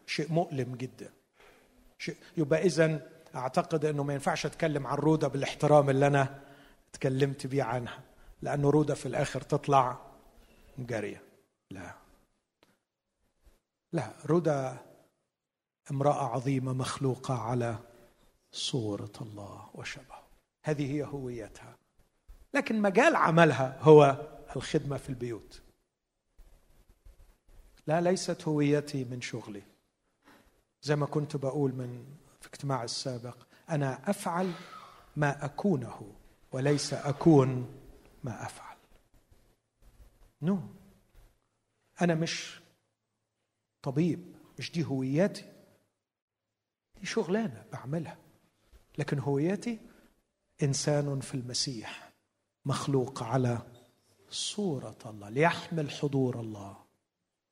شيء 0.08 0.32
مؤلم 0.32 0.76
جدا. 0.76 1.10
شيء 1.98 2.16
يبقى 2.38 2.62
اذا 2.66 3.13
أعتقد 3.36 3.86
إنه 3.86 4.04
ما 4.04 4.14
ينفعش 4.14 4.46
أتكلم 4.46 4.88
عن 4.88 4.98
رودا 4.98 5.28
بالإحترام 5.28 5.90
اللي 5.90 6.08
أنا 6.08 6.42
اتكلمت 6.90 7.48
بيه 7.48 7.64
عنها 7.64 8.02
لأنه 8.42 8.70
رودا 8.70 8.94
في 8.94 9.06
الآخر 9.06 9.42
تطلع 9.42 9.98
جاريه 10.78 11.24
لا. 11.72 11.96
لا 13.94 14.14
رودا 14.26 14.78
امرأة 15.92 16.34
عظيمة 16.34 16.74
مخلوقة 16.74 17.34
على 17.34 17.78
صورة 18.52 19.12
الله 19.22 19.70
وشبهه. 19.74 20.24
هذه 20.64 20.92
هي 20.92 21.04
هويتها. 21.04 21.78
لكن 22.54 22.82
مجال 22.82 23.16
عملها 23.16 23.80
هو 23.82 24.28
الخدمة 24.56 24.98
في 24.98 25.10
البيوت. 25.10 25.62
لا 27.88 28.02
ليست 28.02 28.48
هويتي 28.48 29.04
من 29.04 29.22
شغلي. 29.22 29.64
زي 30.82 30.96
ما 30.96 31.06
كنت 31.06 31.36
بقول 31.36 31.72
من 31.76 32.06
في 32.54 32.58
اجتماع 32.60 32.84
السابق. 32.84 33.38
أنا 33.70 34.10
أفعل 34.10 34.52
ما 35.16 35.46
أكونه 35.46 36.14
وليس 36.52 36.94
أكون 36.94 37.76
ما 38.24 38.46
أفعل. 38.46 38.78
نو. 40.42 40.58
no. 40.58 40.60
أنا 42.02 42.16
مش 42.16 42.60
طبيب 43.82 44.36
مش 44.60 44.72
دي 44.72 44.84
هويتي 44.86 45.46
دي 47.00 47.06
شغلانة 47.06 47.66
بعملها. 47.72 48.18
لكن 48.98 49.20
هويتي 49.20 49.80
إنسان 50.64 51.20
في 51.20 51.36
المسيح 51.36 52.14
مخلوق 52.66 53.24
على 53.24 53.62
صورة 54.30 54.98
الله 55.06 55.30
ليحمل 55.30 55.92
حضور 55.92 56.40
الله 56.40 56.78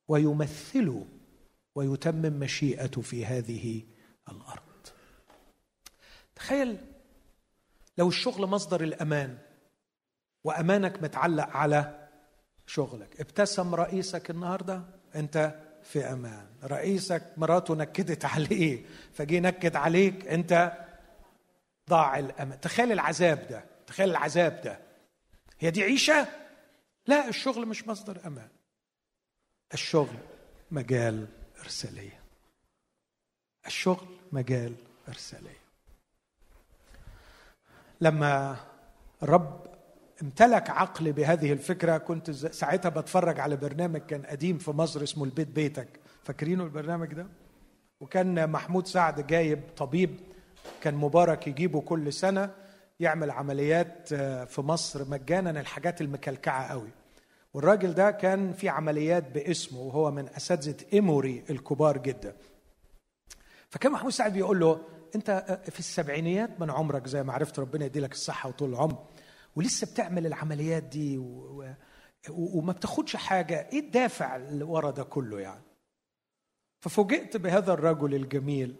ويمثل 0.08 1.04
ويتمم 1.74 2.40
مشيئته 2.40 3.00
في 3.00 3.26
هذه 3.26 3.82
الأرض. 4.28 4.71
تخيل 6.42 6.78
لو 7.98 8.08
الشغل 8.08 8.46
مصدر 8.46 8.80
الأمان 8.80 9.38
وأمانك 10.44 11.02
متعلق 11.02 11.56
على 11.56 12.08
شغلك. 12.66 13.20
ابتسم 13.20 13.74
رئيسك 13.74 14.30
النهارده 14.30 14.82
أنت 15.14 15.54
في 15.82 16.04
أمان. 16.04 16.46
رئيسك 16.64 17.22
مراته 17.36 17.74
نكدت 17.74 18.24
عليه 18.24 18.84
فجي 19.12 19.40
نكد 19.40 19.76
عليك 19.76 20.28
أنت 20.28 20.72
ضاع 21.90 22.18
الامل 22.18 22.60
تخيل 22.60 22.92
العذاب 22.92 23.46
ده 23.50 23.64
تخيل 23.86 24.10
العذاب 24.10 24.60
ده. 24.64 24.80
هي 25.60 25.70
دي 25.70 25.82
عيشة؟ 25.82 26.28
لا 27.06 27.28
الشغل 27.28 27.66
مش 27.66 27.88
مصدر 27.88 28.26
أمان. 28.26 28.48
الشغل 29.74 30.16
مجال 30.70 31.26
إرسالية. 31.60 32.22
الشغل 33.66 34.06
مجال 34.32 34.74
إرسالية. 35.08 35.61
لما 38.02 38.56
الرب 39.22 39.60
امتلك 40.22 40.70
عقلي 40.70 41.12
بهذه 41.12 41.52
الفكرة 41.52 41.98
كنت 41.98 42.30
ساعتها 42.30 42.88
بتفرج 42.88 43.40
على 43.40 43.56
برنامج 43.56 44.00
كان 44.00 44.22
قديم 44.22 44.58
في 44.58 44.70
مصر 44.70 45.02
اسمه 45.02 45.24
البيت 45.24 45.48
بيتك. 45.48 45.88
فاكرينه 46.22 46.64
البرنامج 46.64 47.14
ده؟ 47.14 47.26
وكان 48.00 48.50
محمود 48.50 48.86
سعد 48.86 49.26
جايب 49.26 49.60
طبيب 49.76 50.20
كان 50.80 50.94
مبارك 50.94 51.46
يجيبه 51.46 51.80
كل 51.80 52.12
سنة 52.12 52.50
يعمل 53.00 53.30
عمليات 53.30 54.08
آه، 54.12 54.44
في 54.44 54.60
مصر 54.60 55.08
مجانا 55.08 55.60
الحاجات 55.60 56.00
المكلكعة 56.00 56.66
قوي. 56.68 56.90
والراجل 57.54 57.94
ده 57.94 58.10
كان 58.10 58.52
في 58.52 58.68
عمليات 58.68 59.30
باسمه 59.34 59.80
وهو 59.80 60.10
من 60.10 60.28
أساتذة 60.28 60.76
إيموري 60.92 61.44
الكبار 61.50 61.98
جدا. 61.98 62.36
فكان 63.70 63.92
محمود 63.92 64.12
سعد 64.12 64.32
بيقول 64.32 64.60
له 64.60 64.80
انت 65.14 65.30
آه، 65.30 65.70
في 65.70 65.78
السبعينيات 65.78 66.60
من 66.60 66.70
عمرك 66.70 67.06
زي 67.06 67.22
ما 67.22 67.32
عرفت 67.32 67.58
ربنا 67.58 67.84
يديلك 67.84 68.12
الصحة 68.12 68.48
وطول 68.48 68.70
العمر 68.70 69.06
ولسه 69.56 69.86
بتعمل 69.92 70.26
العمليات 70.26 70.82
دي 70.82 71.18
و... 71.18 71.24
و... 72.28 72.58
وما 72.58 72.72
بتاخدش 72.72 73.16
حاجة 73.16 73.68
إيه 73.72 73.80
الدافع 73.80 74.36
اللي 74.36 74.64
ورا 74.64 74.90
ده 74.90 75.02
كله 75.02 75.40
يعني؟ 75.40 75.62
ففوجئت 76.80 77.36
بهذا 77.36 77.72
الرجل 77.72 78.14
الجميل 78.14 78.76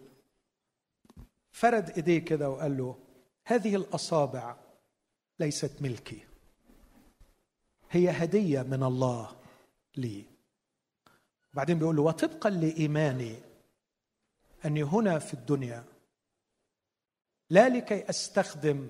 فرد 1.51 1.89
ايديه 1.89 2.19
كده 2.19 2.49
وقال 2.49 2.77
له 2.77 2.95
هذه 3.45 3.75
الأصابع 3.75 4.55
ليست 5.39 5.81
ملكي 5.81 6.25
هي 7.91 8.09
هدية 8.09 8.61
من 8.61 8.83
الله 8.83 9.31
لي. 9.97 10.25
وبعدين 11.53 11.79
بيقول 11.79 11.95
له 11.95 12.01
وطبقا 12.01 12.49
لإيماني 12.49 13.35
أني 14.65 14.83
هنا 14.83 15.19
في 15.19 15.33
الدنيا 15.33 15.83
لا 17.49 17.69
لكي 17.69 18.09
أستخدم 18.09 18.87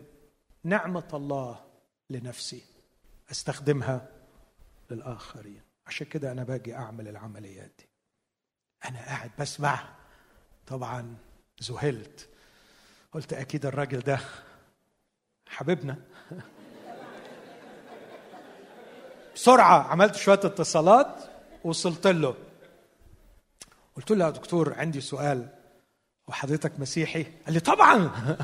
نعمة 0.64 1.08
الله 1.14 1.66
لنفسي 2.10 2.64
أستخدمها 3.32 4.08
للآخرين. 4.92 5.62
عشان 5.88 6.08
كده 6.08 6.32
أنا 6.32 6.44
باجي 6.44 6.76
أعمل 6.76 7.08
العمليات 7.08 7.72
دي. 7.80 7.90
أنا 8.90 9.06
قاعد 9.06 9.32
بسمع. 9.40 9.90
طبعا 10.68 11.18
ذهلت. 11.64 12.30
قلت 13.12 13.34
أكيد 13.34 13.66
الراجل 13.66 14.00
ده 14.00 14.20
حبيبنا. 15.48 15.96
بسرعة 19.36 19.84
عملت 19.84 20.16
شوية 20.16 20.40
اتصالات 20.44 21.24
وصلت 21.64 22.08
له. 22.08 22.36
قلت 23.96 24.12
له 24.12 24.26
يا 24.26 24.30
دكتور 24.30 24.74
عندي 24.74 25.02
سؤال. 25.02 25.63
وحضرتك 26.28 26.80
مسيحي؟ 26.80 27.24
قال 27.24 27.54
لي 27.54 27.60
طبعا. 27.60 28.10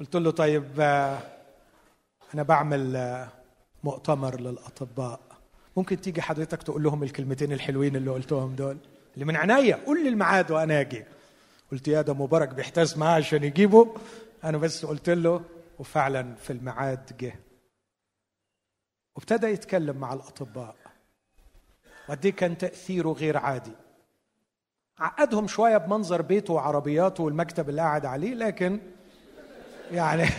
قلت 0.00 0.16
له 0.16 0.30
طيب 0.30 0.80
أنا 2.34 2.42
بعمل 2.42 3.26
مؤتمر 3.84 4.40
للأطباء. 4.40 5.20
ممكن 5.76 6.00
تيجي 6.00 6.22
حضرتك 6.22 6.62
تقول 6.62 6.82
لهم 6.82 7.02
الكلمتين 7.02 7.52
الحلوين 7.52 7.96
اللي 7.96 8.10
قلتهم 8.10 8.54
دول؟ 8.54 8.78
اللي 9.14 9.24
من 9.24 9.36
عينيا. 9.36 9.76
قول 9.86 10.02
لي 10.02 10.08
الميعاد 10.08 10.50
وأنا 10.50 10.80
أجي. 10.80 11.04
قلت 11.72 11.88
يا 11.88 12.02
ده 12.02 12.14
مبارك 12.14 12.48
بيحتاج 12.48 12.98
معاه 12.98 13.16
عشان 13.16 13.44
يجيبه. 13.44 13.94
أنا 14.44 14.58
بس 14.58 14.86
قلت 14.86 15.10
له 15.10 15.40
وفعلا 15.78 16.34
في 16.34 16.52
الميعاد 16.52 17.16
جه. 17.20 17.34
وابتدى 19.16 19.46
يتكلم 19.46 19.96
مع 19.96 20.12
الأطباء. 20.12 20.76
وقد 22.08 22.26
كان 22.26 22.58
تأثيره 22.58 23.08
غير 23.08 23.36
عادي. 23.36 23.72
عقدهم 25.00 25.46
شوية 25.46 25.76
بمنظر 25.76 26.22
بيته 26.22 26.54
وعربياته 26.54 27.24
والمكتب 27.24 27.68
اللي 27.68 27.80
قاعد 27.80 28.06
عليه 28.06 28.34
لكن 28.34 28.80
يعني 29.92 30.28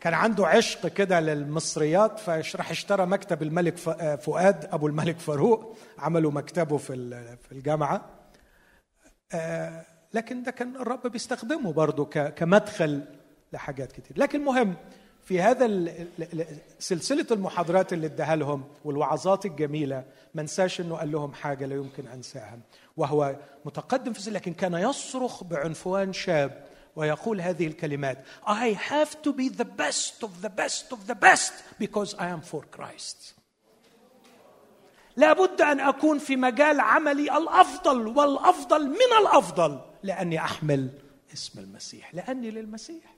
كان 0.00 0.14
عنده 0.14 0.46
عشق 0.46 0.86
كده 0.88 1.20
للمصريات 1.20 2.18
فراح 2.18 2.70
اشترى 2.70 3.06
مكتب 3.06 3.42
الملك 3.42 3.76
فؤاد 4.20 4.64
أبو 4.64 4.86
الملك 4.86 5.18
فاروق 5.18 5.76
عملوا 5.98 6.32
مكتبه 6.32 6.76
في 6.76 6.94
في 7.42 7.52
الجامعة. 7.52 8.04
آه، 9.32 9.84
لكن 10.14 10.42
ده 10.42 10.50
كان 10.50 10.76
الرب 10.76 11.06
بيستخدمه 11.06 11.72
برضه 11.72 12.04
كمدخل 12.30 13.04
لحاجات 13.52 13.92
كتير. 13.92 14.18
لكن 14.18 14.44
مهم 14.44 14.74
في 15.26 15.40
هذا 15.40 15.94
سلسلة 16.78 17.26
المحاضرات 17.30 17.92
اللي 17.92 18.06
اداها 18.06 18.36
لهم 18.36 18.64
والوعظات 18.84 19.46
الجميلة 19.46 20.04
ما 20.34 20.42
انساش 20.42 20.80
إنه 20.80 20.96
قال 20.96 21.12
لهم 21.12 21.32
حاجة 21.32 21.66
لا 21.66 21.74
يمكن 21.74 22.06
أنساها. 22.06 22.58
وهو 22.96 23.36
متقدم 23.64 24.12
في 24.12 24.30
لكن 24.30 24.52
كان 24.54 24.74
يصرخ 24.74 25.44
بعنفوان 25.44 26.12
شاب 26.12 26.66
ويقول 26.96 27.40
هذه 27.40 27.66
الكلمات 27.66 28.18
I 28.46 28.72
have 28.90 29.22
to 29.22 29.32
be 29.32 29.48
the 29.48 29.64
best 29.64 30.22
of 30.22 30.42
the 30.42 30.50
best 30.50 30.92
of 30.92 31.06
the 31.06 31.14
best 31.14 31.52
because 31.80 32.14
I 32.14 32.28
am 32.28 32.40
for 32.40 32.62
Christ. 32.76 33.34
لابد 35.16 35.60
أن 35.60 35.80
أكون 35.80 36.18
في 36.18 36.36
مجال 36.36 36.80
عملي 36.80 37.36
الأفضل 37.36 38.06
والأفضل 38.06 38.88
من 38.88 39.12
الأفضل 39.20 39.80
لأني 40.02 40.38
أحمل 40.38 40.90
اسم 41.34 41.58
المسيح 41.58 42.14
لأني 42.14 42.50
للمسيح. 42.50 43.15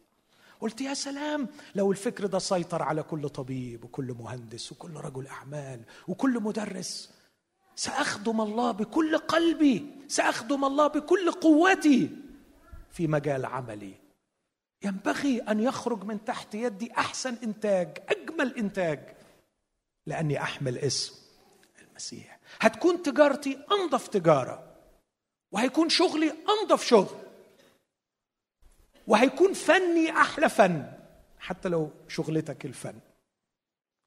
قلت 0.60 0.80
يا 0.80 0.94
سلام 0.94 1.48
لو 1.74 1.92
الفكر 1.92 2.26
ده 2.26 2.38
سيطر 2.38 2.82
على 2.82 3.02
كل 3.02 3.28
طبيب 3.28 3.84
وكل 3.84 4.14
مهندس 4.18 4.72
وكل 4.72 4.90
رجل 4.96 5.26
أعمال 5.26 5.80
وكل 6.08 6.40
مدرس 6.40 7.10
سأخدم 7.76 8.40
الله 8.40 8.70
بكل 8.70 9.18
قلبي 9.18 9.86
سأخدم 10.08 10.64
الله 10.64 10.86
بكل 10.86 11.30
قوتي 11.30 12.10
في 12.90 13.06
مجال 13.06 13.46
عملي. 13.46 13.94
ينبغي 14.82 15.38
أن 15.40 15.60
يخرج 15.60 16.04
من 16.04 16.24
تحت 16.24 16.54
يدي 16.54 16.92
أحسن 16.92 17.34
إنتاج 17.42 17.98
أجمل 18.08 18.56
إنتاج 18.56 19.16
لأني 20.06 20.42
أحمل 20.42 20.78
اسم 20.78 21.14
المسيح. 21.82 22.38
هتكون 22.60 23.02
تجارتي 23.02 23.58
أنظف 23.72 24.08
تجارة 24.08 24.74
وهيكون 25.52 25.88
شغلي 25.88 26.34
أنظف 26.48 26.84
شغل. 26.84 27.27
وهيكون 29.08 29.52
فني 29.52 30.10
أحلى 30.10 30.48
فن 30.48 30.92
حتى 31.38 31.68
لو 31.68 31.90
شغلتك 32.08 32.64
الفن. 32.64 32.94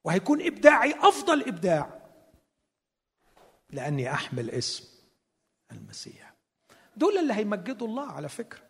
وهيكون 0.04 0.46
إبداعي 0.46 0.96
أفضل 1.00 1.44
إبداع. 1.48 2.02
لأني 3.70 4.14
أحمل 4.14 4.50
اسم 4.50 4.84
المسيح. 5.72 6.34
دول 6.98 7.18
اللي 7.18 7.34
هيمجدوا 7.34 7.88
الله 7.88 8.12
على 8.12 8.30
فكرة. 8.30 8.62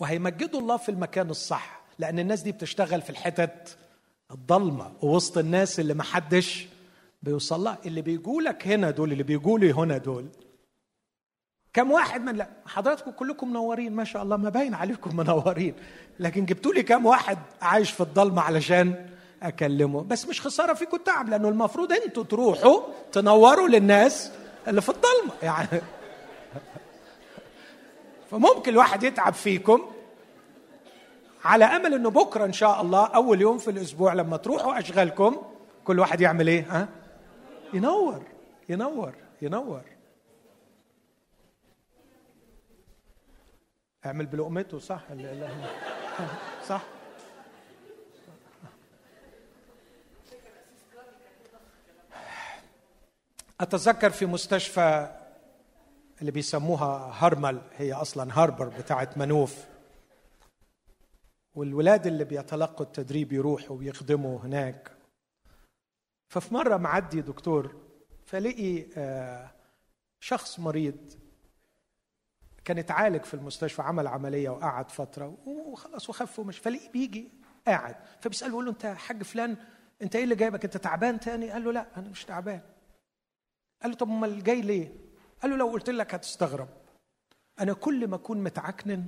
وهيمجدوا 0.00 0.60
الله 0.60 0.76
في 0.76 0.88
المكان 0.88 1.30
الصح. 1.30 1.80
لأن 1.98 2.18
الناس 2.18 2.42
دي 2.42 2.52
بتشتغل 2.52 3.02
في 3.02 3.10
الحتت 3.10 3.78
الضلمة 4.30 4.92
ووسط 5.02 5.38
الناس 5.38 5.80
اللي 5.80 5.94
محدش 5.94 6.68
بيوصل 7.22 7.64
لها. 7.64 7.78
اللي 7.86 8.02
بيجولك 8.02 8.66
هنا 8.66 8.90
دول 8.90 9.12
اللي 9.12 9.22
بيجولي 9.22 9.72
هنا 9.72 9.98
دول 9.98 10.28
كم 11.76 11.90
واحد 11.90 12.24
من 12.24 12.36
لا 12.36 12.48
حضراتكم 12.66 13.10
كلكم 13.10 13.50
منورين 13.50 13.92
ما 13.92 14.04
شاء 14.04 14.22
الله 14.22 14.36
ما 14.36 14.48
باين 14.48 14.74
عليكم 14.74 15.16
منورين. 15.16 15.74
لكن 16.20 16.44
جبتوا 16.44 16.72
لي 16.72 16.82
كم 16.82 17.06
واحد 17.06 17.38
عايش 17.62 17.90
في 17.90 18.00
الضلمة 18.00 18.42
علشان 18.42 19.06
أكلمه. 19.42 20.02
بس 20.02 20.28
مش 20.28 20.40
خسارة 20.40 20.74
فيكم 20.74 20.96
التعب 20.96 21.28
لأنه 21.28 21.48
المفروض 21.48 21.92
أنتوا 21.92 22.24
تروحوا 22.24 22.80
تنوروا 23.12 23.68
للناس 23.68 24.32
اللي 24.68 24.80
في 24.80 24.88
الضلمة. 24.88 25.32
يعني 25.42 25.68
فممكن 28.30 28.72
الواحد 28.72 29.02
يتعب 29.02 29.34
فيكم. 29.34 29.86
على 31.44 31.64
أمل 31.64 31.94
إنه 31.94 32.10
بكرة 32.10 32.44
إن 32.44 32.52
شاء 32.52 32.82
الله 32.82 33.06
أول 33.06 33.40
يوم 33.40 33.58
في 33.58 33.70
الأسبوع 33.70 34.12
لما 34.12 34.36
تروحوا 34.36 34.78
أشغالكم 34.78 35.36
كل 35.84 35.98
واحد 35.98 36.20
يعمل 36.20 36.48
إيه؟ 36.48 36.66
ها؟ 36.70 36.88
ينور 37.72 38.22
ينور 38.68 39.14
ينور. 39.42 39.95
اعمل 44.06 44.26
بلقمته 44.26 44.78
صح؟ 44.78 45.02
صح. 46.66 46.82
أتذكر 53.60 54.10
في 54.10 54.26
مستشفى 54.26 55.16
اللي 56.20 56.30
بيسموها 56.30 57.12
هرمل 57.14 57.62
هي 57.76 57.92
أصلا 57.92 58.38
هاربر 58.38 58.68
بتاعت 58.68 59.18
منوف. 59.18 59.64
والولاد 61.54 62.06
اللي 62.06 62.24
بيتلقوا 62.24 62.86
التدريب 62.86 63.32
يروحوا 63.32 63.76
ويخدموا 63.76 64.38
هناك. 64.38 64.90
ففي 66.28 66.54
مرة 66.54 66.76
معدي 66.76 67.20
دكتور 67.20 67.74
فلقي 68.26 68.86
آه، 68.96 69.50
شخص 70.20 70.58
مريض. 70.58 71.25
كان 72.66 72.78
اتعالج 72.78 73.22
في 73.22 73.34
المستشفى 73.34 73.82
عمل 73.82 74.06
عملية 74.06 74.48
وقعد 74.50 74.90
فترة 74.90 75.36
وخلاص 75.46 76.10
وخف 76.10 76.38
ومش 76.38 76.58
فلاقيه 76.58 76.90
بيجي 76.90 77.28
قاعد 77.66 77.96
فبيسأله 78.20 78.50
بيقول 78.50 78.64
له 78.64 78.70
أنت 78.70 78.86
حاج 78.86 79.22
فلان 79.22 79.56
أنت 80.02 80.16
إيه 80.16 80.24
اللي 80.24 80.34
جايبك؟ 80.34 80.64
أنت 80.64 80.76
تعبان 80.76 81.20
تاني؟ 81.20 81.50
قال 81.50 81.64
له 81.64 81.72
لا 81.72 81.86
أنا 81.96 82.08
مش 82.08 82.24
تعبان. 82.24 82.60
قال 83.82 83.90
له 83.90 83.96
طب 83.96 84.08
أمال 84.08 84.42
جاي 84.44 84.60
ليه؟ 84.60 84.92
قال 85.42 85.50
له 85.50 85.56
لو 85.56 85.68
قلت 85.68 85.90
لك 85.90 86.14
هتستغرب 86.14 86.68
أنا 87.60 87.72
كل 87.72 88.08
ما 88.08 88.16
أكون 88.16 88.38
متعكنن 88.44 89.06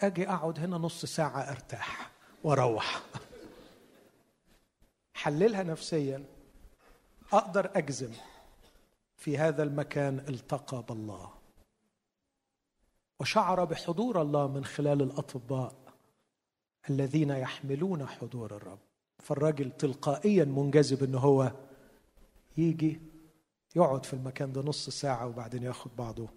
أجي 0.00 0.28
أقعد 0.28 0.58
هنا 0.58 0.76
نص 0.78 1.04
ساعة 1.04 1.50
أرتاح 1.50 2.10
وأروح. 2.44 3.02
حللها 5.14 5.62
نفسيا 5.62 6.24
أقدر 7.32 7.70
أجزم 7.74 8.12
في 9.16 9.38
هذا 9.38 9.62
المكان 9.62 10.18
التقى 10.18 10.82
بالله. 10.88 11.45
وشعر 13.20 13.64
بحضور 13.64 14.22
الله 14.22 14.48
من 14.48 14.64
خلال 14.64 15.02
الأطباء 15.02 15.74
الذين 16.90 17.30
يحملون 17.30 18.06
حضور 18.06 18.56
الرب. 18.56 18.78
فالراجل 19.18 19.70
تلقائيا 19.70 20.44
منجذب 20.44 21.02
ان 21.04 21.14
هو 21.14 21.52
يجي 22.56 23.00
يقعد 23.76 24.06
في 24.06 24.14
المكان 24.14 24.52
ده 24.52 24.62
نص 24.62 24.90
ساعة 24.90 25.26
وبعدين 25.26 25.62
ياخد 25.62 25.96
بعضه 25.96 26.28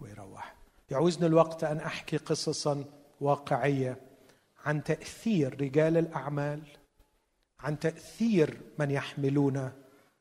ويروح. 0.00 0.56
يعوزني 0.90 1.26
الوقت 1.26 1.64
أن 1.64 1.76
أحكي 1.76 2.16
قصصا 2.16 2.84
واقعية 3.20 4.00
عن 4.64 4.84
تأثير 4.84 5.60
رجال 5.60 5.96
الأعمال 5.96 6.62
عن 7.60 7.78
تأثير 7.78 8.60
من 8.78 8.90
يحملون 8.90 9.72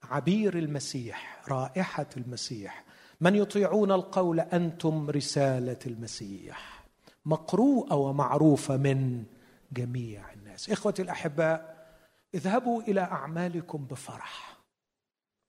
عبير 0.04 0.58
المسيح 0.58 1.44
رائحة 1.50 2.10
المسيح 2.18 2.86
من 3.22 3.36
يطيعون 3.36 3.92
القول 3.92 4.40
أنتم 4.40 5.10
رسالة 5.10 5.80
المسيح 5.86 6.84
مقروءة 7.26 7.96
ومعروفة 7.96 8.78
من 8.78 9.24
جميع 9.72 10.34
الناس. 10.34 10.70
إخوتي 10.70 11.02
الأحباء 11.02 11.86
اذهبوا 12.34 12.82
إلى 12.82 13.02
أعمالكم 13.02 13.86
بفرح 13.86 14.58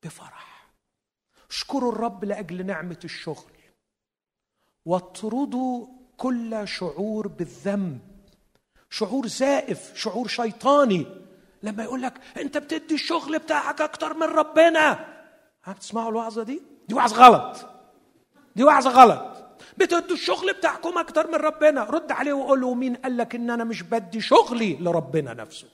بفرح. 0.02 0.70
اشكروا 1.50 1.92
الرب 1.92 2.24
لأجل 2.24 2.66
نعمة 2.66 2.98
الشغل 3.04 3.52
واطردوا 4.84 5.86
كل 6.16 6.68
شعور 6.68 7.28
بالذنب. 7.28 8.00
شعور 8.90 9.26
زائف 9.26 9.96
شعور 9.96 10.28
شيطاني. 10.28 11.06
لما 11.62 11.82
يقول 11.84 12.02
لك 12.02 12.20
أنت 12.36 12.58
بتدي 12.58 12.94
الشغل 12.94 13.38
بتاعك 13.38 13.80
أكتر 13.80 14.14
من 14.14 14.22
ربنا. 14.26 15.14
بتسمعوا 15.68 16.10
الوعظة 16.10 16.42
دي؟ 16.42 16.62
دي 16.88 16.94
وعظه 16.94 17.16
غلط. 17.16 17.66
دي 18.56 18.64
وعظه 18.64 18.90
غلط. 18.90 19.34
بتدوا 19.78 20.16
الشغل 20.16 20.52
بتاعكم 20.52 20.98
أكتر 20.98 21.26
من 21.26 21.34
ربنا. 21.34 21.84
رد 21.84 22.12
عليه 22.12 22.32
وقول 22.32 22.60
له 22.60 22.74
مين 22.74 22.96
قال 22.96 23.16
لك 23.16 23.34
إن 23.34 23.50
أنا 23.50 23.64
مش 23.64 23.82
بدي 23.82 24.20
شغلي 24.20 24.76
لربنا 24.80 25.34
نفسه؟ 25.34 25.68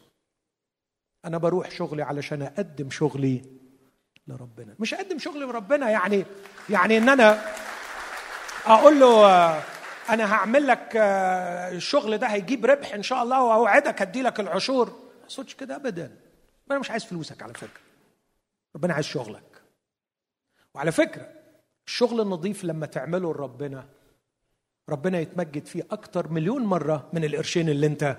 أنا 1.24 1.38
بروح 1.38 1.70
شغلي 1.70 2.02
علشان 2.02 2.42
أقدم 2.42 2.90
شغلي 2.90 3.42
لربنا. 4.28 4.74
مش 4.78 4.94
أقدم 4.94 5.18
شغلي 5.18 5.44
لربنا 5.44 5.90
يعني 5.90 6.24
يعني 6.70 6.98
إن 6.98 7.08
أنا 7.08 7.42
أقول 8.66 9.00
له 9.00 9.26
أنا 10.11 10.34
هعمل 10.34 10.66
لك 10.66 10.92
الشغل 10.96 12.18
ده 12.18 12.26
هيجيب 12.26 12.66
ربح 12.66 12.94
إن 12.94 13.02
شاء 13.02 13.22
الله 13.22 13.42
وأوعدك 13.42 14.02
ادي 14.02 14.22
لك 14.22 14.40
العشور. 14.40 14.86
ما 14.86 15.24
أقصدش 15.24 15.54
كده 15.54 15.76
ابدا. 15.76 16.16
أنا 16.70 16.78
مش 16.78 16.90
عايز 16.90 17.04
فلوسك 17.04 17.42
على 17.42 17.54
فكرة. 17.54 17.80
ربنا 18.76 18.94
عايز 18.94 19.06
شغلك. 19.06 19.49
وعلى 20.74 20.92
فكرة 20.92 21.32
الشغل 21.86 22.20
النظيف 22.20 22.64
لما 22.64 22.86
تعمله 22.86 23.32
لربنا 23.32 23.88
ربنا 24.88 25.20
يتمجد 25.20 25.66
فيه 25.66 25.86
أكتر 25.90 26.28
مليون 26.28 26.62
مرة 26.62 27.10
من 27.12 27.24
القرشين 27.24 27.68
اللي 27.68 27.86
أنت 27.86 28.16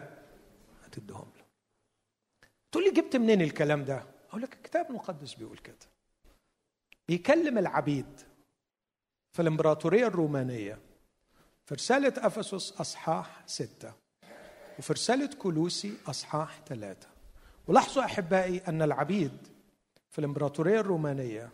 هتديهم 0.86 1.32
له. 1.38 1.44
تقول 2.72 2.84
لي 2.84 2.92
جبت 2.92 3.16
منين 3.16 3.42
الكلام 3.42 3.86
ده؟ 3.86 4.04
أقول 4.30 4.42
لك 4.42 4.54
الكتاب 4.54 4.90
المقدس 4.90 5.34
بيقول 5.34 5.58
كده. 5.58 5.76
بيكلم 7.08 7.58
العبيد 7.58 8.22
في 9.32 9.42
الإمبراطورية 9.42 10.08
الرومانية 10.08 10.80
في 11.66 11.76
رسالة 11.76 12.14
أفسس 12.18 12.72
أصحاح 12.72 13.44
ستة 13.46 13.94
وفي 14.80 14.94
رسالة 14.94 15.30
كلوسي 15.38 15.98
أصحاح 16.08 16.62
ثلاثة 16.68 17.08
ولاحظوا 17.68 18.04
أحبائي 18.04 18.58
أن 18.68 18.82
العبيد 18.82 19.38
في 20.10 20.20
الإمبراطورية 20.20 20.80
الرومانية 20.80 21.50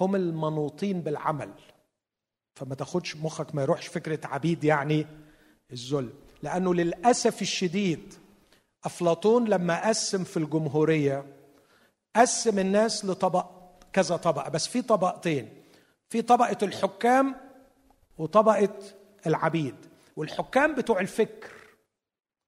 هم 0.00 0.16
المنوطين 0.16 1.00
بالعمل. 1.00 1.50
فما 2.56 2.74
تاخدش 2.74 3.16
مخك 3.16 3.54
ما 3.54 3.62
يروحش 3.62 3.86
فكرة 3.86 4.20
عبيد 4.26 4.64
يعني 4.64 5.06
الذل. 5.72 6.10
لأنه 6.42 6.74
للأسف 6.74 7.42
الشديد 7.42 8.14
أفلاطون 8.84 9.48
لما 9.48 9.88
قسم 9.88 10.24
في 10.24 10.36
الجمهورية 10.36 11.26
قسم 12.16 12.58
الناس 12.58 13.04
لطبق 13.04 13.46
كذا 13.92 14.16
طبقه 14.16 14.48
بس 14.50 14.68
في 14.68 14.82
طبقتين. 14.82 15.48
في 16.08 16.22
طبقة 16.22 16.56
الحكام 16.62 17.36
وطبقة 18.18 18.78
العبيد. 19.26 19.74
والحكام 20.16 20.74
بتوع 20.74 21.00
الفكر 21.00 21.50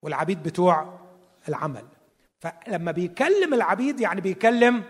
والعبيد 0.02 0.42
بتوع 0.42 0.98
العمل. 1.48 1.84
فلما 2.40 2.92
بيكلم 2.92 3.54
العبيد 3.54 4.00
يعني 4.00 4.20
بيكلم 4.20 4.84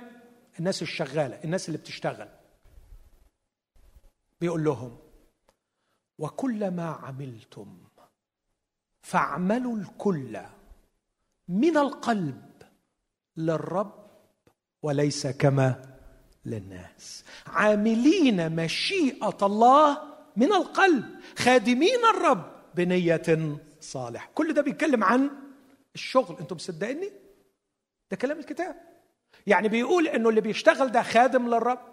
الناس 0.58 0.82
الشغالة 0.82 1.40
الناس 1.44 1.68
اللي 1.68 1.78
بتشتغل. 1.78 2.28
بيقول 4.42 4.64
لهم 4.64 4.98
وكلما 6.18 6.86
عملتم 6.86 7.78
فاعملوا 9.02 9.76
الكل 9.76 10.40
من 11.48 11.76
القلب 11.76 12.42
للرب 13.36 14.06
وليس 14.82 15.26
كما 15.26 15.96
للناس. 16.44 17.24
عاملين 17.46 18.56
مشيئة 18.56 19.38
الله 19.42 20.02
من 20.36 20.52
القلب 20.52 21.04
خادمين 21.38 22.04
الرب 22.14 22.52
بنية 22.74 23.56
صالحة. 23.80 24.30
كل 24.34 24.54
ده 24.54 24.62
بيتكلم 24.62 25.04
عن 25.04 25.30
الشغل. 25.94 26.36
أنتم 26.40 26.56
مصدقيني؟ 26.56 27.12
ده 28.10 28.16
كلام 28.16 28.38
الكتاب. 28.38 28.76
يعني 29.46 29.68
بيقول 29.68 30.08
إنه 30.08 30.28
اللي 30.28 30.40
بيشتغل 30.40 30.92
ده 30.92 31.02
خادم 31.02 31.48
للرب 31.48 31.92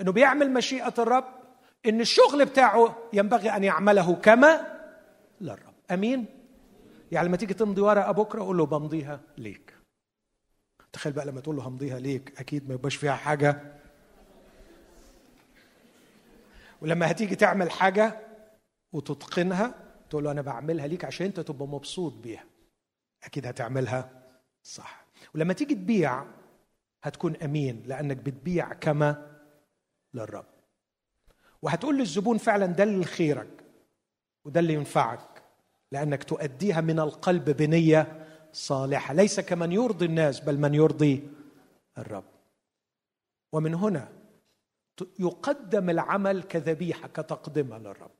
إنه 0.00 0.12
بيعمل 0.12 0.50
مشيئة 0.50 0.94
الرب 0.98 1.39
إن 1.86 2.00
الشغل 2.00 2.44
بتاعه 2.44 2.96
ينبغي 3.12 3.50
أن 3.50 3.64
يعمله 3.64 4.14
كما 4.14 4.80
للرب. 5.40 5.74
أمين؟ 5.90 6.26
يعني 7.12 7.28
لما 7.28 7.36
تيجي 7.36 7.54
تمضي 7.54 7.80
ورقة 7.80 8.12
بكرة 8.12 8.42
قول 8.42 8.58
له 8.58 8.66
بمضيها 8.66 9.20
ليك. 9.38 9.74
تخيل 10.92 11.12
بقى 11.12 11.26
لما 11.26 11.40
تقول 11.40 11.56
له 11.56 11.68
همضيها 11.68 11.98
ليك 11.98 12.40
أكيد 12.40 12.68
ما 12.68 12.74
يبقاش 12.74 12.96
فيها 12.96 13.14
حاجة. 13.14 13.62
ولما 16.82 17.10
هتيجي 17.10 17.36
تعمل 17.36 17.70
حاجة 17.70 18.20
وتتقنها 18.92 19.74
تقول 20.10 20.24
له 20.24 20.30
أنا 20.30 20.42
بعملها 20.42 20.86
ليك 20.86 21.04
عشان 21.04 21.26
أنت 21.26 21.40
تبقى 21.40 21.68
مبسوط 21.68 22.12
بيها. 22.12 22.44
أكيد 23.24 23.46
هتعملها 23.46 24.10
صح. 24.62 25.06
ولما 25.34 25.52
تيجي 25.52 25.74
تبيع 25.74 26.24
هتكون 27.02 27.36
أمين 27.36 27.82
لأنك 27.86 28.16
بتبيع 28.16 28.72
كما 28.72 29.36
للرب. 30.14 30.59
وهتقول 31.62 31.98
للزبون 31.98 32.38
فعلا 32.38 32.66
ده 32.66 32.84
اللي 32.84 33.04
خيرك 33.04 33.64
وده 34.44 34.60
اللي 34.60 34.74
ينفعك 34.74 35.42
لأنك 35.92 36.24
تؤديها 36.24 36.80
من 36.80 37.00
القلب 37.00 37.50
بنية 37.50 38.26
صالحة. 38.52 39.14
ليس 39.14 39.40
كمن 39.40 39.72
يرضي 39.72 40.04
الناس 40.04 40.40
بل 40.40 40.58
من 40.58 40.74
يرضي 40.74 41.28
الرب. 41.98 42.24
ومن 43.52 43.74
هنا 43.74 44.08
يقدم 45.18 45.90
العمل 45.90 46.42
كذبيحة 46.42 47.08
كتقدمة 47.08 47.78
للرب. 47.78 48.10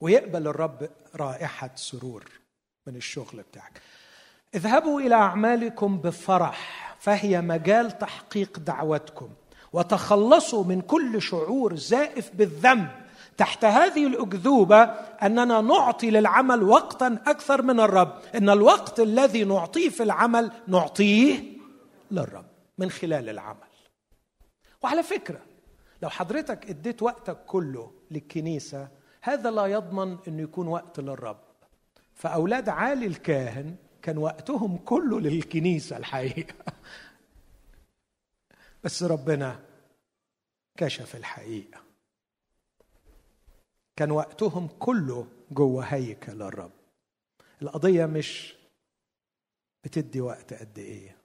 ويقبل 0.00 0.48
الرب 0.48 0.90
رائحة 1.14 1.70
سرور 1.74 2.30
من 2.86 2.96
الشغل 2.96 3.42
بتاعك. 3.42 3.82
اذهبوا 4.54 5.00
إلى 5.00 5.14
أعمالكم 5.14 5.98
بفرح 5.98 6.96
فهي 6.98 7.40
مجال 7.40 7.98
تحقيق 7.98 8.58
دعوتكم. 8.58 9.34
وتخلصوا 9.74 10.64
من 10.64 10.80
كل 10.80 11.22
شعور 11.22 11.76
زائف 11.76 12.30
بالذنب 12.34 12.88
تحت 13.36 13.64
هذه 13.64 14.06
الأكذوبة 14.06 14.82
أننا 15.22 15.60
نعطي 15.60 16.10
للعمل 16.10 16.62
وقتا 16.62 17.18
أكثر 17.26 17.62
من 17.62 17.80
الرب. 17.80 18.12
إن 18.34 18.50
الوقت 18.50 19.00
الذي 19.00 19.44
نعطيه 19.44 19.88
في 19.88 20.02
العمل 20.02 20.50
نعطيه 20.66 21.42
للرب 22.10 22.44
من 22.78 22.90
خلال 22.90 23.28
العمل. 23.28 23.58
وعلى 24.82 25.02
فكرة 25.02 25.40
لو 26.02 26.08
حضرتك 26.08 26.70
اديت 26.70 27.02
وقتك 27.02 27.36
كله 27.46 27.90
للكنيسة 28.10 28.88
هذا 29.22 29.50
لا 29.50 29.66
يضمن 29.66 30.16
إنه 30.28 30.42
يكون 30.42 30.68
وقت 30.68 31.00
للرب. 31.00 31.40
فأولاد 32.14 32.68
عالي 32.68 33.06
الكاهن 33.06 33.74
كان 34.02 34.18
وقتهم 34.18 34.76
كله 34.76 35.20
للكنيسة 35.20 35.96
الحقيقة. 35.96 36.54
بس 38.84 39.02
ربنا 39.02 39.60
كشف 40.78 41.16
الحقيقة. 41.16 41.84
كان 43.96 44.10
وقتهم 44.10 44.68
كله 44.68 45.26
جوه 45.50 45.84
هيكل 45.84 46.42
الرب. 46.42 46.72
القضية 47.62 48.06
مش 48.06 48.54
بتدي 49.84 50.20
وقت 50.20 50.54
قد 50.54 50.78
إيه. 50.78 51.16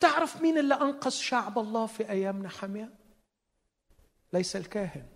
تعرف 0.00 0.40
مين 0.42 0.58
اللي 0.58 0.74
أنقذ 0.74 1.10
شعب 1.10 1.58
الله 1.58 1.86
في 1.86 2.10
أيام 2.10 2.42
نحميه 2.42 2.94
ليس 4.32 4.56
الكاهن 4.56 5.06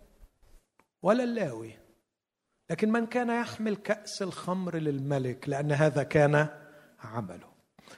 ولا 1.02 1.24
اللاوي. 1.24 1.78
لكن 2.70 2.92
من 2.92 3.06
كان 3.06 3.30
يحمل 3.30 3.76
كأس 3.76 4.22
الخمر 4.22 4.76
للملك 4.76 5.48
لأن 5.48 5.72
هذا 5.72 6.02
كان 6.02 6.48
عمله. 6.98 7.49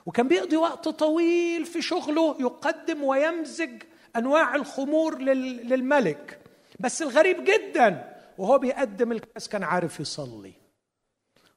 وكان 0.06 0.28
بيقضي 0.28 0.56
وقت 0.56 0.88
طويل 0.88 1.66
في 1.66 1.82
شغله 1.82 2.36
يقدم 2.40 3.04
ويمزج 3.04 3.82
أنواع 4.16 4.54
الخمور 4.54 5.18
للملك. 5.18 6.38
بس 6.80 7.02
الغريب 7.02 7.44
جدا 7.44 8.14
وهو 8.38 8.58
بيقدم 8.58 9.12
الكاس 9.12 9.48
كان 9.48 9.62
عارف 9.62 10.00
يصلي. 10.00 10.52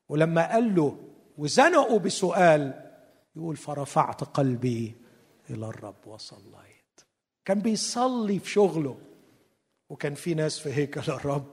ولما 0.09 0.51
قال 0.51 0.75
له 0.75 0.97
وزنقوا 1.37 1.99
بسؤال 1.99 2.91
يقول 3.35 3.55
فرفعت 3.55 4.23
قلبي 4.23 4.95
إلى 5.49 5.65
الرب 5.65 6.07
وصليت. 6.07 7.01
كان 7.45 7.59
بيصلي 7.59 8.39
في 8.39 8.49
شغله. 8.49 8.97
وكان 9.89 10.13
في 10.13 10.33
ناس 10.33 10.59
في 10.59 10.73
هيكل 10.73 11.11
الرب. 11.11 11.47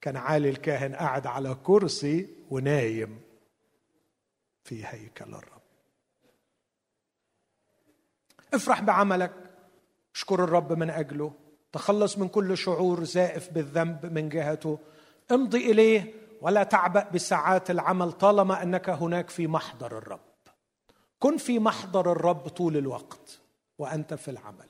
كان 0.00 0.16
عالي 0.16 0.48
الكاهن 0.50 0.94
قاعد 0.94 1.26
على 1.26 1.56
كرسي 1.64 2.28
ونايم 2.50 3.20
في 4.64 4.86
هيكل 4.86 5.34
الرب. 5.34 5.59
افرح 8.54 8.80
بعملك. 8.80 9.32
اشكر 10.14 10.44
الرب 10.44 10.72
من 10.72 10.90
أجله. 10.90 11.32
تخلص 11.72 12.18
من 12.18 12.28
كل 12.28 12.56
شعور 12.56 13.04
زائف 13.04 13.52
بالذنب 13.52 14.06
من 14.06 14.28
جهته. 14.28 14.78
امضي 15.30 15.70
إليه 15.70 16.14
ولا 16.40 16.62
تعبأ 16.62 17.08
بساعات 17.14 17.70
العمل 17.70 18.12
طالما 18.12 18.62
أنك 18.62 18.90
هناك 18.90 19.30
في 19.30 19.46
محضر 19.46 19.98
الرب. 19.98 20.20
كن 21.18 21.36
في 21.36 21.58
محضر 21.58 22.12
الرب 22.12 22.48
طول 22.48 22.76
الوقت 22.76 23.40
وأنت 23.78 24.14
في 24.14 24.30
العمل. 24.30 24.68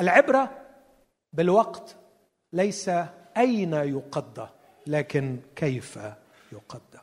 العبرة 0.00 0.58
بالوقت 1.32 1.96
ليس 2.52 2.90
أين 3.36 3.72
يقضى 3.72 4.48
لكن 4.86 5.40
كيف 5.56 5.98
يقضى. 6.52 7.00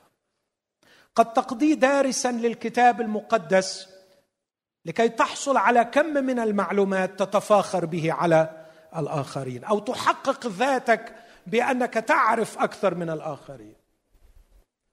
قد 1.16 1.34
تقضي 1.34 1.76
دارسا 1.76 2.32
للكتاب 2.32 3.02
المقدس 3.02 3.97
لكي 4.88 5.10
تحصل 5.10 5.58
على 5.58 5.86
كم 5.86 6.06
من 6.06 6.40
المعلومات 6.40 7.20
تتفاخر 7.20 7.86
به 7.86 8.14
على 8.14 8.66
الآخرين 8.98 9.64
أو 9.64 9.80
تحقق 9.80 10.48
ذاتك 10.48 11.16
بأنك 11.48 11.94
تعرف 11.94 12.58
أكثر 12.58 12.96
من 12.96 13.10
الآخرين. 13.10 13.76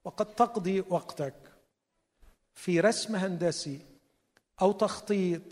وقد 0.04 0.26
تقضي 0.26 0.84
وقتك 0.88 1.34
في 2.54 2.80
رسم 2.80 3.16
هندسي 3.16 3.80
أو 4.62 4.72
تخطيط 4.72 5.42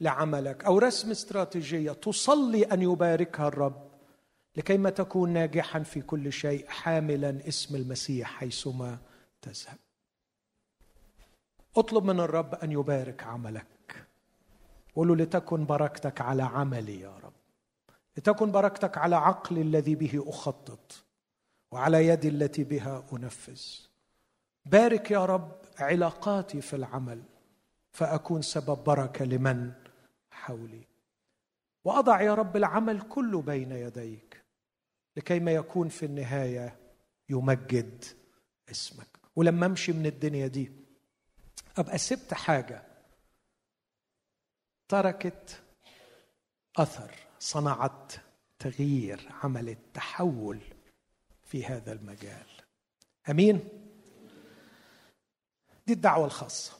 لعملك 0.00 0.64
أو 0.64 0.78
رسم 0.78 1.10
استراتيجية 1.10 1.92
تصلي 1.92 2.64
أن 2.64 2.82
يباركها 2.82 3.48
الرب 3.48 3.90
لكيما 4.56 4.90
تكون 4.90 5.32
ناجحا 5.32 5.82
في 5.82 6.00
كل 6.00 6.32
شيء 6.32 6.68
حاملا 6.68 7.48
اسم 7.48 7.76
المسيح 7.76 8.30
حيثما 8.30 8.98
تذهب. 9.42 9.78
اطلب 11.76 12.04
من 12.04 12.20
الرب 12.20 12.54
أن 12.54 12.72
يبارك 12.72 13.22
عملك. 13.22 13.75
قل 14.96 15.08
له 15.08 15.16
لتكن 15.16 15.66
بركتك 15.66 16.20
على 16.20 16.42
عملي 16.42 17.00
يا 17.00 17.16
رب. 17.22 17.32
لتكن 18.16 18.52
بركتك 18.52 18.98
على 18.98 19.16
عقلي 19.16 19.62
الذي 19.62 19.94
به 19.94 20.24
أخطط 20.26 21.04
وعلى 21.72 22.06
يدي 22.06 22.28
التي 22.28 22.64
بها 22.64 23.04
أنفذ. 23.12 23.62
بارك 24.64 25.10
يا 25.10 25.24
رب 25.24 25.52
علاقاتي 25.78 26.60
في 26.60 26.76
العمل 26.76 27.22
فأكون 27.92 28.42
سبب 28.42 28.84
بركة 28.84 29.24
لمن 29.24 29.72
حولي. 30.30 30.86
وأضع 31.84 32.20
يا 32.22 32.34
رب 32.34 32.56
العمل 32.56 33.00
كله 33.00 33.42
بين 33.42 33.72
يديك 33.72 34.44
لكي 35.16 35.40
ما 35.40 35.52
يكون 35.52 35.88
في 35.88 36.06
النهاية 36.06 36.76
يمجد 37.28 38.04
اسمك. 38.70 39.08
ولما 39.36 39.66
أمشي 39.66 39.92
من 39.92 40.06
الدنيا 40.06 40.46
دي 40.46 40.72
أبقى 41.76 41.98
سبت 41.98 42.34
حاجة 42.34 42.82
تركت 44.88 45.62
أثر 46.76 47.14
صنعت 47.38 48.12
تغيير 48.58 49.28
عملت 49.42 49.78
تحول 49.94 50.60
في 51.44 51.64
هذا 51.64 51.92
المجال. 51.92 52.46
أمين؟ 53.30 53.68
دي 55.86 55.92
الدعوة 55.92 56.26
الخاصة. 56.26 56.72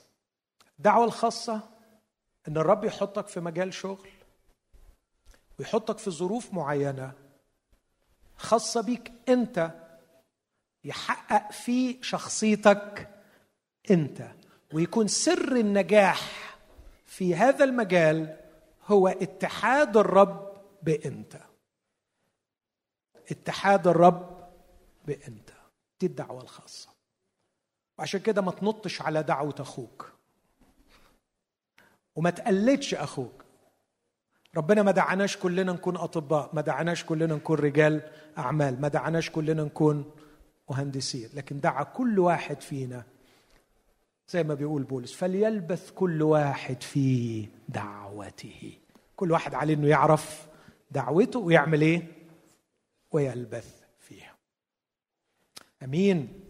الدعوة 0.79 1.05
الخاصة 1.05 1.69
إن 2.49 2.57
الرب 2.57 2.85
يحطك 2.85 3.29
في 3.29 3.41
مجال 3.41 3.75
شغل 3.75 4.09
ويحطك 5.59 5.99
في 5.99 6.11
ظروف 6.11 6.55
معينة 6.55 7.13
خاصة 8.37 8.81
بيك 8.81 9.13
أنت 9.29 9.71
يحقق 10.85 11.53
في 11.53 11.99
شخصيتك 12.03 13.11
أنت 13.91 14.31
ويكون 14.73 15.09
سر 15.09 15.57
النجاح 15.57 16.46
في 17.07 17.35
هذا 17.35 17.65
المجال 17.65 18.37
هو 18.87 19.09
اتحاد 19.09 19.97
الرب 19.97 20.57
بإنت. 20.83 21.37
اتحاد 23.31 23.87
الرب 23.87 24.49
بإنت. 25.07 25.51
دي 26.01 26.07
الدعوة 26.07 26.43
الخاصة. 26.43 26.89
وعشان 27.99 28.21
كده 28.21 28.43
ما 28.43 28.51
تنطش 28.51 29.03
على 29.03 29.23
دعوة 29.23 29.55
أخوك. 29.61 30.13
وما 32.17 32.31
تقلدش 32.31 32.95
أخوك. 32.95 33.45
ربنا 34.57 34.83
ما 34.83 34.91
دعاناش 34.91 35.37
كلنا 35.37 35.73
نكون 35.73 35.97
أطباء. 35.97 36.51
ما 36.53 36.61
دعاناش 36.61 37.05
كلنا 37.05 37.35
نكون 37.35 37.59
رجال 37.59 38.11
أعمال. 38.39 38.81
ما 38.81 38.89
دعاناش 38.89 39.31
كلنا 39.31 39.65
نكون 39.65 40.11
مهندسين. 40.71 41.31
لكن 41.35 41.61
دعا 41.61 41.83
كل 41.83 42.19
واحد 42.19 42.61
فينا 42.61 43.05
زي 44.29 44.43
ما 44.43 44.55
بيقول 44.55 44.83
بولس 44.83 45.13
فليلبث 45.13 45.91
كل 45.91 46.23
واحد 46.23 46.83
في 46.83 47.49
دعوته. 47.69 48.73
كل 49.17 49.33
واحد 49.33 49.55
عليه 49.55 49.75
إنه 49.75 49.89
يعرف 49.89 50.47
دعوته 50.91 51.39
ويعمل 51.39 51.81
إيه؟ 51.81 52.13
ويلبث 53.11 53.81
فيها. 53.99 54.35
أمين. 55.83 56.41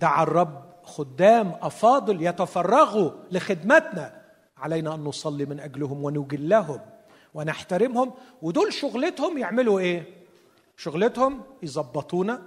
دعا 0.00 0.22
الرب 0.22 0.72
خدام 0.82 1.48
أفاضل 1.60 2.22
يتفرغوا 2.22 3.10
لخدمتنا. 3.30 4.24
علينا 4.56 4.94
أن 4.94 5.00
نصلي 5.04 5.44
من 5.44 5.60
أجلهم 5.60 6.04
ونجلهم 6.04 6.80
ونحترمهم. 7.34 8.12
ودول 8.42 8.72
شغلتهم 8.72 9.38
يعملوا 9.38 9.80
إيه؟ 9.80 10.26
شغلتهم 10.76 11.42
يظبطونا 11.62 12.42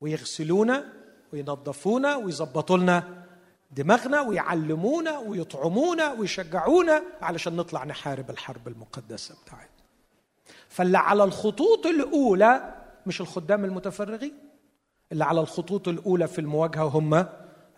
ويغسلونا 0.00 0.99
وينظفونا 1.32 2.16
ويظبطوا 2.16 2.76
لنا 2.78 3.24
دماغنا 3.70 4.20
ويعلمونا 4.20 5.18
ويطعمونا 5.18 6.12
ويشجعونا 6.12 7.02
علشان 7.22 7.56
نطلع 7.56 7.84
نحارب 7.84 8.30
الحرب 8.30 8.68
المقدسة 8.68 9.34
بتاعتنا. 9.44 9.70
فاللي 10.68 10.98
على 10.98 11.24
الخطوط 11.24 11.86
الأولى 11.86 12.74
مش 13.06 13.20
الخدام 13.20 13.64
المتفرغين 13.64 14.32
اللي 15.12 15.24
على 15.24 15.40
الخطوط 15.40 15.88
الأولى 15.88 16.28
في 16.28 16.38
المواجهة 16.38 16.84
هم 16.84 17.14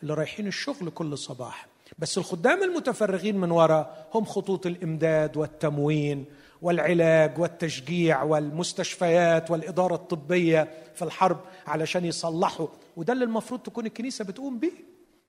اللي 0.02 0.14
رايحين 0.14 0.46
الشغل 0.46 0.90
كل 0.90 1.18
صباح. 1.18 1.66
بس 1.98 2.18
الخدام 2.18 2.62
المتفرغين 2.62 3.36
من 3.36 3.50
وراء 3.50 4.08
هم 4.14 4.24
خطوط 4.24 4.66
الإمداد 4.66 5.36
والتموين 5.36 6.24
والعلاج 6.62 7.38
والتشجيع 7.38 8.22
والمستشفيات 8.22 9.50
والإدارة 9.50 9.94
الطبية 9.94 10.68
في 10.94 11.02
الحرب 11.02 11.40
علشان 11.66 12.04
يصلحوا 12.04 12.66
وده 12.96 13.12
اللي 13.12 13.24
المفروض 13.24 13.60
تكون 13.60 13.86
الكنيسة 13.86 14.24
بتقوم 14.24 14.58
بيه. 14.58 14.72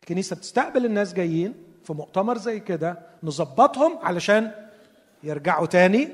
الكنيسة 0.04 0.36
بتستقبل 0.36 0.86
الناس 0.86 1.14
جايين 1.14 1.54
في 1.84 1.94
مؤتمر 1.94 2.38
زي 2.38 2.60
كده 2.60 3.00
نظبطهم 3.24 3.98
علشان 4.02 4.52
يرجعوا 5.24 5.66
تاني 5.66 6.10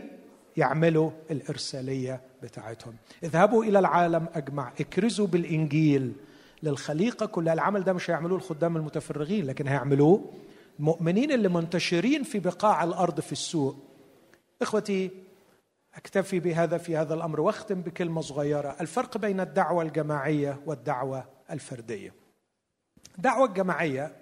يعملوا 0.58 1.12
الإرسالية 1.32 2.22
بتاعتهم. 2.44 2.94
اذهبوا 3.24 3.64
إلى 3.64 3.80
العالم 3.80 4.26
أجمع 4.34 4.74
اكرزوا 4.80 5.28
بالإنجيل 5.28 6.14
للخليقة 6.64 7.26
كلها. 7.26 7.54
العمل 7.54 7.84
ده 7.84 7.94
مش 7.94 8.10
هيعملوه 8.10 8.38
الخدام 8.38 8.78
المتفرغين 8.78 9.46
لكن 9.46 9.68
هيعملوه 9.68 10.34
المؤمنين 10.80 11.32
اللي 11.32 11.50
منتشرين 11.50 12.24
في 12.24 12.40
بقاع 12.40 12.84
الأرض 12.84 13.20
في 13.20 13.32
السوق. 13.32 13.76
إخوتي 14.62 15.12
أكتفي 15.96 16.40
بهذا 16.40 16.78
في 16.78 16.98
هذا 16.98 17.14
الأمر 17.14 17.42
وأختم 17.42 17.82
بكلمة 17.82 18.22
صغيرة. 18.22 18.76
الفرق 18.82 19.18
بين 19.18 19.40
الدعوة 19.40 19.84
الجماعية 19.84 20.60
والدعوة 20.66 21.39
الفردية. 21.52 22.14
الدعوه 23.18 23.48
الجماعيه 23.48 24.16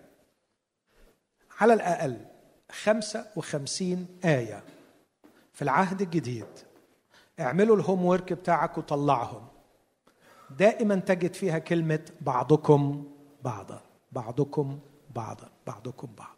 على 1.59 1.73
الأقل 1.73 2.25
خمسة 2.71 3.31
وخمسين 3.35 4.07
آية 4.25 4.63
في 5.53 5.61
العهد 5.61 6.01
الجديد. 6.01 6.47
اعملوا 7.39 7.75
الهوم 7.75 8.05
ورك 8.05 8.33
بتاعك 8.33 8.77
وطلعهم. 8.77 9.47
دائما 10.49 10.95
تجد 10.95 11.33
فيها 11.33 11.59
كلمة 11.59 12.05
بعضكم 12.21 13.11
بعضا. 13.41 13.81
بعضكم 14.11 14.79
بعضا. 15.15 15.49
بعضكم 15.67 16.07
بعض 16.17 16.37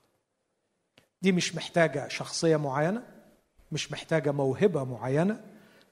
دي 1.22 1.32
مش 1.32 1.56
محتاجة 1.56 2.08
شخصية 2.08 2.58
معينة 2.58 3.04
مش 3.72 3.92
محتاجة 3.92 4.32
موهبة 4.32 4.84
معينة 4.84 5.42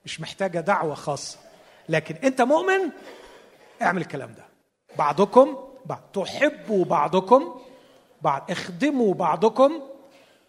مش 0.05 0.21
محتاجة 0.21 0.59
دعوة 0.59 0.95
خاصة. 0.95 1.39
لكن 1.89 2.15
أنت 2.15 2.41
مؤمن 2.41 2.91
اعمل 3.81 4.01
الكلام 4.01 4.33
ده. 4.33 4.46
بعضكم 4.97 5.57
بعض 5.85 6.01
تحبوا 6.13 6.85
بعضكم 6.85 7.61
بعض 8.21 8.51
اخدموا 8.51 9.13
بعضكم 9.13 9.81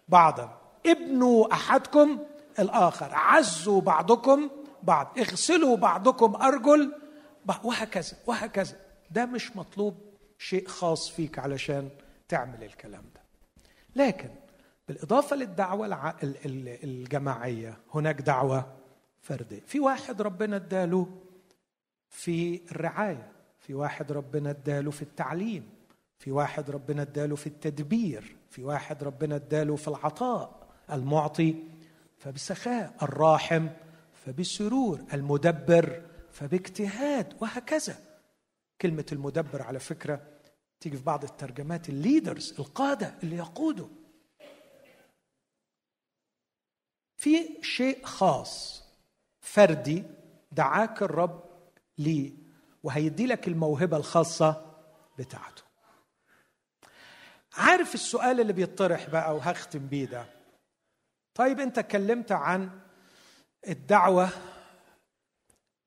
بعضا. 0.07 0.61
ابنوا 0.85 1.53
أحدكم 1.53 2.19
الآخر 2.59 3.09
عزوا 3.11 3.81
بعضكم 3.81 4.49
بعض 4.83 5.13
اغسلوا 5.19 5.77
بعضكم 5.77 6.35
أرجل 6.35 6.93
وهكذا 7.63 8.17
وهكذا. 8.27 8.75
ده 9.11 9.25
مش 9.25 9.55
مطلوب 9.55 9.95
شيء 10.37 10.67
خاص 10.67 11.09
فيك 11.09 11.39
علشان 11.39 11.89
تعمل 12.27 12.63
الكلام 12.63 13.03
ده. 13.15 13.21
لكن 13.95 14.29
بالإضافة 14.87 15.35
للدعوة 15.35 16.15
الجماعية 16.83 17.77
هناك 17.93 18.21
دعوة 18.21 18.75
فردية. 19.21 19.61
في 19.67 19.79
واحد 19.79 20.21
ربنا 20.21 20.55
اداله 20.55 21.07
في 22.09 22.61
الرعاية. 22.71 23.31
في 23.69 23.75
واحد 23.75 24.11
ربنا 24.11 24.49
اداله 24.49 24.91
في 24.91 25.01
التعليم 25.01 25.69
في 26.19 26.31
واحد 26.31 26.69
ربنا 26.71 27.01
اداله 27.01 27.35
في 27.35 27.47
التدبير 27.47 28.35
في 28.49 28.63
واحد 28.63 29.03
ربنا 29.03 29.35
اداله 29.35 29.75
في 29.75 29.87
العطاء 29.87 30.67
المعطي 30.91 31.55
فبسخاء 32.17 32.95
الراحم 33.01 33.67
فبسرور 34.13 35.05
المدبر 35.13 36.01
فباجتهاد 36.31 37.33
وهكذا. 37.41 37.97
كلمة 38.81 39.05
المدبر 39.11 39.61
على 39.61 39.79
فكرة 39.79 40.21
تيجي 40.79 40.97
في 40.97 41.03
بعض 41.03 41.23
الترجمات 41.23 41.89
الليدرز 41.89 42.55
القادة 42.59 43.15
اللي 43.23 43.35
يقودوا. 43.35 43.87
في 47.17 47.63
شيء 47.63 48.05
خاص 48.05 48.83
فردي 49.39 50.03
دعاك 50.51 51.03
الرب 51.03 51.43
ليه 51.97 52.48
وهيدي 52.83 53.25
لك 53.27 53.47
الموهبة 53.47 53.97
الخاصة 53.97 54.75
بتاعته. 55.17 55.63
عارف 57.57 57.93
السؤال 57.93 58.39
اللي 58.39 58.53
بيطرح 58.53 59.09
بقى 59.09 59.35
وهختم 59.35 59.87
بيه 59.87 60.05
ده؟ 60.05 60.25
طيب 61.35 61.59
انت 61.59 61.77
اتكلمت 61.77 62.31
عن 62.31 62.69
الدعوة 63.67 64.29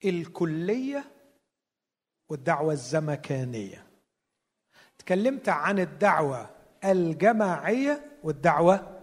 الكلية 0.04 1.04
والدعوة 2.28 2.72
الزمكانية. 2.72 3.86
تكلمت 4.98 5.48
عن 5.48 5.78
الدعوة 5.78 6.50
الجماعية 6.84 8.18
والدعوة 8.22 9.00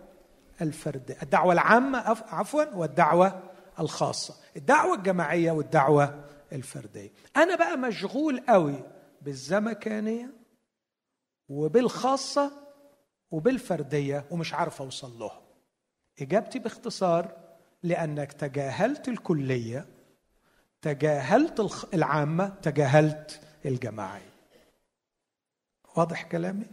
الفردية 0.61 1.17
الدعوة 1.23 1.53
العامة 1.53 1.99
عفوا 2.27 2.75
والدعوة 2.75 3.43
الخاصة. 3.79 4.35
الدعوة 4.57 4.95
الجماعية 4.95 5.51
والدعوة 5.51 6.25
الفردية. 6.53 7.11
أنا 7.37 7.55
بقى 7.55 7.77
مشغول 7.77 8.39
قوي 8.49 8.83
بالزمكانية 9.21 10.33
وبالخاصة 11.49 12.51
وبالفردية 13.31 14.25
ومش 14.31 14.53
عارف 14.53 14.81
أوصل 14.81 15.19
لهم 15.19 15.41
إجابتي 16.21 16.59
باختصار 16.59 17.37
لأنك 17.83 18.33
تجاهلت 18.33 19.07
الكلية 19.07 19.85
تجاهلت 20.81 21.87
العامة 21.93 22.49
تجاهلت 22.49 23.41
الجماعية. 23.65 24.33
واضح 25.97 26.23
كلامي؟ 26.23 26.65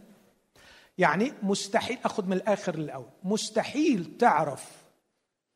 يعني 0.97 1.33
مستحيل 1.43 1.97
أخذ 2.05 2.25
من 2.25 2.33
الآخر 2.33 2.75
للاول 2.75 3.09
مستحيل 3.23 4.17
تعرف 4.17 4.86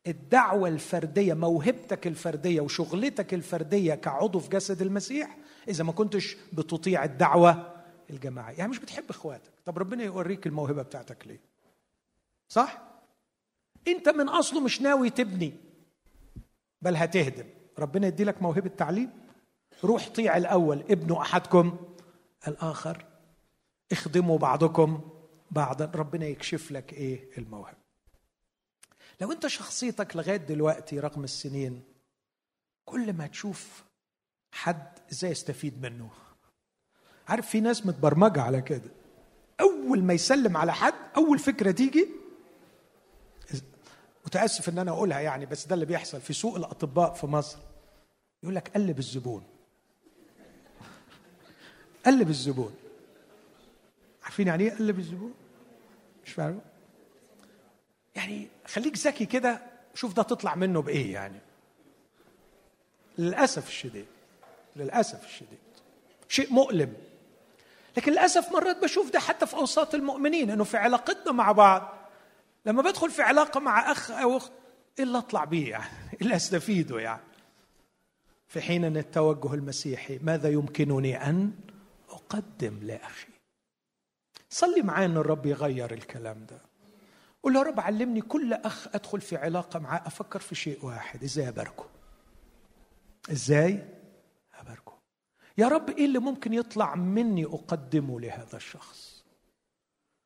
الدعوة 0.08 0.70
الفردية 0.70 1.34
موهبتك 1.34 2.08
الفردية 2.08 2.62
وشغلتك 2.62 3.34
الفردية 3.34 3.96
كعضو 3.96 4.40
في 4.40 4.50
جسد 4.50 4.82
المسيح 4.82 5.38
إذا 5.68 5.84
ما 5.84 5.92
كنتش 5.92 6.38
بتطيع 6.54 7.04
الدعوة 7.04 7.84
الجماعية. 8.10 8.58
يعني 8.58 8.72
مش 8.72 8.80
بتحب 8.80 9.04
إخواتك. 9.10 9.52
طب 9.66 9.78
ربنا 9.78 10.04
يوريك 10.04 10.48
الموهبة 10.48 10.82
بتاعتك 10.82 11.28
ليه؟ 11.28 11.40
صح؟ 12.50 12.82
أنت 13.88 14.10
من 14.10 14.30
أصله 14.30 14.60
مش 14.60 14.82
ناوي 14.82 15.10
تبني 15.10 15.54
بل 16.82 16.96
هتهدم. 16.96 17.46
ربنا 17.80 18.08
يدي 18.08 18.24
لك 18.24 18.42
موهبة 18.42 18.70
تعليم. 18.70 19.10
روح 19.84 20.10
طيع 20.10 20.38
الأول 20.38 20.84
ابنوا 20.90 21.22
أحدكم 21.22 21.78
الآخر. 22.48 23.06
اخدموا 23.92 24.38
بعضكم 24.38 25.02
بعضا. 25.52 25.92
ربنا 25.96 26.26
يكشف 26.26 26.72
لك 26.72 26.94
إيه 26.94 27.30
الموهبة. 27.38 27.81
لو 29.22 29.32
انت 29.32 29.48
شخصيتك 29.48 30.16
لغاية 30.16 30.38
دلوقتي 30.38 31.00
رغم 31.00 31.24
السنين 31.24 31.84
كل 32.86 33.14
ما 33.14 33.28
تشوف 33.28 33.84
حد 34.52 35.00
إزاي 35.12 35.32
يستفيد 35.32 35.82
منه. 35.82 36.10
عارف 37.28 37.50
في 37.50 37.60
ناس 37.60 37.86
متبرمجة 37.86 38.42
على 38.42 38.62
كده. 38.62 38.92
أول 39.62 40.04
ما 40.04 40.14
يسلم 40.14 40.58
على 40.58 40.74
حد 40.74 40.94
أول 41.18 41.40
فكرة 41.40 41.72
تيجي 41.72 42.08
متأسف 44.26 44.70
إن 44.70 44.78
أنا 44.78 44.92
أقولها 44.92 45.20
يعني 45.20 45.46
بس 45.46 45.66
ده 45.66 45.74
اللي 45.74 45.86
بيحصل 45.86 46.22
في 46.22 46.34
سوق 46.34 46.56
الأطباء 46.56 47.14
في 47.14 47.28
مصر. 47.28 47.60
يقول 48.44 48.56
لك 48.56 48.70
قلب 48.70 49.00
الزبون. 49.00 49.44
قلب 52.06 52.30
الزبون. 52.30 52.76
عارفين 54.24 54.48
يعني 54.48 54.64
إيه 54.64 54.72
قلب 54.72 55.00
الزبون؟ 55.00 55.34
مش 56.26 56.32
فاهم 56.34 56.62
يعني 58.16 58.48
خليك 58.68 58.98
ذكي 58.98 59.26
كده 59.26 59.62
شوف 59.96 60.14
ده 60.14 60.24
تطلع 60.24 60.56
منه 60.56 60.82
بإيه 60.82 61.14
يعني 61.14 61.40
للأسف 63.18 63.68
الشديد 63.68 64.06
للأسف 64.76 65.26
الشديد 65.26 65.60
شيء 66.30 66.54
مؤلم 66.54 66.94
لكن 67.98 68.12
للأسف 68.12 68.52
مرات 68.52 68.78
بشوف 68.78 69.12
ده 69.12 69.20
حتى 69.20 69.46
في 69.46 69.54
أوساط 69.54 69.96
المؤمنين 69.96 70.50
إنه 70.50 70.64
في 70.64 70.78
علاقتنا 70.78 71.32
مع 71.32 71.52
بعض 71.52 71.94
لما 72.66 72.82
بدخل 72.82 73.12
في 73.12 73.22
علاقة 73.22 73.60
مع 73.60 73.92
أخ 73.92 74.12
أو 74.12 74.38
أخت 74.38 74.52
إيه 75.00 75.06
اللي 75.06 75.18
أطلع 75.18 75.46
بيه 75.46 75.70
يعني؟ 75.70 75.92
إيه 76.14 76.22
اللي 76.22 76.36
أستفيده 76.36 77.00
يعني؟ 77.00 77.22
في 78.48 78.62
حين 78.62 78.86
أن 78.86 78.98
التوجه 78.98 79.54
المسيحي 79.54 80.20
ماذا 80.24 80.50
يمكنني 80.50 81.30
أن 81.30 81.52
أقدم 82.10 82.80
لأخي؟ 82.82 83.32
صلي 84.50 84.82
معايا 84.82 85.06
إن 85.06 85.18
الرب 85.18 85.46
يغير 85.46 85.94
الكلام 85.94 86.46
ده. 86.46 86.71
قول 87.44 87.56
يا 87.56 87.62
رب 87.62 87.80
علمني 87.80 88.22
كل 88.22 88.54
أخ 88.54 88.88
أدخل 88.96 89.22
في 89.22 89.36
علاقة 89.38 89.80
معاه 89.80 90.02
أفكر 90.06 90.40
في 90.40 90.56
شيء 90.56 90.86
واحد 90.86 91.24
إزاي 91.24 91.48
أباركه؟ 91.50 91.86
إزاي 93.32 93.88
أباركه؟ 94.60 94.94
يا 95.58 95.68
رب 95.68 95.90
إيه 95.90 96.06
اللي 96.06 96.20
ممكن 96.20 96.54
يطلع 96.54 96.96
مني 96.96 97.46
أقدمه 97.46 98.20
لهذا 98.20 98.58
الشخص؟ 98.58 99.24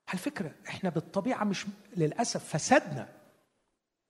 على 0.09 0.19
فكرة 0.19 0.51
إحنا 0.67 0.89
بالطبيعة 0.89 1.43
مش 1.43 1.65
للأسف 1.97 2.43
فسدنا 2.49 3.09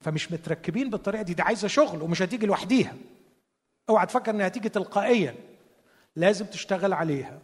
فمش 0.02 0.32
متركبين 0.32 0.90
بالطريقة 0.90 1.22
دي 1.24 1.34
دي 1.34 1.42
عايزة 1.42 1.68
شغل 1.68 2.02
ومش 2.02 2.22
هتيجي 2.22 2.46
لوحديها 2.46 2.96
أوعى 3.90 4.06
تفكر 4.06 4.32
إنها 4.32 4.48
هتيجي 4.48 4.70
تلقائيا 4.70 5.36
لازم 6.16 6.46
تشتغل 6.46 6.94
عليها 6.94 7.40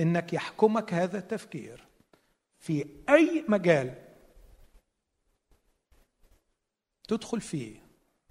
إنك 0.00 0.32
يحكمك 0.32 0.94
هذا 0.94 1.18
التفكير 1.18 1.86
في 2.58 2.86
أي 3.08 3.44
مجال 3.48 3.94
تدخل 7.10 7.40
فيه 7.40 7.80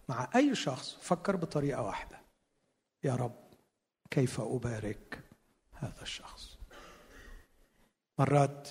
مع 0.09 0.29
أي 0.35 0.55
شخص 0.55 0.97
فكر 1.01 1.35
بطريقة 1.35 1.81
واحدة. 1.81 2.21
يا 3.03 3.15
رب 3.15 3.35
كيف 4.11 4.41
أبارك 4.41 5.19
هذا 5.73 6.01
الشخص؟ 6.01 6.57
مرات 8.19 8.69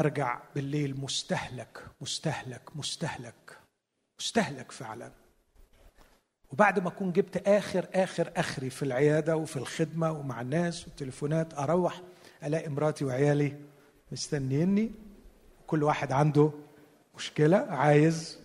أرجع 0.00 0.40
بالليل 0.54 1.00
مستهلك 1.00 1.86
مستهلك 2.00 2.76
مستهلك 2.76 3.58
مستهلك 4.18 4.72
فعلا. 4.72 5.12
وبعد 6.52 6.78
ما 6.78 6.88
أكون 6.88 7.12
جبت 7.12 7.48
آخر 7.48 7.86
آخر 7.94 8.32
آخري 8.36 8.70
في 8.70 8.82
العيادة 8.82 9.36
وفي 9.36 9.56
الخدمة 9.56 10.10
ومع 10.12 10.40
الناس 10.40 10.84
والتليفونات 10.84 11.54
أروح 11.54 12.02
ألاقي 12.44 12.68
مراتي 12.68 13.04
وعيالي 13.04 13.56
مستنيني 14.12 14.92
كل 15.66 15.82
واحد 15.82 16.12
عنده 16.12 16.52
مشكلة 17.20 17.56
عايز 17.56 18.38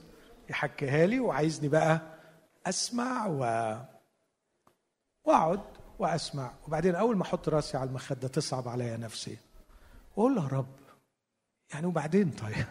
يحكيها 0.50 1.06
لي 1.06 1.20
وعايزني 1.20 1.68
بقى 1.70 2.02
أسمع 2.66 3.28
و 3.28 3.40
وأقعد 5.26 5.62
وأسمع. 6.00 6.54
وبعدين 6.68 6.96
أول 6.96 7.18
ما 7.18 7.24
أحط 7.24 7.50
راسي 7.50 7.78
على 7.78 7.90
المخدة 7.90 8.28
تصعب 8.28 8.68
عليا 8.68 8.98
نفسي. 8.98 9.38
وأقول 10.16 10.36
له 10.36 10.44
يا 10.44 10.48
رب 10.48 10.76
يعني 11.74 11.86
وبعدين 11.86 12.32
طيب؟ 12.32 12.66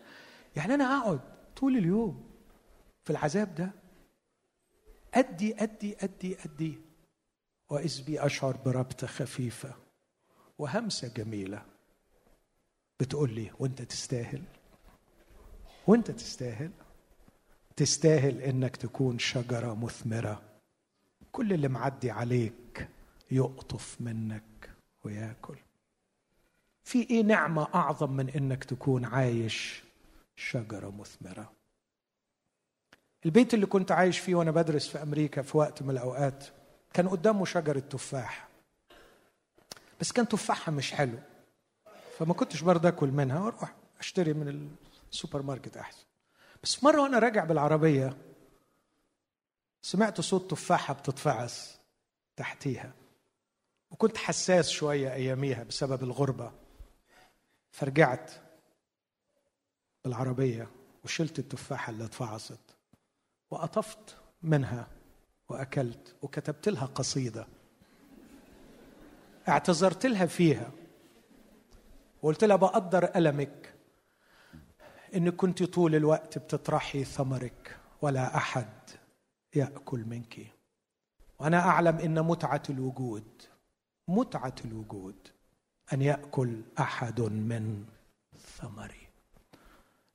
يعني 0.56 0.74
أنا 0.74 0.84
أقعد 0.84 1.20
طول 1.56 1.76
اليوم 1.76 2.30
في 3.04 3.10
العذاب 3.10 3.54
ده 3.54 3.70
أدي 5.14 5.62
أدي 5.62 5.96
أدي 6.00 6.36
أدي 6.44 6.80
وإذ 7.68 8.04
بي 8.04 8.26
أشعر 8.26 8.56
بربطة 8.56 9.06
خفيفة 9.06 9.74
وهمسة 10.58 11.08
جميلة. 11.08 11.62
بتقول 13.00 13.32
لي 13.32 13.50
وأنت 13.58 13.82
تستاهل؟ 13.82 14.59
وأنت 15.90 16.10
تستاهل. 16.10 16.70
تستاهل 17.76 18.40
إنك 18.40 18.76
تكون 18.76 19.18
شجرة 19.18 19.74
مثمرة. 19.74 20.42
كل 21.32 21.52
اللي 21.52 21.68
معدي 21.68 22.10
عليك 22.10 22.88
يقطف 23.30 24.00
منك 24.00 24.70
وياكل. 25.04 25.56
في 26.84 27.10
إيه 27.10 27.22
نعمة 27.22 27.68
أعظم 27.74 28.10
من 28.10 28.28
إنك 28.28 28.64
تكون 28.64 29.04
عايش 29.04 29.82
شجرة 30.36 30.90
مثمرة؟ 30.90 31.52
البيت 33.26 33.54
اللي 33.54 33.66
كنت 33.66 33.92
عايش 33.92 34.18
فيه 34.18 34.34
وأنا 34.34 34.50
بدرس 34.50 34.88
في 34.88 35.02
أمريكا 35.02 35.42
في 35.42 35.56
وقت 35.56 35.82
من 35.82 35.90
الأوقات 35.90 36.44
كان 36.94 37.08
قدامه 37.08 37.44
شجرة 37.44 37.80
تفاح. 37.80 38.48
بس 40.00 40.12
كان 40.12 40.28
تفاحها 40.28 40.72
مش 40.72 40.92
حلو 40.92 41.18
فما 42.18 42.34
كنتش 42.34 42.62
برضه 42.62 42.88
آكل 42.88 43.08
منها 43.08 43.40
وأروح 43.40 43.74
أشتري 44.00 44.32
من 44.32 44.48
السوبر 45.12 45.42
ماركت 45.42 45.76
أحسن. 45.76 46.04
بس 46.62 46.84
مرة 46.84 47.02
وأنا 47.02 47.18
راجع 47.18 47.44
بالعربية 47.44 48.16
سمعت 49.82 50.20
صوت 50.20 50.50
تفاحة 50.50 50.94
بتتفعص 50.94 51.78
تحتيها 52.36 52.92
وكنت 53.90 54.16
حساس 54.16 54.68
شوية 54.70 55.12
أياميها 55.12 55.62
بسبب 55.62 56.02
الغربة. 56.02 56.52
فرجعت 57.70 58.30
بالعربية 60.04 60.68
وشلت 61.04 61.38
التفاحة 61.38 61.90
اللي 61.90 62.04
اتفعصت 62.04 62.60
وقطفت 63.50 64.16
منها 64.42 64.88
وأكلت 65.48 66.14
وكتبت 66.22 66.68
لها 66.68 66.86
قصيدة. 66.86 67.46
اعتذرت 69.48 70.06
لها 70.06 70.26
فيها 70.26 70.70
وقلت 72.22 72.44
لها 72.44 72.56
بقدر 72.56 73.16
ألمك 73.16 73.59
انك 75.14 75.36
كنت 75.36 75.62
طول 75.62 75.94
الوقت 75.94 76.38
بتطرحي 76.38 77.04
ثمرك 77.04 77.76
ولا 78.02 78.36
أحد 78.36 78.68
يأكل 79.54 80.04
منك. 80.04 80.46
وأنا 81.38 81.58
أعلم 81.58 81.96
إن 81.96 82.22
متعة 82.22 82.62
الوجود 82.70 83.24
متعة 84.08 84.54
الوجود 84.64 85.16
أن 85.92 86.02
يأكل 86.02 86.62
أحد 86.78 87.20
من 87.20 87.84
ثمري. 88.56 89.08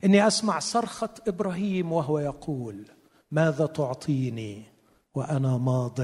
إني 0.04 0.26
أسمع 0.26 0.58
صرخة 0.58 1.14
إبراهيم 1.28 1.92
وهو 1.92 2.18
يقول 2.18 2.84
ماذا 3.30 3.66
تعطيني 3.66 4.62
وأنا 5.14 5.56
ماض 5.56 6.00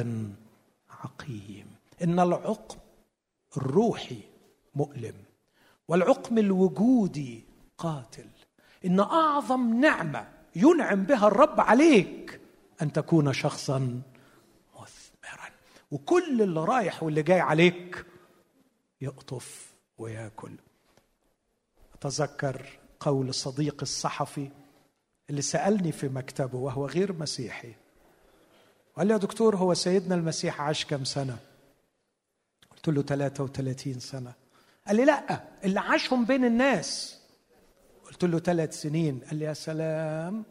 عقيم؟ 0.90 1.66
إن 2.02 2.20
العقم 2.20 2.78
الروحي 3.56 4.20
مؤلم 4.74 5.14
والعقم 5.88 6.38
الوجودي 6.38 7.44
قاتل. 7.78 8.28
إن 8.84 9.00
أعظم 9.00 9.80
نعمة 9.80 10.28
ينعم 10.56 11.02
بها 11.04 11.26
الرب 11.26 11.60
عليك 11.60 12.40
أن 12.82 12.92
تكون 12.92 13.32
شخصا 13.32 14.02
مثمرا. 14.74 15.50
وكل 15.90 16.42
اللي 16.42 16.60
رايح 16.64 17.02
واللي 17.02 17.22
جاي 17.22 17.40
عليك 17.40 18.06
يقطف 19.00 19.72
ويأكل. 19.98 20.52
أتذكر 21.94 22.66
قول 23.00 23.34
صديق 23.34 23.76
الصحفي 23.82 24.50
اللي 25.30 25.42
سألني 25.42 25.92
في 25.92 26.08
مكتبه 26.08 26.58
وهو 26.58 26.86
غير 26.86 27.12
مسيحي. 27.12 27.74
قال 28.96 29.06
لي 29.06 29.12
يا 29.12 29.18
دكتور 29.18 29.56
هو 29.56 29.74
سيدنا 29.74 30.14
المسيح 30.14 30.60
عاش 30.60 30.84
كم 30.84 31.04
سنة؟ 31.04 31.38
قلت 32.70 32.88
له 32.88 33.02
33 33.02 34.00
سنة. 34.00 34.32
قال 34.86 34.96
لي 34.96 35.04
لا 35.04 35.44
اللي 35.64 35.80
عاشهم 35.80 36.24
بين 36.24 36.44
الناس. 36.44 37.21
قلت 38.22 38.30
له 38.30 38.38
ثلاث 38.38 38.80
سنين. 38.80 39.20
قال 39.30 39.36
لي 39.36 39.44
يا 39.44 39.52
سلام 39.52 40.44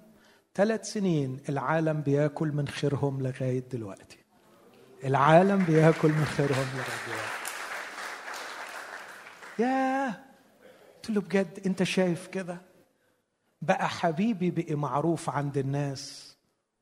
ثلاث 0.55 0.85
سنين 0.93 1.39
العالم 1.49 2.01
بياكل 2.01 2.47
من 2.47 2.67
خيرهم 2.67 3.21
لغاية 3.21 3.59
دلوقتي. 3.59 4.17
العالم 5.03 5.63
بياكل 5.65 6.07
من 6.07 6.25
خيرهم 6.25 6.67
لغاية 6.73 7.05
دلوقتي. 7.07 7.41
ياه! 9.59 10.15
قلت 10.95 11.09
له 11.09 11.21
بجد 11.21 11.59
انت 11.65 11.83
شايف 11.83 12.27
كده؟ 12.27 12.61
بقى 13.61 13.89
حبيبي 13.89 14.51
بقي 14.51 14.75
معروف 14.75 15.29
عند 15.29 15.57
الناس 15.57 16.35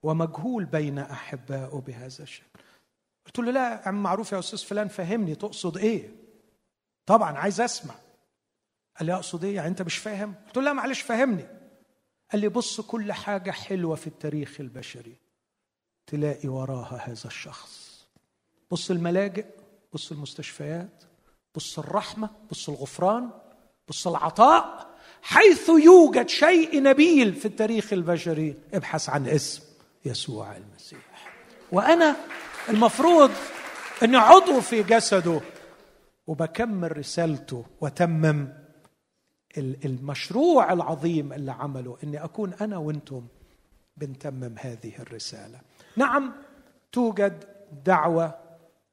ومجهول 0.04 0.66
بين 0.66 1.00
احبائه 1.00 1.84
بهذا 1.88 2.24
الشكل. 2.24 2.46
قلت 3.26 3.40
له 3.40 3.52
لا 3.52 3.72
يا 3.74 3.88
عم 3.88 4.04
معروف 4.04 4.32
يا 4.32 4.40
أستاذ 4.40 4.60
فلان 4.60 4.88
فهمني 4.88 5.36
تقصد 5.36 5.78
إيه؟ 5.78 6.10
طبعا 7.06 7.38
عايز 7.38 7.62
أسمع. 7.62 7.96
قال 9.00 9.06
لي 9.06 9.14
اقصد 9.14 9.44
إيه 9.44 9.56
يعني 9.56 9.68
أنت 9.68 9.82
مش 9.82 9.98
فاهم؟ 9.98 10.36
قلت 10.48 10.58
له 10.58 10.64
لا 10.64 10.74
معلش 10.74 11.02
فهمني. 11.02 11.48
قال 12.32 12.42
لي 12.42 12.48
بص 12.50 12.82
كل 12.82 13.14
حاجة 13.14 13.52
حلوة 13.52 13.96
في 13.96 14.08
التاريخ 14.08 14.56
البشري. 14.60 15.16
تلاقي 16.08 16.50
وراها 16.50 17.02
هذا 17.06 17.26
الشخص. 17.26 18.06
بص 18.72 18.92
الملاجئ 18.92 19.46
بص 19.94 20.12
المستشفيات 20.12 21.04
بص 21.56 21.80
الرحمة 21.80 22.30
بص 22.52 22.70
الغفران 22.70 23.30
بص 23.88 24.08
العطاء 24.08 24.90
حيث 25.22 25.70
يوجد 25.70 26.30
شيء 26.30 26.84
نبيل 26.84 27.34
في 27.34 27.46
التاريخ 27.46 27.94
البشري. 27.94 28.56
ابحث 28.74 29.10
عن 29.10 29.28
اسم 29.28 29.64
يسوع 30.06 30.58
المسيح. 30.58 31.00
وأنا 31.72 32.16
المفروض 32.70 33.32
إني 34.04 34.18
عضو 34.18 34.62
في 34.62 34.84
جسده 34.84 35.42
وبكمل 36.28 36.98
رسالته 36.98 37.66
وتمم 37.82 38.59
المشروع 39.58 40.74
العظيم 40.74 41.34
اللي 41.34 41.52
عمله 41.52 41.98
إني 42.04 42.24
أكون 42.24 42.54
أنا 42.62 42.78
وأنتم 42.78 43.28
بنتمم 43.98 44.56
هذه 44.60 44.92
الرسالة. 45.00 45.60
نعم 45.96 46.32
توجد 46.92 47.44
دعوة 47.86 48.36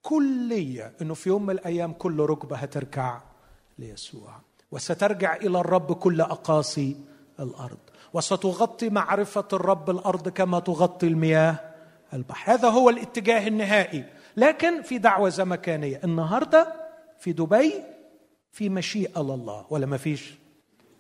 كلية 0.03 0.93
إنه 1.03 1.15
في 1.15 1.28
يوم 1.28 1.47
من 1.47 1.55
الأيام 1.55 1.93
كل 1.93 2.20
ركبة 2.20 2.57
هتركع 2.57 3.20
ليسوع 3.78 4.41
وسترجع 4.73 5.37
إلى 5.37 5.61
الرب 5.61 5.93
كل 5.93 6.20
أقاصي 6.20 6.97
الأرض 7.41 7.78
وستغطي 8.12 8.89
معرفة 8.89 9.49
الرب 9.53 9.91
الأرض 9.91 10.28
كما 10.28 10.61
تغطي 10.61 11.07
المياه 11.07 11.61
البحر. 12.12 12.53
هذا 12.53 12.69
هو 12.69 12.91
الاتجاه 12.91 13.49
النهائي. 13.49 14.05
لكن 14.37 14.83
في 14.83 14.99
دعوة 14.99 15.28
زمكانية 15.28 16.01
النهارده 16.05 16.74
في 17.19 17.33
دبي 17.33 17.74
في 18.53 18.69
مشيئة 18.69 19.20
لله. 19.20 19.66
ولا 19.70 19.87
ما 19.87 19.97
فيش؟ 19.97 20.35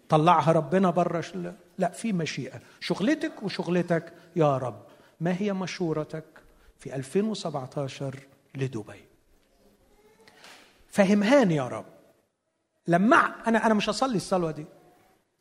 طلعها 0.08 0.52
ربنا 0.52 0.90
بره 0.90 1.24
لا 1.78 1.90
في 1.90 2.12
مشيئة. 2.12 2.60
شغلتك 2.80 3.42
وشغلتك 3.42 4.12
يا 4.36 4.58
رب. 4.58 4.82
ما 5.20 5.36
هي 5.38 5.52
مشورتك 5.52 6.24
في 6.78 6.96
2017 6.96 8.18
لدبي؟ 8.54 9.04
فهمهاني 10.88 11.54
يا 11.54 11.68
رب. 11.68 11.84
لما 12.86 13.16
أنا 13.46 13.66
أنا 13.66 13.74
مش 13.74 13.88
هصلي 13.88 14.16
الصلوة 14.16 14.50
دي. 14.50 14.66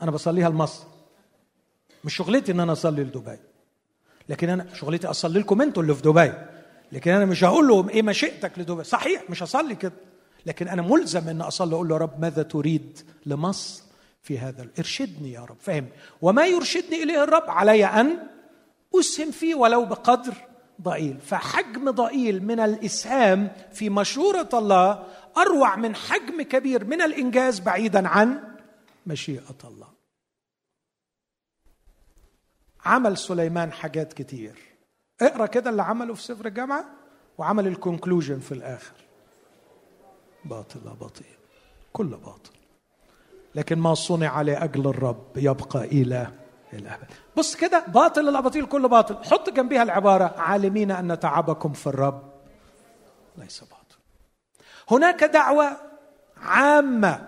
أنا 0.01 0.11
بصليها 0.11 0.49
لمصر 0.49 0.83
مش 2.03 2.15
شغلتي 2.15 2.51
إن 2.51 2.59
أنا 2.59 2.71
أصلي 2.71 3.03
لدبي. 3.03 3.39
لكن 4.29 4.49
أنا 4.49 4.73
شغلتي 4.73 5.07
أصلي 5.07 5.39
لكم 5.39 5.61
أنتوا 5.61 5.83
اللي 5.83 5.95
في 5.95 6.01
دبي. 6.01 6.33
لكن 6.91 7.11
أنا 7.11 7.25
مش 7.25 7.43
هقول 7.43 7.67
لهم 7.67 7.89
إيه 7.89 8.01
مشيئتك 8.01 8.59
لدبي. 8.59 8.83
صحيح 8.83 9.29
مش 9.29 9.43
هصلي 9.43 9.75
كده. 9.75 9.93
لكن 10.45 10.67
أنا 10.67 10.81
ملزم 10.81 11.29
إن 11.29 11.41
أصلي 11.41 11.75
أقول 11.75 11.87
له 11.87 11.95
يا 11.95 11.99
رب 11.99 12.19
ماذا 12.19 12.43
تريد 12.43 12.99
لمصر؟ 13.25 13.83
في 14.25 14.39
هذا 14.39 14.67
ارشدني 14.79 15.31
يا 15.31 15.41
رب. 15.41 15.57
فهم. 15.59 15.89
وما 16.21 16.45
يرشدني 16.45 17.03
إليه 17.03 17.23
الرب؟ 17.23 17.49
علي 17.49 17.85
أن 17.85 18.27
أسهم 18.99 19.31
فيه 19.31 19.55
ولو 19.55 19.85
بقدر 19.85 20.33
ضئيل. 20.81 21.19
فحجم 21.21 21.91
ضئيل 21.91 22.43
من 22.45 22.59
الإسهام 22.59 23.51
في 23.73 23.89
مشورة 23.89 24.49
الله 24.53 25.07
أروع 25.37 25.75
من 25.75 25.95
حجم 25.95 26.41
كبير 26.41 26.85
من 26.85 27.01
الإنجاز 27.01 27.59
بعيدا 27.59 28.07
عن 28.07 28.57
مشيئة 29.05 29.57
الله. 29.63 29.87
عمل 32.85 33.17
سليمان 33.17 33.71
حاجات 33.71 34.13
كتير. 34.13 34.55
اقرأ 35.21 35.45
كده 35.45 35.69
اللي 35.69 35.83
عمله 35.83 36.13
في 36.13 36.21
سفر 36.23 36.45
الجامعة 36.45 36.85
وعمل 37.37 37.67
الكونكلوجن 37.67 38.39
في 38.39 38.51
الآخر. 38.51 38.95
باطل 40.45 40.79
باطل. 40.79 41.25
كل 41.93 42.07
باطل. 42.07 42.64
لكن 43.55 43.79
ما 43.79 43.93
صنع 43.93 44.41
لأجل 44.41 44.87
الرب 44.87 45.27
يبقى 45.35 45.83
إلى 45.83 46.27
الأبد. 46.73 47.07
بص 47.37 47.55
كده 47.55 47.85
باطل 47.87 48.29
الأباطيل 48.29 48.65
كله 48.65 48.87
باطل. 48.87 49.23
حط 49.23 49.49
جنبها 49.49 49.83
العبارة 49.83 50.35
عالمين 50.37 50.91
أن 50.91 51.19
تعبكم 51.19 51.73
في 51.73 51.87
الرب. 51.87 52.31
ليس 53.37 53.59
باطل. 53.59 53.97
هناك 54.91 55.23
دعوة 55.23 55.77
عامة 56.37 57.27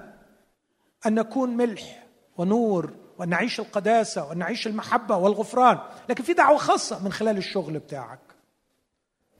أن 1.05 1.15
نكون 1.15 1.57
ملح 1.57 2.03
ونور 2.37 2.93
وان 3.17 3.29
نعيش 3.29 3.59
القداسة 3.59 4.27
وان 4.29 4.37
نعيش 4.37 4.67
المحبة 4.67 5.17
والغفران. 5.17 5.79
لكن 6.09 6.23
في 6.23 6.33
دعوة 6.33 6.57
خاصة 6.57 7.03
من 7.03 7.11
خلال 7.11 7.37
الشغل 7.37 7.79
بتاعك. 7.79 8.19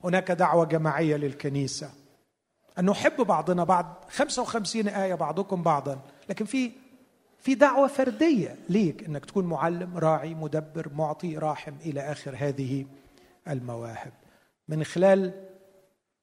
هناك 0.03 0.31
دعوة 0.31 0.65
جماعية 0.65 1.15
للكنيسة. 1.15 1.89
أن 2.79 2.85
نحب 2.85 3.21
بعضنا 3.21 3.63
بعض. 3.63 4.05
55 4.09 4.87
آية 4.87 5.13
بعضكم 5.15 5.63
بعضا. 5.63 5.99
لكن 6.29 6.45
في 6.45 6.71
في 7.39 7.55
دعوة 7.55 7.87
فردية 7.87 8.55
ليك 8.69 9.03
أنك 9.03 9.25
تكون 9.25 9.45
معلم 9.45 9.97
راعي 9.97 10.33
مدبر 10.33 10.89
معطي 10.95 11.37
راحم 11.37 11.73
إلى 11.85 12.01
آخر 12.01 12.35
هذه 12.37 12.85
المواهب. 13.47 14.13
من 14.67 14.83
خلال 14.83 15.31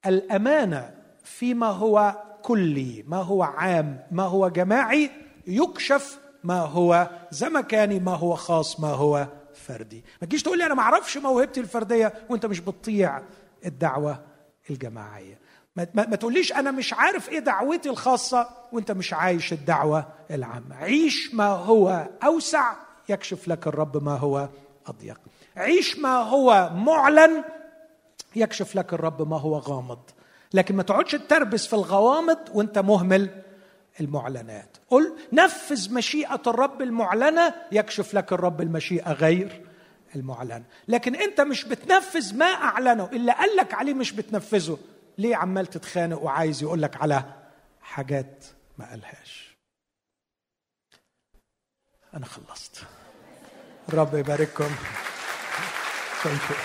الأمانة 0.06 0.94
فيما 1.24 1.66
هو 1.66 2.22
كلي 2.42 3.04
ما 3.06 3.16
هو 3.16 3.42
عام 3.42 4.00
ما 4.10 4.22
هو 4.22 4.48
جماعي 4.48 5.10
يكشف 5.46 6.18
ما 6.44 6.60
هو 6.60 7.10
زمكاني 7.30 8.00
ما 8.00 8.14
هو 8.14 8.34
خاص 8.34 8.80
ما 8.80 8.88
هو 8.88 9.28
فردي. 9.54 10.04
ما 10.22 10.26
تجيش 10.26 10.42
تقول 10.42 10.58
لي 10.58 10.66
أنا 10.66 10.74
ما 10.74 10.82
أعرفش 10.82 11.16
موهبتي 11.16 11.60
الفردية 11.60 12.12
وأنت 12.30 12.46
مش 12.46 12.60
بتطيع 12.60 13.22
الدعوة 13.66 14.24
الجماعية. 14.70 15.38
ما, 15.76 15.86
ما, 15.94 16.16
تقوليش 16.16 16.52
أنا 16.52 16.70
مش 16.70 16.92
عارف 16.92 17.28
إيه 17.28 17.38
دعوتي 17.38 17.90
الخاصة 17.90 18.48
وأنت 18.72 18.92
مش 18.92 19.12
عايش 19.12 19.52
الدعوة 19.52 20.06
العامة. 20.30 20.76
عيش 20.76 21.34
ما 21.34 21.48
هو 21.48 22.08
أوسع 22.24 22.72
يكشف 23.08 23.48
لك 23.48 23.66
الرب 23.66 24.04
ما 24.04 24.16
هو 24.16 24.48
أضيق. 24.86 25.20
عيش 25.56 25.98
ما 25.98 26.16
هو 26.16 26.70
معلن 26.74 27.44
يكشف 28.36 28.74
لك 28.76 28.92
الرب 28.92 29.28
ما 29.28 29.40
هو 29.40 29.58
غامض. 29.58 29.98
لكن 30.54 30.76
ما 30.76 30.82
تقعدش 30.82 31.16
تربس 31.28 31.66
في 31.66 31.72
الغوامض 31.72 32.38
وأنت 32.54 32.78
مهمل 32.78 33.30
المعلنات. 34.00 34.76
قل 34.90 35.12
نفذ 35.32 35.94
مشيئة 35.94 36.42
الرب 36.46 36.82
المعلنة 36.82 37.54
يكشف 37.72 38.14
لك 38.14 38.32
الرب 38.32 38.60
المشيئة 38.60 39.12
غير 39.12 39.64
المعلنة. 40.16 40.64
لكن 40.88 41.14
أنت 41.14 41.40
مش 41.40 41.64
بتنفذ 41.64 42.36
ما 42.36 42.46
أعلنه 42.46 43.08
إلا 43.12 43.32
قال 43.32 43.56
لك 43.56 43.74
عليه 43.74 43.94
مش 43.94 44.12
بتنفذه. 44.12 44.78
ليه 45.18 45.36
عمال 45.36 45.66
تتخانق 45.66 46.22
وعايز 46.22 46.62
يقول 46.62 46.82
لك 46.82 46.96
على 46.96 47.24
حاجات 47.80 48.44
ما 48.78 48.90
قالهاش 48.90 49.56
أنا 52.14 52.26
خلصت 52.26 52.82
الرب 53.88 54.14
يبارككم 54.14 54.70
Thank 56.24 56.48
you. 56.48 56.56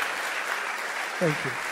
Thank 1.20 1.46
you. 1.46 1.69